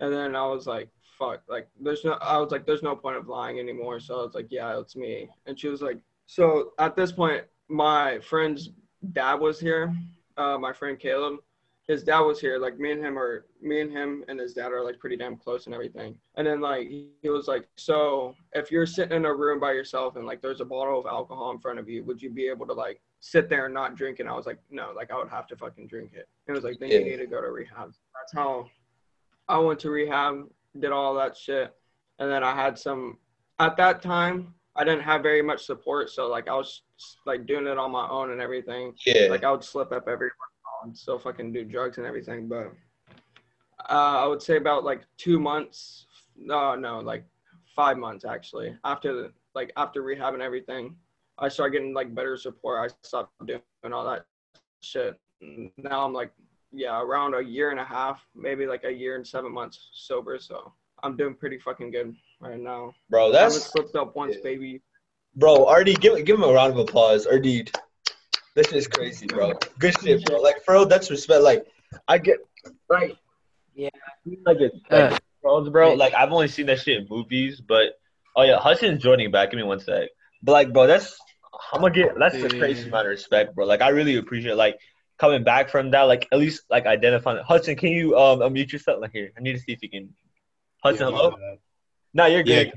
[0.00, 3.16] And then I was like, fuck, like there's no, I was like, there's no point
[3.16, 3.98] of lying anymore.
[4.00, 5.28] So I was like, yeah, it's me.
[5.46, 8.70] And she was like, so at this point, my friend's
[9.12, 9.94] dad was here,
[10.36, 11.40] uh, my friend Caleb
[11.86, 12.58] his dad was here.
[12.58, 15.36] Like me and him are me and him and his dad are like pretty damn
[15.36, 16.16] close and everything.
[16.36, 20.16] And then like he was like, so if you're sitting in a room by yourself
[20.16, 22.66] and like there's a bottle of alcohol in front of you, would you be able
[22.66, 24.20] to like sit there and not drink?
[24.20, 26.28] And I was like, no, like I would have to fucking drink it.
[26.46, 27.92] And it was like, then you need to go to rehab.
[28.14, 28.70] That's how
[29.48, 30.48] I went to rehab,
[30.78, 31.74] did all that shit,
[32.18, 33.18] and then I had some.
[33.58, 36.82] At that time, I didn't have very much support, so like I was
[37.26, 39.26] like doing it on my own and everything Yeah.
[39.30, 40.30] like I would slip up every
[40.84, 42.48] and still fucking do drugs and everything.
[42.48, 42.72] But
[43.88, 46.06] Uh, I would say about like two months.
[46.36, 47.24] No, no, like
[47.74, 48.76] five months actually.
[48.84, 50.96] After the, like after rehab and everything,
[51.38, 52.90] I started getting like better support.
[52.90, 53.60] I stopped doing
[53.92, 54.24] all that
[54.80, 55.18] shit.
[55.76, 56.32] Now I'm like,
[56.72, 60.38] yeah, around a year and a half, maybe like a year and seven months sober.
[60.38, 60.72] So
[61.02, 62.94] I'm doing pretty fucking good right now.
[63.10, 64.80] Bro, I that's slipped up once, baby.
[65.36, 65.70] Bro.
[65.70, 67.26] RD, give give him a round of applause.
[67.26, 67.70] RD,
[68.54, 69.54] this is crazy, bro.
[69.78, 70.40] Good shit, bro.
[70.40, 71.42] Like bro, that's respect.
[71.42, 71.66] Like
[72.08, 72.38] I get
[72.88, 73.16] right.
[73.74, 73.88] Yeah.
[74.46, 75.94] Like it, Uh, like, bro, bro.
[75.94, 77.98] Like I've only seen that shit in movies, but
[78.36, 79.50] oh yeah, Hudson's joining back.
[79.50, 80.10] Give me one sec.
[80.42, 81.18] But like, bro, that's
[81.72, 82.18] I'm gonna get.
[82.18, 83.66] That's a crazy amount of respect, bro.
[83.66, 84.78] Like I really appreciate like
[85.18, 86.02] coming back from that.
[86.02, 87.42] Like at least like identifying.
[87.44, 89.00] Hudson, can you um unmute yourself?
[89.00, 90.12] Like here, I need to see if you can.
[90.82, 91.30] Hudson, Yeah, hello.
[91.30, 91.58] bad.
[92.14, 92.72] No, you're Yeah, good.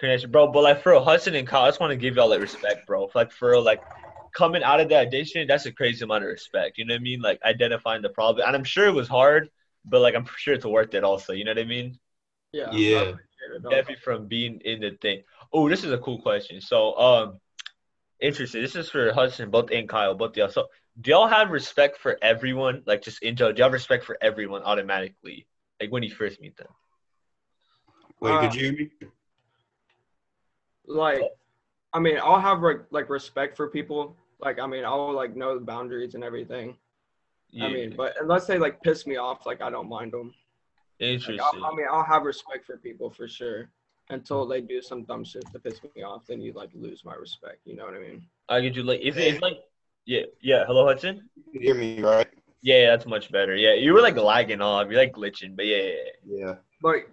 [0.00, 0.50] Connection, bro.
[0.50, 2.86] But like for real, Hudson and Kyle, I just want to give y'all like respect,
[2.86, 3.10] bro.
[3.14, 3.82] Like for real, like
[4.34, 6.78] coming out of that addiction, that's a crazy amount of respect.
[6.78, 7.20] You know what I mean?
[7.20, 9.50] Like identifying the problem, and I'm sure it was hard,
[9.84, 11.34] but like I'm sure it's worth it also.
[11.34, 11.98] You know what I mean?
[12.52, 12.72] Yeah.
[12.72, 12.96] Yeah.
[12.96, 13.72] I appreciate it, dog.
[13.72, 15.22] Definitely from being in the thing.
[15.52, 16.62] Oh, this is a cool question.
[16.62, 17.40] So, um,
[18.20, 18.62] interesting.
[18.62, 20.48] This is for Hudson, both and Kyle, both y'all.
[20.48, 22.84] So, do y'all have respect for everyone?
[22.86, 25.46] Like just in general, do you have respect for everyone automatically?
[25.78, 26.68] Like when you first meet them?
[28.20, 28.90] Wait, Uh, could you hear me?
[30.90, 31.22] Like
[31.92, 35.54] i mean i'll have like like respect for people like i mean i'll like know
[35.58, 36.76] the boundaries and everything
[37.50, 37.66] Yeah.
[37.66, 40.34] i mean but unless they like piss me off like i don't mind them
[40.98, 41.40] interesting.
[41.40, 43.70] I'll, i mean i'll have respect for people for sure
[44.10, 47.14] until they do some dumb shit to piss me off then you like lose my
[47.14, 48.82] respect you know what i mean I get you.
[48.82, 49.60] Like, is it it's like,
[50.06, 50.64] yeah, yeah.
[50.66, 51.28] Hello, Hudson.
[51.52, 52.26] You hear me, right?
[52.62, 53.54] Yeah, that's much better.
[53.54, 54.88] Yeah, you were like lagging off.
[54.90, 55.92] You're like glitching, but yeah, yeah,
[56.26, 56.46] yeah.
[56.46, 56.54] Yeah.
[56.82, 57.08] like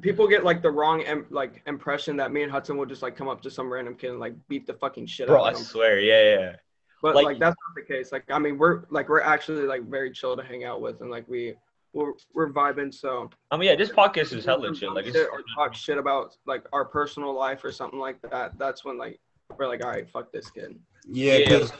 [0.00, 3.16] people get like the wrong Im- like impression that me and hudson will just like
[3.16, 5.50] come up to some random kid and like beat the fucking shit bro, out I
[5.52, 6.56] of him swear, yeah, yeah.
[7.02, 8.12] But Like- like, that's not the case.
[8.12, 11.10] Like I mean, we're like we're actually like very chill to hang out with, and
[11.10, 11.54] like we
[11.92, 12.92] we're, we're vibing.
[12.92, 14.94] So I mean, yeah, this podcast is hella chill.
[14.94, 18.58] Like, shit or talk shit about like our personal life or something like that.
[18.58, 19.20] That's when like
[19.58, 20.78] we're like, all right, fuck this kid.
[21.06, 21.38] Yeah, Yeah.
[21.44, 21.72] because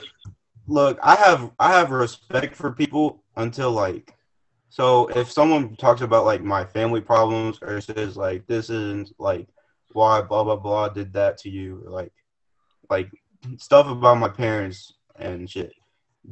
[0.68, 4.13] look, I have I have respect for people until like
[4.74, 9.46] so if someone talks about like my family problems or says like this isn't like
[9.92, 12.12] why blah blah blah did that to you like
[12.90, 13.08] like
[13.58, 15.74] stuff about my parents and shit.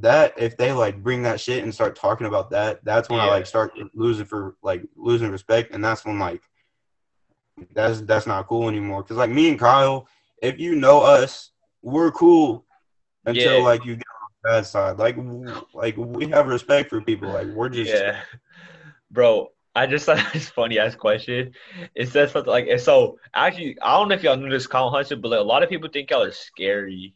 [0.00, 3.26] That if they like bring that shit and start talking about that, that's when I
[3.26, 6.42] like start losing for like losing respect, and that's when like
[7.74, 9.04] that's that's not cool anymore.
[9.04, 10.08] Cause like me and Kyle,
[10.42, 12.64] if you know us, we're cool
[13.24, 13.62] until Yeah.
[13.62, 14.06] like you get
[14.42, 14.98] bad side.
[14.98, 15.16] Like
[15.74, 17.28] like we have respect for people.
[17.28, 18.20] Like we're just yeah,
[19.10, 19.50] bro.
[19.74, 21.52] I just thought this funny ass question.
[21.94, 24.88] It says something like, and so actually, I don't know if y'all knew this, Kyle
[24.88, 27.14] and Hudson, but like, a lot of people think y'all are scary.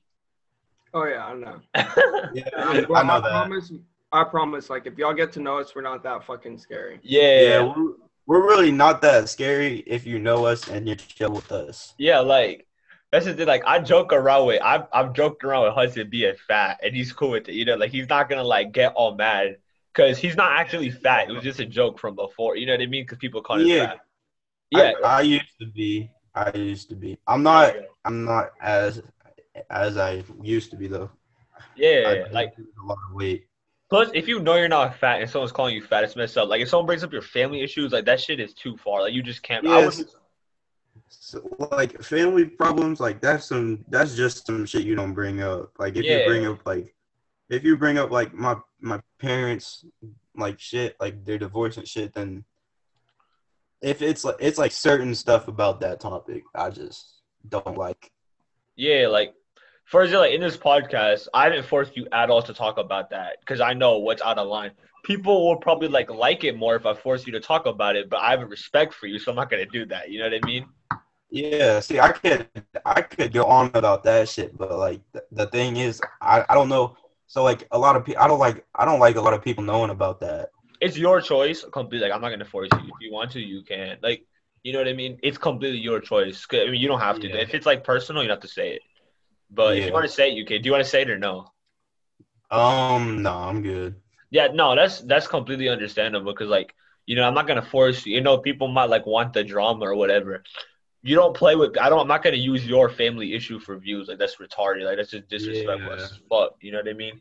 [0.95, 1.61] Oh yeah, I know.
[2.35, 3.31] yeah, I, I know that.
[3.31, 3.73] promise.
[4.13, 4.71] I promise.
[4.71, 7.01] Like if y'all get to know us, we're not that fucking scary.
[7.03, 7.93] yeah, Yeah, we're,
[8.27, 11.95] we're really not that scary if you know us and you're chill with us.
[11.99, 12.66] Yeah, like
[13.13, 13.47] that's the thing.
[13.47, 17.13] Like I joke around with I've I've joked around with Hudson being fat, and he's
[17.13, 17.55] cool with it.
[17.55, 19.57] You know, like he's not gonna like get all mad
[19.95, 21.29] because he's not actually fat.
[21.31, 22.57] It was just a joke from before.
[22.57, 23.05] You know what I mean?
[23.05, 23.87] Because people call him Yeah.
[23.87, 24.01] fat.
[24.73, 26.11] Yeah, I, I used to be.
[26.35, 27.17] I used to be.
[27.27, 27.75] I'm not.
[28.05, 29.01] I'm not as
[29.71, 31.11] as I used to be though.
[31.77, 32.25] yeah, I yeah.
[32.33, 33.47] Like a lot of weight.
[33.89, 36.49] plus, if you know you're not fat and someone's calling you fat, it's messed up.
[36.49, 39.03] Like if someone brings up your family issues, like that shit is too far.
[39.03, 39.65] Like you just can't.
[39.65, 39.95] Would,
[41.09, 43.85] So, like family problems, like that's some.
[43.89, 45.71] That's just some shit you don't bring up.
[45.79, 46.19] Like if Yeah.
[46.19, 46.95] you bring up like,
[47.49, 49.85] if you bring up like my my parents
[50.37, 52.45] like shit, like their divorce and shit, then
[53.83, 58.11] if it's like it's like certain stuff about that topic, I just don't like.
[58.75, 59.33] Yeah, like
[59.85, 63.11] for example, like in this podcast, I didn't force you at all to talk about
[63.11, 64.73] that because I know what's out of line.
[65.05, 68.11] People will probably like like it more if I force you to talk about it,
[68.11, 70.11] but I have a respect for you, so I'm not gonna do that.
[70.11, 70.67] You know what I mean?
[71.31, 72.49] Yeah, see, I could
[72.85, 76.55] I could go on about that shit, but like the, the thing is, I, I
[76.55, 76.97] don't know.
[77.27, 79.43] So like a lot of people, I don't like I don't like a lot of
[79.43, 80.51] people knowing about that.
[80.81, 81.65] It's your choice.
[81.73, 82.09] Completely.
[82.09, 82.79] Like I'm not gonna force you.
[82.79, 83.99] If you want to, you can.
[84.03, 84.25] Like
[84.63, 85.19] you know what I mean?
[85.23, 86.47] It's completely your choice.
[86.53, 87.29] I mean, you don't have to.
[87.29, 87.37] Yeah.
[87.37, 88.83] If it's like personal, you don't have to say it.
[89.51, 90.63] But if you want to say it, you can.
[90.63, 91.53] Do you want to say it or no?
[92.51, 93.97] Um, no, I'm good.
[94.31, 96.75] Yeah, no, that's that's completely understandable because like
[97.07, 98.15] you know I'm not gonna force you.
[98.15, 100.43] You know people might like want the drama or whatever.
[101.07, 101.79] You don't play with.
[101.79, 102.01] I don't.
[102.01, 104.09] I'm not gonna use your family issue for views.
[104.09, 104.85] Like that's retarded.
[104.85, 106.03] Like that's just disrespectful Yeah.
[106.03, 106.57] as fuck.
[106.61, 107.21] You know what I mean?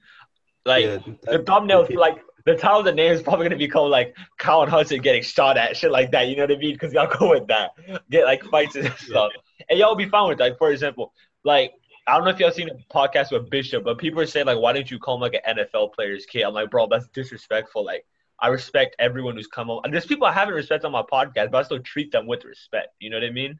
[0.66, 3.90] Like yeah, the that- thumbnail, like the title of the name is probably gonna become
[3.90, 6.28] like Kyle and Hudson getting shot at, shit like that.
[6.28, 6.74] You know what I mean?
[6.74, 7.72] Because y'all go with that,
[8.10, 9.32] get like fights and stuff,
[9.70, 10.44] and y'all will be fine with that.
[10.46, 11.14] Like for example,
[11.44, 11.74] like
[12.08, 14.60] I don't know if y'all seen a podcast with Bishop, but people are saying like,
[14.60, 16.42] why didn't you call him like an NFL player's kid?
[16.44, 17.84] I'm like, bro, that's disrespectful.
[17.84, 18.06] Like,
[18.40, 19.90] I respect everyone who's come on.
[19.90, 22.90] There's people I haven't respected on my podcast, but I still treat them with respect.
[23.00, 23.60] You know what I mean?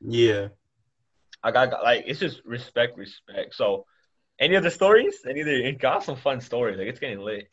[0.00, 0.48] Yeah.
[1.42, 3.54] I got like it's just respect, respect.
[3.54, 3.86] So,
[4.38, 5.20] any other stories?
[5.28, 5.52] Any other?
[5.52, 6.78] It got some fun stories.
[6.78, 7.48] Like it's getting lit.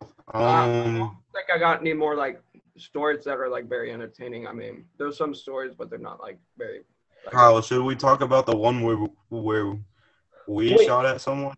[0.00, 0.08] Um.
[0.34, 2.40] I don't think I got any more like
[2.76, 4.46] stories that are like very entertaining.
[4.46, 6.82] I mean, there's some stories, but they're not like very.
[7.24, 8.96] Like, Kyle, should we talk about the one where
[9.28, 9.76] where
[10.46, 10.86] we Wait.
[10.86, 11.56] shot at someone?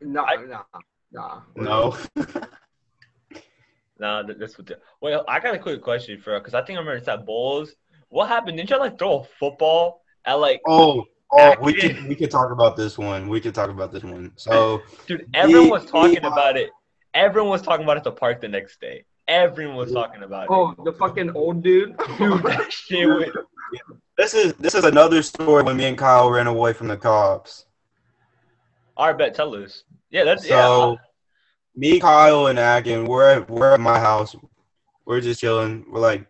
[0.00, 0.62] No, I- no,
[1.12, 1.40] nah.
[1.56, 1.96] No.
[4.00, 4.66] Nah, that's what.
[4.66, 7.26] The, well, I got a quick question for because I think I remember it's at
[7.26, 7.74] Bulls.
[8.10, 8.56] What happened?
[8.56, 10.60] Didn't you like throw a football at like?
[10.66, 11.94] oh, oh, we Acting.
[11.96, 13.28] could we could talk about this one.
[13.28, 14.32] We could talk about this one.
[14.36, 16.28] So Dude, everyone Yeah, was talking yeah.
[16.28, 16.70] about it.
[17.14, 19.04] Everyone was talking about it at the park the next day.
[19.26, 20.48] Everyone was talking about it.
[20.50, 21.96] Oh, the fucking old dude.
[22.18, 23.32] Dude, that shit went.
[24.16, 27.66] this is this is another story when me and Kyle ran away from the cops.
[28.96, 29.34] All right, bet.
[29.34, 29.84] Tell us.
[30.10, 30.96] Yeah, that's So yeah.
[31.76, 34.34] me, Kyle, and Akin, we're at, we're at my house.
[35.04, 35.84] We're just chilling.
[35.90, 36.26] We're like,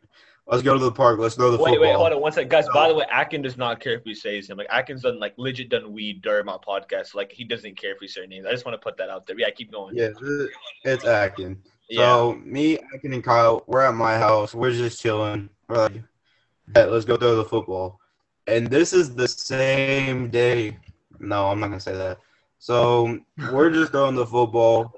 [0.48, 1.18] let's go to the park.
[1.18, 1.80] Let's throw the Wait, football.
[1.80, 2.66] wait, wait, hold on one second, guys.
[2.72, 4.58] By the uh, way, Akin does not care if we say his name.
[4.58, 7.14] Like Akin's done like legit done weed during my podcast.
[7.14, 8.46] Like he doesn't care if we say names.
[8.46, 9.38] I just want to put that out there.
[9.38, 9.96] Yeah, keep going.
[9.96, 10.10] Yeah,
[10.84, 11.60] it's Akin.
[11.88, 12.00] Yeah.
[12.00, 14.54] So me, Akin, and Kyle, we're at my house.
[14.54, 15.48] We're just chilling.
[15.68, 16.02] We're like,
[16.68, 18.00] "Bet, let's go throw the football.
[18.46, 20.78] And this is the same day.
[21.20, 22.18] No, I'm not gonna say that.
[22.58, 23.18] So
[23.52, 24.92] we're just throwing the football.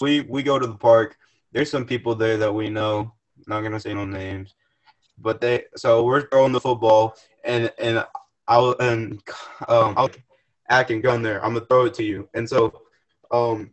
[0.00, 1.16] We we go to the park.
[1.52, 3.12] There's some people there that we know.
[3.46, 4.54] Not gonna say no names,
[5.22, 5.64] but they.
[5.76, 8.04] So we're throwing the football, and and
[8.48, 9.22] I'll and
[9.68, 10.10] um I'll
[10.70, 11.44] Akin go in there.
[11.44, 12.28] I'm gonna throw it to you.
[12.34, 12.82] And so
[13.30, 13.70] um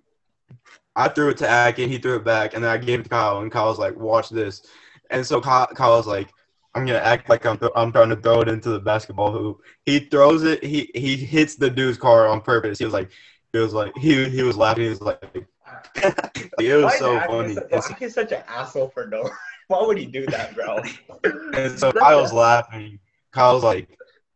[0.96, 3.10] I threw it to Akin, he threw it back, and then I gave it to
[3.10, 4.66] Kyle, and Kyle was like, "Watch this."
[5.10, 6.30] And so Kyle, Kyle was like,
[6.76, 9.62] "I'm gonna act like I'm th- I'm trying to throw it into the basketball hoop."
[9.86, 10.64] He throws it.
[10.64, 12.80] He he hits the dude's car on purpose.
[12.80, 13.12] He was like,
[13.54, 14.84] he was like, he he was laughing.
[14.84, 15.24] He was like,
[16.60, 17.56] it was so funny.
[17.56, 19.30] So, He's such an asshole for no.
[19.70, 20.82] Why would he do that, bro?
[21.54, 23.00] and so Kyle's laughing.
[23.32, 23.88] Kyle's like,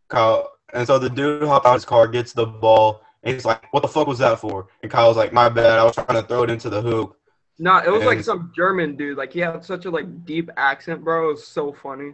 [0.08, 3.66] Kyle, and so the dude hopped out his car, gets the ball, and he's like,
[3.74, 5.80] "What the fuck was that for?" And Kyle's like, "My bad.
[5.80, 7.18] I was trying to throw it into the hoop."
[7.58, 9.18] Nah, it was like some German dude.
[9.18, 11.30] Like he had such a like deep accent, bro.
[11.30, 12.14] It was so funny.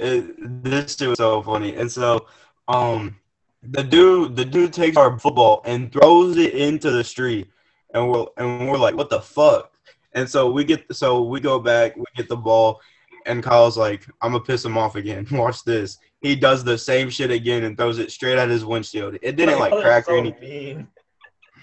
[0.00, 1.76] It, this dude was so funny.
[1.76, 2.26] And so,
[2.66, 3.16] um,
[3.62, 7.48] the dude, the dude takes our football and throws it into the street,
[7.94, 9.69] and we're and we're like, what the fuck?
[10.12, 12.80] And so we get, so we go back, we get the ball,
[13.26, 15.26] and Kyle's like, I'm gonna piss him off again.
[15.30, 15.98] Watch this.
[16.20, 19.18] He does the same shit again and throws it straight at his windshield.
[19.22, 20.88] It didn't like crack or anything, mean.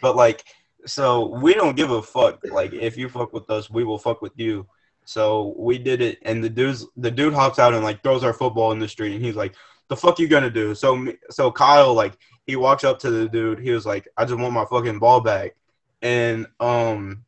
[0.01, 0.43] but like,
[0.85, 2.39] so we don't give a fuck.
[2.49, 4.65] Like, if you fuck with us, we will fuck with you.
[5.05, 8.33] So we did it, and the dude's the dude hops out and like throws our
[8.33, 9.55] football in the street, and he's like,
[9.87, 13.59] "The fuck you gonna do?" So so Kyle like he walks up to the dude.
[13.59, 15.55] He was like, "I just want my fucking ball back,"
[16.01, 17.23] and um,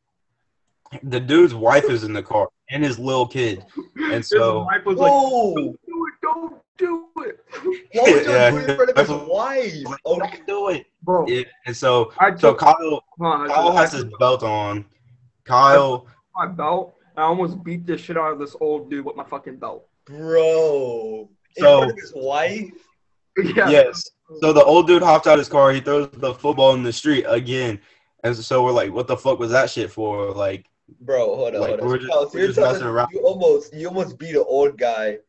[1.03, 4.85] the dude's wife is in the car and his little kid, and His so wife
[4.85, 5.55] was like, Whoa!
[5.55, 5.75] "Do
[6.07, 7.39] it, don't do it,
[7.93, 8.49] What was Yeah.
[8.51, 9.73] doing in front of his wife?
[10.05, 10.85] Oh, don't do it.
[11.03, 14.85] bro." Yeah, and so I so took Kyle huh, Kyle I has his belt on.
[15.45, 16.07] Kyle.
[16.35, 16.95] my belt.
[17.17, 19.85] I almost beat the shit out of this old dude with my fucking belt.
[20.05, 21.29] bro.
[21.57, 22.71] In So- front of his wife?
[23.37, 23.69] Yeah.
[23.69, 24.09] Yes.
[24.41, 25.71] So the old dude hops out of his car.
[25.71, 27.79] He throws the football in the street again,
[28.23, 30.65] and so we're like, "What the fuck was that shit for?" Like,
[31.01, 31.87] Bro, hold on, Like, hold on.
[31.87, 33.09] we're just- so we're just messing around.
[33.13, 35.19] You almost, you almost beat an old guy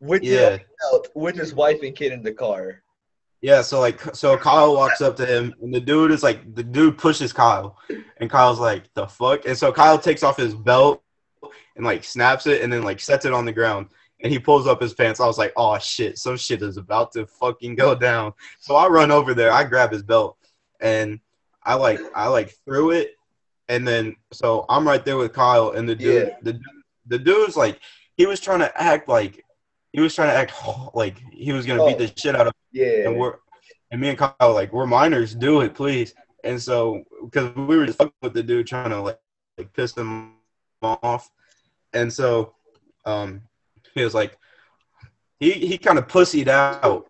[0.00, 0.58] with yeah,
[0.90, 2.82] belt, with his wife and kid in the car.
[3.40, 3.62] yeah.
[3.62, 6.98] So like, so Kyle walks up to him, and the dude is like, the dude
[6.98, 7.78] pushes Kyle,
[8.18, 11.02] and Kyle's like, "The fuck?" And so Kyle takes off his belt
[11.76, 13.88] and like snaps it, and then like sets it on the ground.
[14.22, 15.20] And he pulls up his pants.
[15.20, 18.86] I was like, "Oh shit, some shit is about to fucking go down." So I
[18.88, 19.52] run over there.
[19.52, 20.36] I grab his belt,
[20.80, 21.20] and
[21.62, 23.16] I like, I like threw it,
[23.68, 26.34] and then so I'm right there with Kyle, and the dude, Yeah.
[26.42, 26.60] the
[27.06, 27.80] the dude's like,
[28.16, 29.44] he was trying to act like,
[29.92, 30.52] he was trying to act
[30.94, 33.08] like he was gonna beat the shit out of, Yeah.
[33.08, 33.36] and we're,
[33.90, 36.14] and me and Kyle were like, we're minors, do it, please.
[36.44, 39.20] And so because we were just fucking with the dude, trying to like,
[39.58, 40.34] like piss him
[40.82, 41.30] off,
[41.92, 42.54] and so,
[43.06, 43.42] um,
[43.94, 44.36] he was like,
[45.40, 47.06] he he kind of pussied out.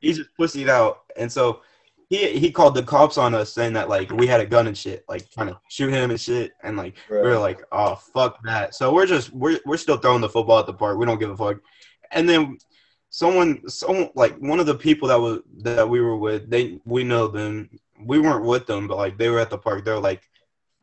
[0.00, 1.62] He just pussied out, and so
[2.08, 4.76] he he called the cops on us, saying that like we had a gun and
[4.76, 8.42] shit, like trying to shoot him and shit, and like we are like, oh fuck
[8.44, 8.74] that.
[8.74, 10.98] So we're just we're we're still throwing the football at the park.
[10.98, 11.58] We don't give a fuck.
[12.12, 12.58] And then
[13.10, 17.04] someone someone like one of the people that was that we were with, they we
[17.04, 17.70] know them.
[18.00, 19.84] We weren't with them, but like they were at the park.
[19.84, 20.22] They're like,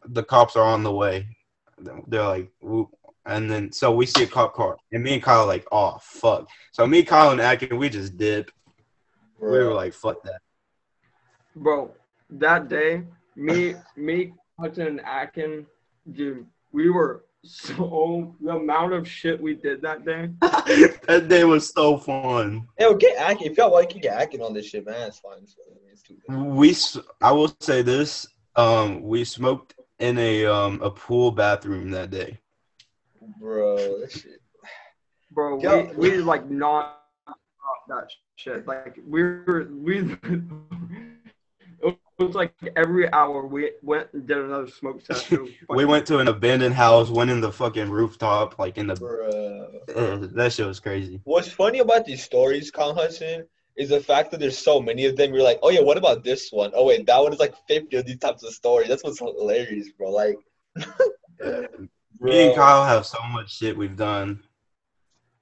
[0.06, 1.28] the cops are on the way.
[2.08, 2.52] They're like,
[3.26, 5.98] and then so we see a cop car, and me and Kyle are like, oh
[6.02, 6.50] fuck.
[6.72, 8.50] So me, Kyle, and Akin, we just dip.
[9.40, 10.42] We were like, fuck that.
[11.56, 11.92] Bro,
[12.30, 13.04] that day,
[13.36, 15.66] me, me, Hudson and Akin,
[16.12, 20.30] dude, we were so the amount of shit we did that day.
[21.08, 22.68] that day was so fun.
[22.80, 23.52] Yo, get acting.
[23.52, 25.08] If y'all like, you get acting on this shit, man.
[25.08, 25.40] It's fine.
[25.42, 25.78] It's fine.
[25.92, 26.38] It's too good.
[26.38, 28.28] We, s- I will say this.
[28.56, 32.40] Um, we smoked in a um a pool bathroom that day.
[33.40, 34.42] Bro, that shit.
[35.32, 35.92] Bro, Yo.
[35.98, 37.02] we, we like not
[37.88, 38.68] that shit.
[38.68, 40.42] Like we were we it
[42.22, 45.54] was like every hour we went and did another smoke session.
[45.70, 48.96] We went to an abandoned house, went in the fucking rooftop, like in the.
[48.96, 49.82] Bro.
[49.96, 51.22] Uh, that shit was crazy.
[51.24, 53.46] What's funny about these stories, Kyle and Hudson,
[53.76, 55.34] is the fact that there's so many of them.
[55.34, 56.72] You're like, oh yeah, what about this one?
[56.74, 58.90] Oh wait, that one is like 50 of these types of stories.
[58.90, 60.12] That's what's hilarious, bro.
[60.12, 60.38] Like,
[62.20, 62.56] Me and.
[62.56, 64.44] Kyle have so much shit we've done.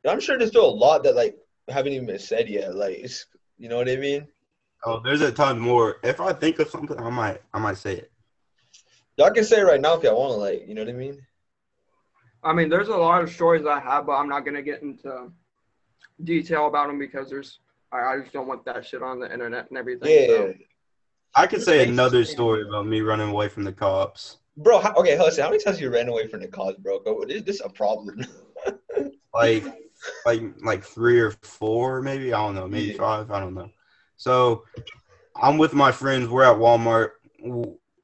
[0.08, 1.38] I'm sure there's still a lot that like
[1.68, 2.76] haven't even been said yet.
[2.76, 3.26] Like, it's,
[3.58, 4.28] you know what I mean?
[4.86, 5.98] Oh, there's a ton more.
[6.04, 8.12] If I think of something, I might, I might say it.
[9.18, 10.38] Y'all can say it right now if y'all want to.
[10.38, 11.22] Like, you know what I mean?
[12.44, 15.32] I mean, there's a lot of stories I have, but I'm not gonna get into
[16.24, 17.60] detail about them because there's
[17.92, 20.10] I, I just don't want that shit on the internet and everything.
[20.10, 20.28] Yeah.
[20.28, 20.54] so.
[21.36, 24.38] I could say another story about me running away from the cops.
[24.58, 27.00] Bro, how, okay, Hudson, how many times you ran away from the cops, bro?
[27.00, 28.26] Go, is this a problem?
[29.34, 29.64] Like,
[30.26, 32.34] like, like three or four, maybe.
[32.34, 32.98] I don't know, maybe Yeah.
[32.98, 33.32] five.
[33.32, 33.70] I don't know.
[34.20, 34.66] So,
[35.42, 36.28] I'm with my friends.
[36.28, 37.12] We're at Walmart.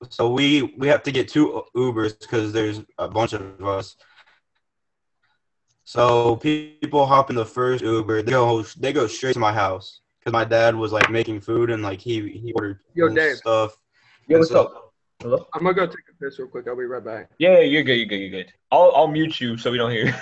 [0.09, 3.95] So we we have to get two Ubers because there's a bunch of us.
[5.83, 8.21] So people hop in the first Uber.
[8.21, 11.69] They go they go straight to my house because my dad was like making food
[11.69, 13.37] and like he he ordered Yo, and Dave.
[13.37, 13.77] stuff.
[14.27, 14.81] Yo, what's So- up?
[15.21, 15.47] Hello?
[15.53, 16.67] I'm gonna go take a piss real quick.
[16.67, 17.29] I'll be right back.
[17.39, 17.95] Yeah, yeah, you're good.
[17.95, 18.17] You're good.
[18.19, 18.53] You're good.
[18.71, 20.13] I'll I'll mute you so we don't hear.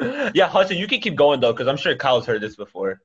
[0.34, 3.00] yeah, Hudson, you can keep going though, because I'm sure Kyle's heard this before.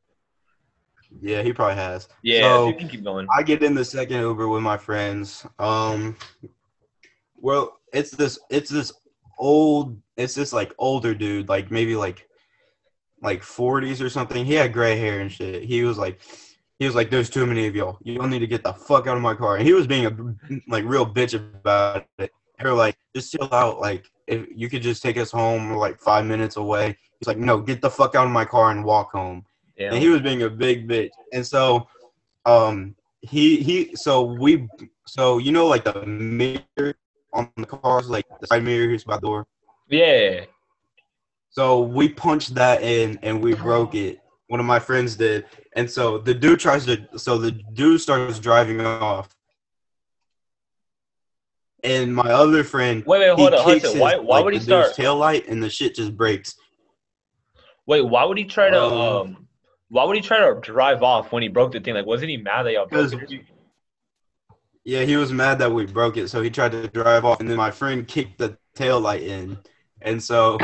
[1.24, 2.10] Yeah, he probably has.
[2.22, 3.28] Yeah, So- you can keep going.
[3.36, 5.46] I get in the second Uber with my friends.
[5.58, 6.18] Um,
[7.38, 8.92] well, it's this, it's this
[9.40, 12.28] old, it's this like older dude, like maybe like,
[13.22, 14.44] like 40s or something.
[14.44, 15.64] He had gray hair and shit.
[15.64, 16.20] He was like,
[16.80, 17.98] he was like, "There's too many of y'all.
[18.04, 20.06] You don't need to get the fuck out of my car." And he was being
[20.06, 22.32] a like real bitch about it.
[22.60, 23.80] They were like, "Just chill out.
[23.80, 27.38] Like, if you could just take us home, we're like five minutes away." He's like,
[27.38, 29.46] "No, get the fuck out of my car and walk home."
[29.78, 29.94] Yeah.
[29.94, 31.12] and he was being a big bitch.
[31.34, 31.88] And so,
[32.46, 34.68] um, he he so we
[35.08, 36.96] so you know like the mirror
[37.34, 39.48] on the cars, like the side mirror here's by the door.
[39.90, 40.46] Yeah.
[41.50, 44.20] So we punched that in and we broke it.
[44.48, 45.46] One of my friends did,
[45.76, 47.08] and so the dude tries to.
[47.18, 49.30] So the dude starts driving off,
[51.84, 53.04] and my other friend.
[53.06, 53.92] Wait, wait, hold on, Hudson.
[53.92, 54.94] his, Why why like, would he start?
[54.94, 56.56] tail light and the shit just breaks.
[57.86, 59.43] Wait, why would he try to Um, um?
[59.90, 61.94] Why would he try to drive off when he broke the thing?
[61.94, 63.42] Like, wasn't he mad that y'all broke it?
[64.86, 67.50] Yeah, he was mad that we broke it, so he tried to drive off, and
[67.50, 69.58] then my friend kicked the tail light in,
[70.02, 70.58] and so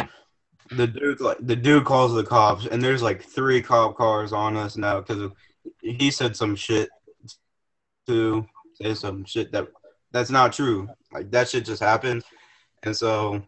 [0.71, 4.57] the dude like the dude calls the cops, and there's like three cop cars on
[4.57, 5.31] us now because
[5.81, 6.89] he said some shit
[8.07, 9.67] to say some shit that
[10.11, 10.89] that's not true.
[11.13, 12.23] Like that shit just happened,
[12.83, 13.41] and so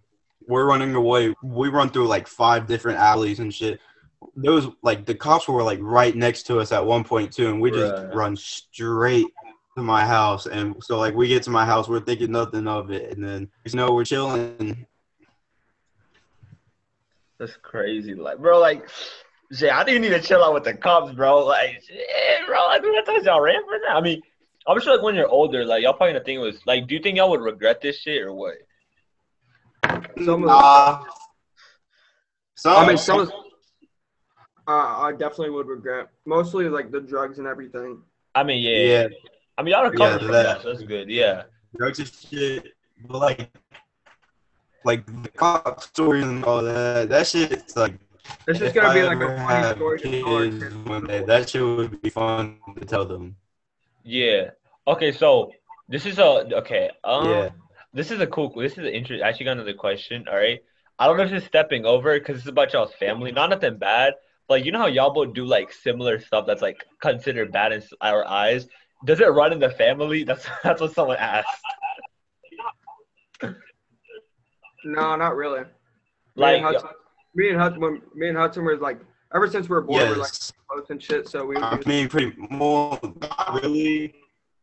[0.48, 1.35] we're running away.
[1.43, 3.80] We run through like five different alleys and shit.
[4.35, 7.49] There was like the cops were like right next to us at one point too,
[7.49, 8.14] and we just Bruh.
[8.14, 9.27] run straight
[9.76, 10.45] to my house.
[10.45, 13.49] And so like we get to my house, we're thinking nothing of it, and then
[13.65, 14.85] you know we're chilling.
[17.39, 18.88] That's crazy, like, bro, like,
[19.52, 21.43] shit, I didn't need to chill out with the cops, bro.
[21.43, 23.95] Like, shit, bro, like, what times y'all ran for that?
[23.95, 24.22] I mean,
[24.68, 27.02] I'm sure like when you're older, like, y'all probably the thing was like, do you
[27.02, 28.57] think y'all would regret this shit or what?
[30.23, 31.03] Some of Nah.
[32.56, 33.27] Some, I mean, some.
[34.72, 38.02] Of- Uh, I definitely would regret mostly like the drugs and everything.
[38.35, 39.07] I mean, yeah, yeah,
[39.57, 41.10] I mean, y'all recovered Yeah, from that- that, so that's good.
[41.10, 41.43] Yeah,
[41.76, 42.73] drugs and shit,
[43.07, 43.49] but like,
[44.84, 47.10] like the cop stories and all that.
[47.10, 47.95] That shit's like.
[48.48, 49.99] It's just if gonna I be like a funny story.
[49.99, 50.76] to tell our kids kids.
[50.85, 53.35] one day, that shit would be fun to tell them.
[54.03, 54.52] yeah.
[54.88, 55.52] Okay, so
[55.89, 56.23] this is a
[56.61, 56.89] okay.
[57.03, 57.49] Um, Yeah.
[57.93, 58.49] this is a cool.
[58.56, 59.22] This is an interesting.
[59.27, 60.26] Actually, got another question.
[60.30, 60.60] All right,
[60.98, 63.31] I don't know if this is stepping over because it's about y'all's family.
[63.31, 64.14] Not nothing bad,
[64.52, 67.82] but you know how y'all both do like similar stuff that's like considered bad in
[68.02, 68.68] our eyes.
[69.06, 70.23] Does it run in the family?
[70.26, 71.48] That's that's what someone asked.
[74.84, 75.61] No, not really.
[76.36, 76.90] Like, me and Hudson,
[77.36, 78.99] me and Hudson, when, me and Hudson were like,
[79.34, 80.52] ever since we were born, we're like Yes.
[80.68, 81.28] close and shit.
[81.30, 81.56] So we.
[81.57, 82.99] I we mean, pretty more.
[83.22, 84.15] Not really.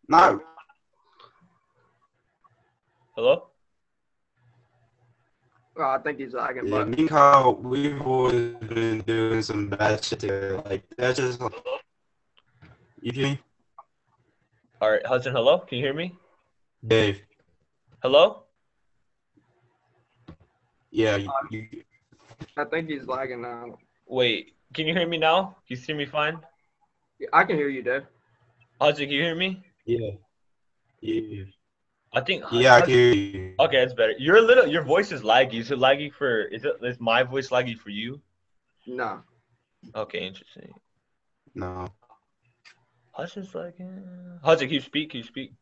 [0.09, 0.41] Not.
[3.15, 3.45] hello.
[5.79, 9.69] Oh, I think he's lagging, Yeah, but me and Kyle, we've always been doing some
[9.69, 10.63] bad shit together.
[10.65, 11.41] Like that's just.
[13.01, 13.41] You hear me,
[14.81, 15.33] All right, Hudson.
[15.33, 15.59] Hello.
[15.61, 16.17] Can you hear me?
[16.87, 17.23] Dave?
[18.03, 18.43] Hello?
[20.91, 21.67] Yeah, you, uh, you,
[22.57, 23.79] I think he's lagging now.
[24.07, 25.57] Wait, can you hear me now?
[25.67, 26.39] Can you see me fine?
[27.19, 28.03] Yeah, I can hear you, Dave.
[28.81, 29.63] Haji, can you hear me?
[29.85, 30.11] yeah,
[31.01, 31.45] yeah,
[32.15, 32.45] I think.
[32.53, 32.75] yeah.
[32.77, 33.55] I can hear you.
[33.61, 34.15] Okay, it's better.
[34.19, 34.67] You're a little.
[34.67, 35.55] Your voice is laggy.
[35.61, 36.43] Is it laggy for?
[36.43, 36.73] Is it?
[36.83, 38.21] Is my voice laggy for you?
[38.87, 39.21] No.
[39.95, 40.73] Okay, interesting.
[41.55, 41.87] No,
[43.13, 43.75] Haji's like.
[43.81, 43.85] eh.
[44.43, 45.11] Haji, can you speak?
[45.11, 45.53] Can you speak?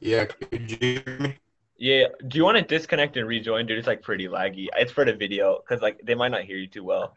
[0.00, 0.24] yeah.
[0.26, 1.36] Could you hear me?
[1.76, 2.04] Yeah.
[2.26, 3.78] Do you want to disconnect and rejoin, dude?
[3.78, 4.68] It's like pretty laggy.
[4.76, 7.14] It's for the video because like they might not hear you too well.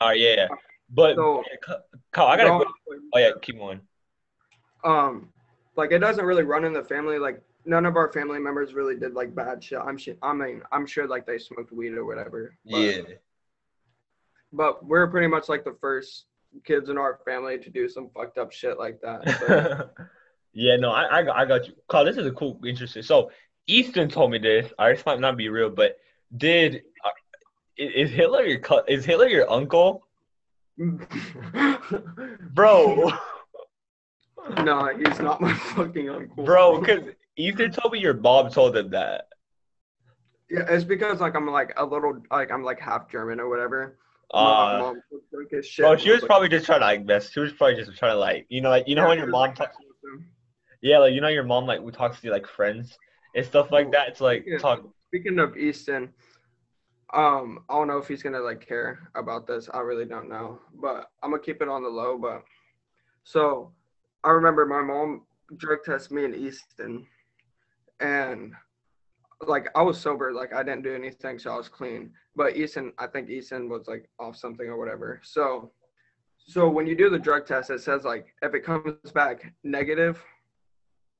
[0.00, 0.34] All right, yeah.
[0.36, 0.48] yeah.
[0.90, 1.42] But So-
[2.12, 2.50] Kyle, I gotta.
[2.50, 2.64] Go.
[3.14, 3.80] Oh yeah, keep going.
[4.84, 5.28] Um
[5.76, 8.96] like it doesn't really run in the family like none of our family members really
[8.96, 12.04] did like bad shit i'm sure i mean i'm sure like they smoked weed or
[12.04, 13.02] whatever but, Yeah.
[14.52, 16.24] but we're pretty much like the first
[16.64, 19.88] kids in our family to do some fucked up shit like that so,
[20.52, 21.74] yeah, no, I, I got, I got you.
[21.88, 23.02] Carl, this is a cool, interesting.
[23.02, 23.30] So,
[23.68, 24.72] Easton told me this.
[24.80, 25.98] I this might not be real, but
[26.36, 27.10] did uh,
[27.76, 30.04] is Hitler your is Hitler your uncle,
[32.52, 33.12] bro?
[34.64, 37.00] no he's not my fucking uncle bro, because
[37.36, 39.28] Easton told me your mom told him that.
[40.50, 43.98] yeah it's because like i'm like a little like i'm like half german or whatever
[44.32, 47.04] my Uh, mom was drunk shit bro, she was like, probably just trying to like
[47.04, 47.30] mess.
[47.30, 49.54] She was probably just trying to like, you know, like you know when your mom
[49.54, 49.76] talks.
[50.82, 52.96] Yeah, like you know your mom like we talks to like friends
[53.34, 54.08] and stuff like that.
[54.08, 54.58] It's like Yeah.
[54.58, 54.82] talk.
[55.08, 56.10] Speaking of Easton,
[57.12, 59.68] um, I don't know if he's gonna like care about this.
[59.74, 62.16] I really don't know, but I'm gonna keep it on the low.
[62.16, 62.44] But
[63.24, 63.72] so
[64.24, 65.22] I remember my mom
[65.56, 67.06] drug tested me and Easton,
[68.00, 68.52] and
[69.46, 72.12] like I was sober, like I didn't do anything, so I was clean.
[72.36, 75.20] But Easton, I think Easton was like off something or whatever.
[75.24, 75.72] So,
[76.38, 80.22] so when you do the drug test, it says like if it comes back negative,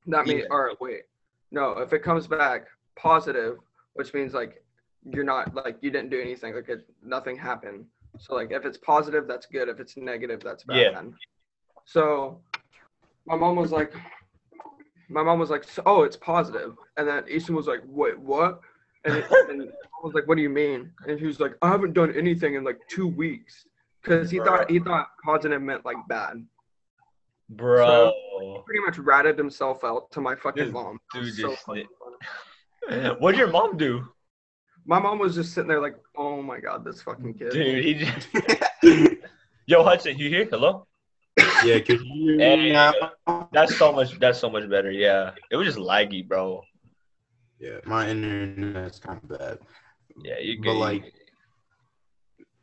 [0.07, 0.47] that means Yeah.
[0.51, 1.03] or wait,
[1.51, 3.57] no, if it comes back positive,
[3.93, 4.63] which means like
[5.03, 7.85] you're not like you didn't do anything, like it, nothing happened.
[8.19, 9.67] So like if it's positive, that's good.
[9.67, 10.77] If it's negative, that's bad.
[10.77, 11.01] Yeah.
[11.85, 12.41] So
[13.25, 13.93] my mom was like,
[15.09, 18.61] my mom was like, "So- oh, it's positive, and then Easton was like, wait, what?
[19.05, 20.91] And, it, and I was like, what do you mean?
[21.07, 23.65] And he was like, I haven't done anything in like two weeks,
[24.01, 26.45] because he thought he thought positive meant like bad.
[27.49, 28.13] Bro.
[28.65, 30.99] Pretty much ratted himself out to my fucking This mom.
[31.13, 31.87] Dude so just fucking
[32.89, 32.89] lit.
[32.89, 33.15] funny.
[33.19, 34.07] What'd your mom do?
[34.85, 37.51] My mom was just sitting there like, oh my god, this fucking kid.
[37.51, 37.93] Dude, he
[38.81, 39.17] just
[39.67, 40.47] Yo, Hudson, you here?
[40.49, 40.87] Hello?
[41.63, 42.93] Yeah, could you hear me Hey, now?
[43.51, 45.31] That's so much that's so much better, yeah.
[45.49, 46.63] It was just laggy, bro.
[47.59, 49.59] Yeah, my internet's kind of bad.
[50.23, 51.13] Yeah, you But like,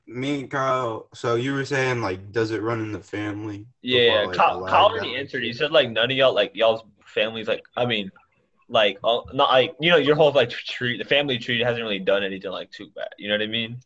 [0.06, 1.08] me and Kyle.
[1.14, 3.66] So you were saying like, does it run in the family?
[3.82, 5.44] Yeah, before, like, Kyle, Kyle already answered.
[5.44, 8.10] He said like none of y'all like y'all's families like I mean,
[8.68, 11.98] like uh, not like you know your whole like tree the family tree hasn't really
[11.98, 13.08] done anything like too bad.
[13.18, 13.78] You know what I mean?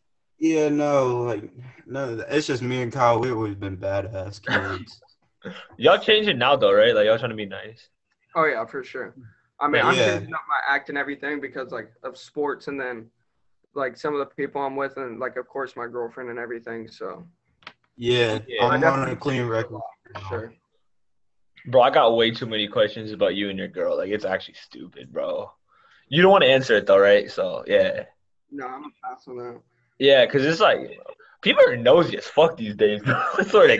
[0.43, 1.49] Yeah, no, like
[1.85, 3.17] no, it's just me and Kyle.
[3.17, 5.01] We've always been badass kids.
[5.77, 6.93] Y'all changing now though, right?
[6.93, 7.87] Like y'all trying to be nice.
[8.35, 9.15] Oh yeah, for sure.
[9.61, 13.09] I mean, I'm changing up my act and everything because like of sports, and then
[13.73, 16.89] like some of the people I'm with, and like of course my girlfriend and everything.
[16.89, 17.25] So
[17.95, 18.65] Yeah, Yeah.
[18.65, 19.79] I'm on a clean record.
[20.13, 20.53] for sure.
[21.67, 23.95] Bro, I got way too many questions about you and your girl.
[23.97, 25.49] Like it's actually stupid, bro.
[26.09, 27.31] You don't want to answer it though, right?
[27.31, 28.03] So yeah.
[28.51, 29.61] No, I'm gonna pass on that.
[29.99, 30.99] Yeah, because it's like
[31.41, 33.01] people are nosy as fuck these days.
[33.47, 33.69] Sort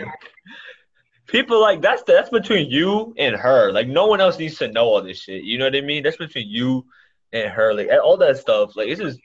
[1.26, 3.72] people like that's that's between you and her.
[3.72, 5.42] Like no one else needs to know all this shit.
[5.42, 6.02] You know what I mean?
[6.02, 6.86] That's between you
[7.32, 7.74] and her.
[7.74, 8.76] Like all that stuff.
[8.76, 9.18] Like it's just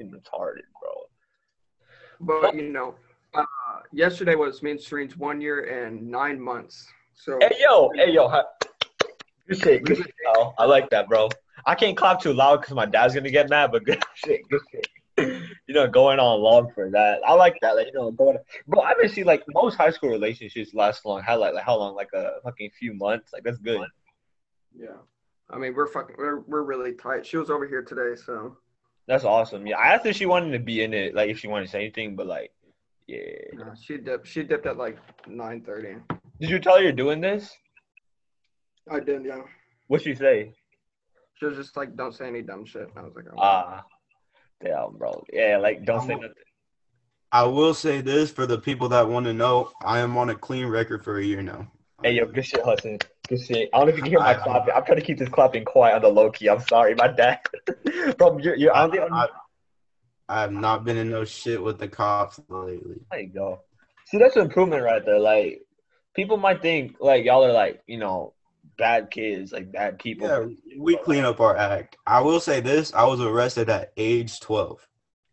[0.00, 1.06] retarded, bro.
[2.20, 2.94] But you know,
[3.34, 3.44] uh,
[3.92, 6.86] yesterday was me and Serene's one year and nine months.
[7.14, 8.42] So Hey yo, hey yo, hi-
[9.48, 10.54] good shit, good shit, Kyle.
[10.58, 11.28] I like that, bro.
[11.66, 14.60] I can't clap too loud because my dad's gonna get mad, but good shit, good
[14.72, 14.88] shit.
[15.68, 17.20] You know, going on long for that.
[17.24, 17.76] I like that.
[17.76, 18.36] Like, you know, going.
[18.66, 21.22] Bro, I haven't seen like most high school relationships last long.
[21.22, 21.94] How like, like how long?
[21.94, 23.32] Like a fucking few months.
[23.32, 23.86] Like that's good.
[24.76, 24.88] yeah,
[25.48, 27.24] I mean we're fucking we're we're really tight.
[27.24, 28.56] She was over here today, so
[29.06, 29.66] That's awesome.
[29.66, 31.70] Yeah, I asked if she wanted to be in it, like if she wanted to
[31.70, 32.52] say anything, but like,
[33.06, 33.20] yeah.
[33.80, 34.26] she dipped.
[34.26, 34.98] She dipped at like
[35.28, 35.94] nine thirty.
[36.40, 37.54] Did you tell her you're doing this?
[38.90, 39.42] I did, yeah.
[39.86, 40.52] What'd she say?
[41.34, 43.38] She was just like, "Don't say any dumb shit." I was like, oh.
[43.38, 43.84] Ah.
[44.62, 45.24] Ah, damn, bro.
[45.32, 46.32] Yeah, like don't say nothing.
[47.30, 50.34] I will say this for the people that want to know: I am on a
[50.34, 51.70] clean record for a year now.
[52.02, 52.98] Hey, yo, good shit, Hudson.
[53.28, 53.70] Good shit.
[53.72, 54.74] I don't know if you can hear my clapping.
[54.74, 56.48] I'm trying to keep this clapping quiet on the low key.
[56.48, 57.40] I'm sorry, my dad.
[58.18, 59.02] Bro, you're, you're on the.
[59.02, 59.28] I,
[60.28, 63.00] I have not been in no shit with the cops lately.
[63.10, 63.60] There you go.
[64.06, 65.20] See, that's an improvement right there.
[65.20, 65.62] Like,
[66.14, 68.34] people might think like y'all are like, you know,
[68.76, 70.28] bad kids, like bad people.
[70.28, 70.46] Yeah,
[70.78, 71.96] we clean up our act.
[72.06, 74.86] I will say this: I was arrested at age twelve.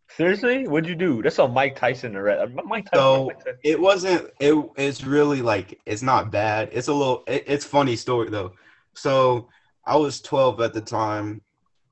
[0.10, 1.22] Seriously, what'd you do?
[1.22, 2.52] That's a Mike Tyson arrest.
[2.66, 3.00] Mike Tyson.
[3.00, 3.60] So Mike Tyson.
[3.64, 4.30] it wasn't.
[4.40, 6.70] It it's really like it's not bad.
[6.72, 7.24] It's a little.
[7.28, 8.54] It, it's funny story though.
[8.96, 9.50] So
[9.86, 11.42] I was twelve at the time.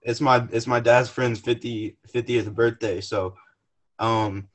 [0.02, 3.02] It's my it's my dad's friend's 50, 50th birthday.
[3.02, 3.36] So,
[4.00, 4.48] um,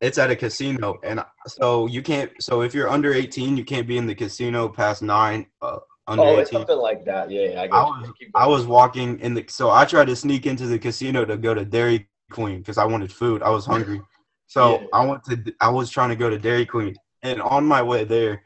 [0.00, 2.30] it's at a casino, and so you can't.
[2.40, 5.46] So if you're under eighteen, you can't be in the casino past nine.
[5.60, 5.78] Uh,
[6.08, 6.60] under Oh, eighteen.
[6.60, 7.30] something like that.
[7.30, 10.46] Yeah, yeah I I was I was walking in the so I tried to sneak
[10.46, 13.42] into the casino to go to Dairy Queen because I wanted food.
[13.42, 14.00] I was hungry.
[14.46, 14.86] So Yeah.
[14.94, 16.96] I went to I was trying to go to Dairy Queen.
[17.22, 18.42] And on my way there,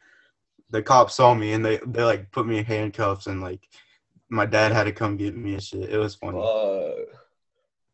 [0.70, 3.60] the cops saw me and they, they like put me in handcuffs and like
[4.28, 5.90] my dad had to come get me and shit.
[5.90, 6.38] It was funny.
[6.38, 7.04] Uh,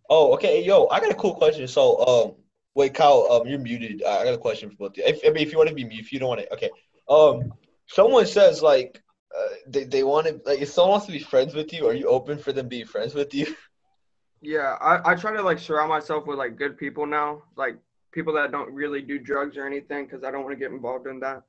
[0.08, 0.64] oh, okay.
[0.64, 1.66] Yo, I got a cool question.
[1.66, 2.34] So, um,
[2.76, 4.04] wait, Kyle, um, you're muted.
[4.04, 5.04] I got a question for both of you.
[5.04, 6.70] If, I mean, if you want to be mute, if you don't want to, okay.
[7.08, 7.52] Um,
[7.88, 9.02] someone says like,
[9.36, 11.94] uh, they they want to like, if someone wants to be friends with you, are
[11.94, 13.54] you open for them being friends with you?
[14.40, 17.76] Yeah, I, I try to like surround myself with like good people now, like
[18.12, 21.08] people that don't really do drugs or anything, because I don't want to get involved
[21.08, 21.42] in that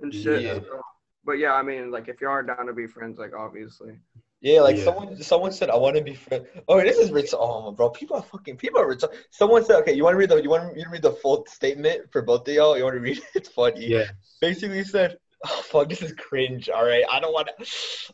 [0.00, 0.42] and shit.
[0.42, 0.54] Yeah.
[0.54, 0.80] So-
[1.24, 4.00] but yeah, I mean, like if you are down to be friends, like obviously.
[4.42, 4.84] Yeah, like Yeah.
[4.84, 6.46] someone someone said I want to be friends.
[6.68, 7.30] Oh, this is rich.
[7.32, 9.04] Oh, bro, people are fucking people are rich.
[9.30, 11.46] Someone said, okay, you want to read the you want me to read the full
[11.48, 12.76] statement for both of y'all?
[12.76, 13.24] You want to read it?
[13.34, 13.86] It's funny.
[13.86, 14.06] Yeah.
[14.40, 16.68] basically said, oh, fuck, this is cringe.
[16.68, 17.04] All right.
[17.10, 17.66] I don't want to.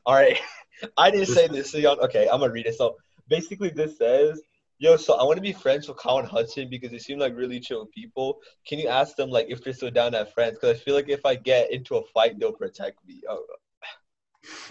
[0.06, 0.38] All right.
[0.96, 1.70] I didn't say this.
[1.72, 2.76] So y'all, okay, I'm going to read it.
[2.76, 2.96] So
[3.28, 4.40] basically, this says,
[4.78, 7.36] yo, so I want to be friends with Kyle and Hudson because they seem like
[7.36, 8.38] really chill people.
[8.66, 10.54] Can you ask them, like, if they're still down as friends?
[10.54, 13.22] Because I feel like if I get into a fight, they'll protect me.
[13.28, 13.44] Oh,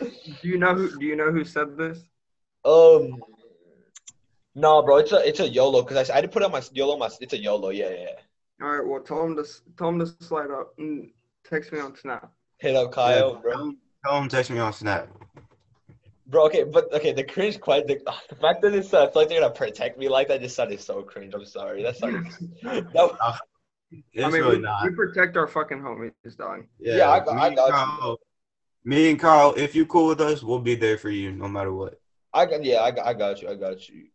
[0.00, 0.98] Do you know who?
[0.98, 1.98] Do you know who said this?
[2.66, 3.22] um,
[4.54, 6.96] no, bro, it's a it's a YOLO because I, I didn't put on my YOLO.
[6.96, 7.70] My it's a YOLO.
[7.70, 7.96] Yeah, yeah.
[8.00, 8.66] yeah.
[8.66, 9.44] All right, well, tell him to
[9.78, 11.10] tell him to slide up and
[11.48, 12.30] text me on Snap.
[12.58, 13.52] Hit up Kyle, Yeah, bro.
[13.52, 15.08] Tell him, tell him text me on Snap.
[16.28, 19.22] Bro, okay, but okay, the cringe quite the, the fact that it's uh, I feel
[19.22, 21.34] like they're gonna protect me like that just sounded so cringe.
[21.34, 21.82] I'm sorry.
[21.82, 22.24] That sounded
[22.62, 23.38] that,
[24.12, 24.84] It's I mean, really we, not.
[24.84, 26.64] we protect our fucking homies, dog.
[26.80, 27.72] Yeah, Yeah, I me I and got you.
[27.74, 28.20] Kyle-
[28.84, 31.72] Me and Kyle, if you cool with us, we'll be there for you no matter
[31.72, 32.00] what.
[32.34, 34.06] I got yeah, I got I got you, I got you.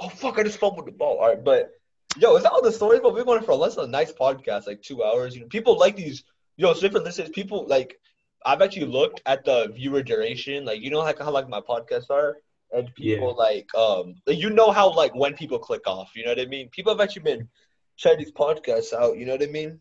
[0.00, 1.18] Oh fuck, I just fumbled the ball.
[1.18, 1.70] All right, but
[2.16, 3.00] yo, is that all the stories?
[3.02, 5.34] But we're going for less than a nice podcast, like two hours.
[5.36, 6.24] You know, people like these.
[6.60, 7.30] Yo, so different listeners.
[7.30, 7.98] People like.
[8.44, 10.66] I've actually looked at the viewer duration.
[10.66, 12.36] Like you know, like how like my podcasts are,
[12.72, 16.10] and people like um, like, you know how like when people click off.
[16.14, 16.68] You know what I mean?
[16.68, 17.48] People have actually been
[17.96, 19.16] checking these podcasts out.
[19.16, 19.80] You know what I mean?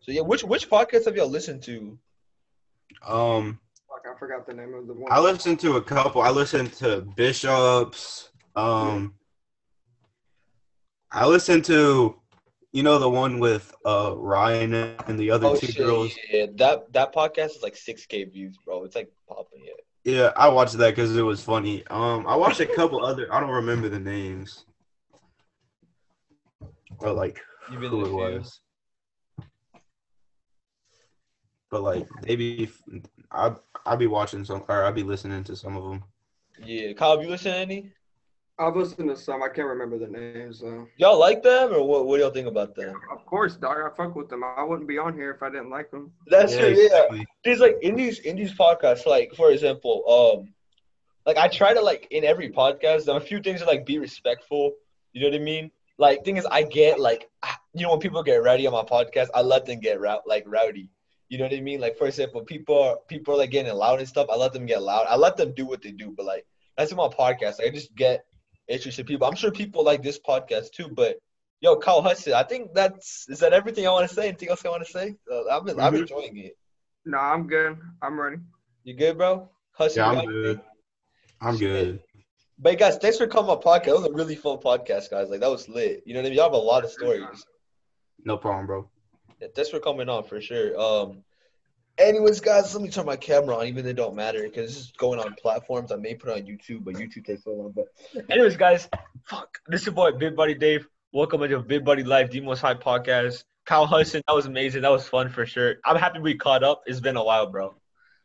[0.00, 1.98] So yeah, which which podcast have y'all listened to?
[3.06, 3.58] Um,
[3.88, 5.12] Fuck, I forgot the name of the one.
[5.12, 6.22] I listened to a couple.
[6.22, 8.30] I listened to Bishops.
[8.56, 9.14] Um,
[11.10, 12.16] I listened to,
[12.74, 14.74] you know, the one with uh Ryan
[15.06, 16.18] and the other Oh two shit, girls.
[16.30, 18.82] yeah, that that podcast is like six k views, bro.
[18.84, 19.86] It's like popping it.
[20.02, 21.86] Yeah, I watched that because it was funny.
[21.86, 23.32] Um, I watched a couple other.
[23.32, 24.64] I don't remember the names,
[26.98, 28.60] or like who it was.
[31.70, 32.68] But like they be,
[33.30, 33.54] I
[33.86, 36.02] I be watching some, or I be listening to some of them.
[36.62, 37.92] Yeah, Kyle, have you listened to any?
[38.58, 39.42] I've listened to some.
[39.42, 40.86] I can't remember the names though.
[40.96, 42.06] Y'all like them, or what?
[42.06, 42.94] What do y'all think about them?
[43.10, 43.78] Of course, dog.
[43.78, 44.44] I fuck with them.
[44.44, 46.12] I wouldn't be on here if I didn't like them.
[46.28, 46.68] That's true.
[46.68, 47.26] Yeah, exactly.
[47.44, 50.54] there's like in these in these podcasts, like for example, um,
[51.26, 53.84] like I try to like in every podcast, there are a few things to like
[53.84, 54.74] be respectful.
[55.12, 55.72] You know what I mean?
[55.98, 57.28] Like thing is, I get like
[57.74, 60.44] you know when people get rowdy on my podcast, I let them get rou- like
[60.46, 60.90] rowdy.
[61.28, 61.80] You know what I mean?
[61.80, 64.28] Like for example, people are people are like getting loud and stuff.
[64.30, 65.06] I let them get loud.
[65.08, 66.14] I let them do what they do.
[66.16, 67.58] But like that's in my podcast.
[67.58, 68.24] Like, I just get
[68.68, 69.26] interested people.
[69.26, 70.88] I'm sure people like this podcast too.
[70.88, 71.18] But
[71.60, 74.28] yo, Kyle Hudson, I think that's is that everything I want to say.
[74.28, 75.14] Anything else I want to say?
[75.30, 76.00] Uh, I'm I'm Mhm.
[76.00, 76.56] enjoying it.
[77.04, 77.78] No, I'm good.
[78.02, 78.36] I'm ready.
[78.84, 79.48] You good, bro?
[79.72, 80.46] Hudson, Yeah, I'm good.
[80.46, 80.64] anything?
[81.40, 82.02] I'm good.
[82.58, 83.84] But guys, thanks for coming on my podcast.
[83.86, 85.28] That was a really fun podcast, guys.
[85.28, 86.02] Like that was lit.
[86.06, 86.38] You know what I mean?
[86.38, 87.44] Y'all have a lot of stories.
[88.24, 88.88] No problem, bro.
[89.40, 90.78] Yeah, thanks for coming on for sure.
[90.80, 91.24] Um,
[91.98, 94.84] anyways, guys, let me turn my camera on, even though it don't matter because this
[94.84, 95.92] is going on platforms.
[95.92, 97.74] I may put it on YouTube, but YouTube takes so long.
[97.74, 97.86] But
[98.30, 98.88] anyways, guys,
[99.24, 99.58] fuck.
[99.68, 100.86] This is your boy Big Buddy Dave.
[101.12, 103.44] Welcome to Big Buddy Life, the most high podcast.
[103.64, 104.82] Kyle Hudson, that was amazing.
[104.82, 105.76] That was fun for sure.
[105.84, 106.82] I'm happy we caught up.
[106.86, 107.74] It's been a while, bro.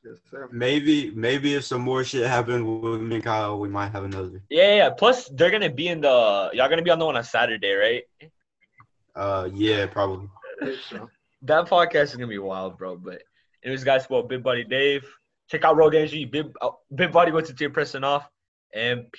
[0.04, 0.50] Yes, sir.
[0.52, 4.42] Maybe maybe if some more shit happened with me and Kyle, we might have another.
[4.50, 4.90] Yeah, yeah, yeah.
[4.90, 6.50] Plus, they're gonna be in the.
[6.54, 8.04] Y'all gonna be on the one on Saturday, right?
[9.16, 10.30] Uh, yeah, probably.
[11.44, 12.98] That podcast is gonna be wild, bro.
[12.98, 13.24] But
[13.64, 15.06] anyways, guys, well, Big Buddy Dave.
[15.50, 16.26] Check out Rogan G.
[16.26, 18.30] Big uh, Big Buddy it to your pressing off.
[18.74, 19.12] And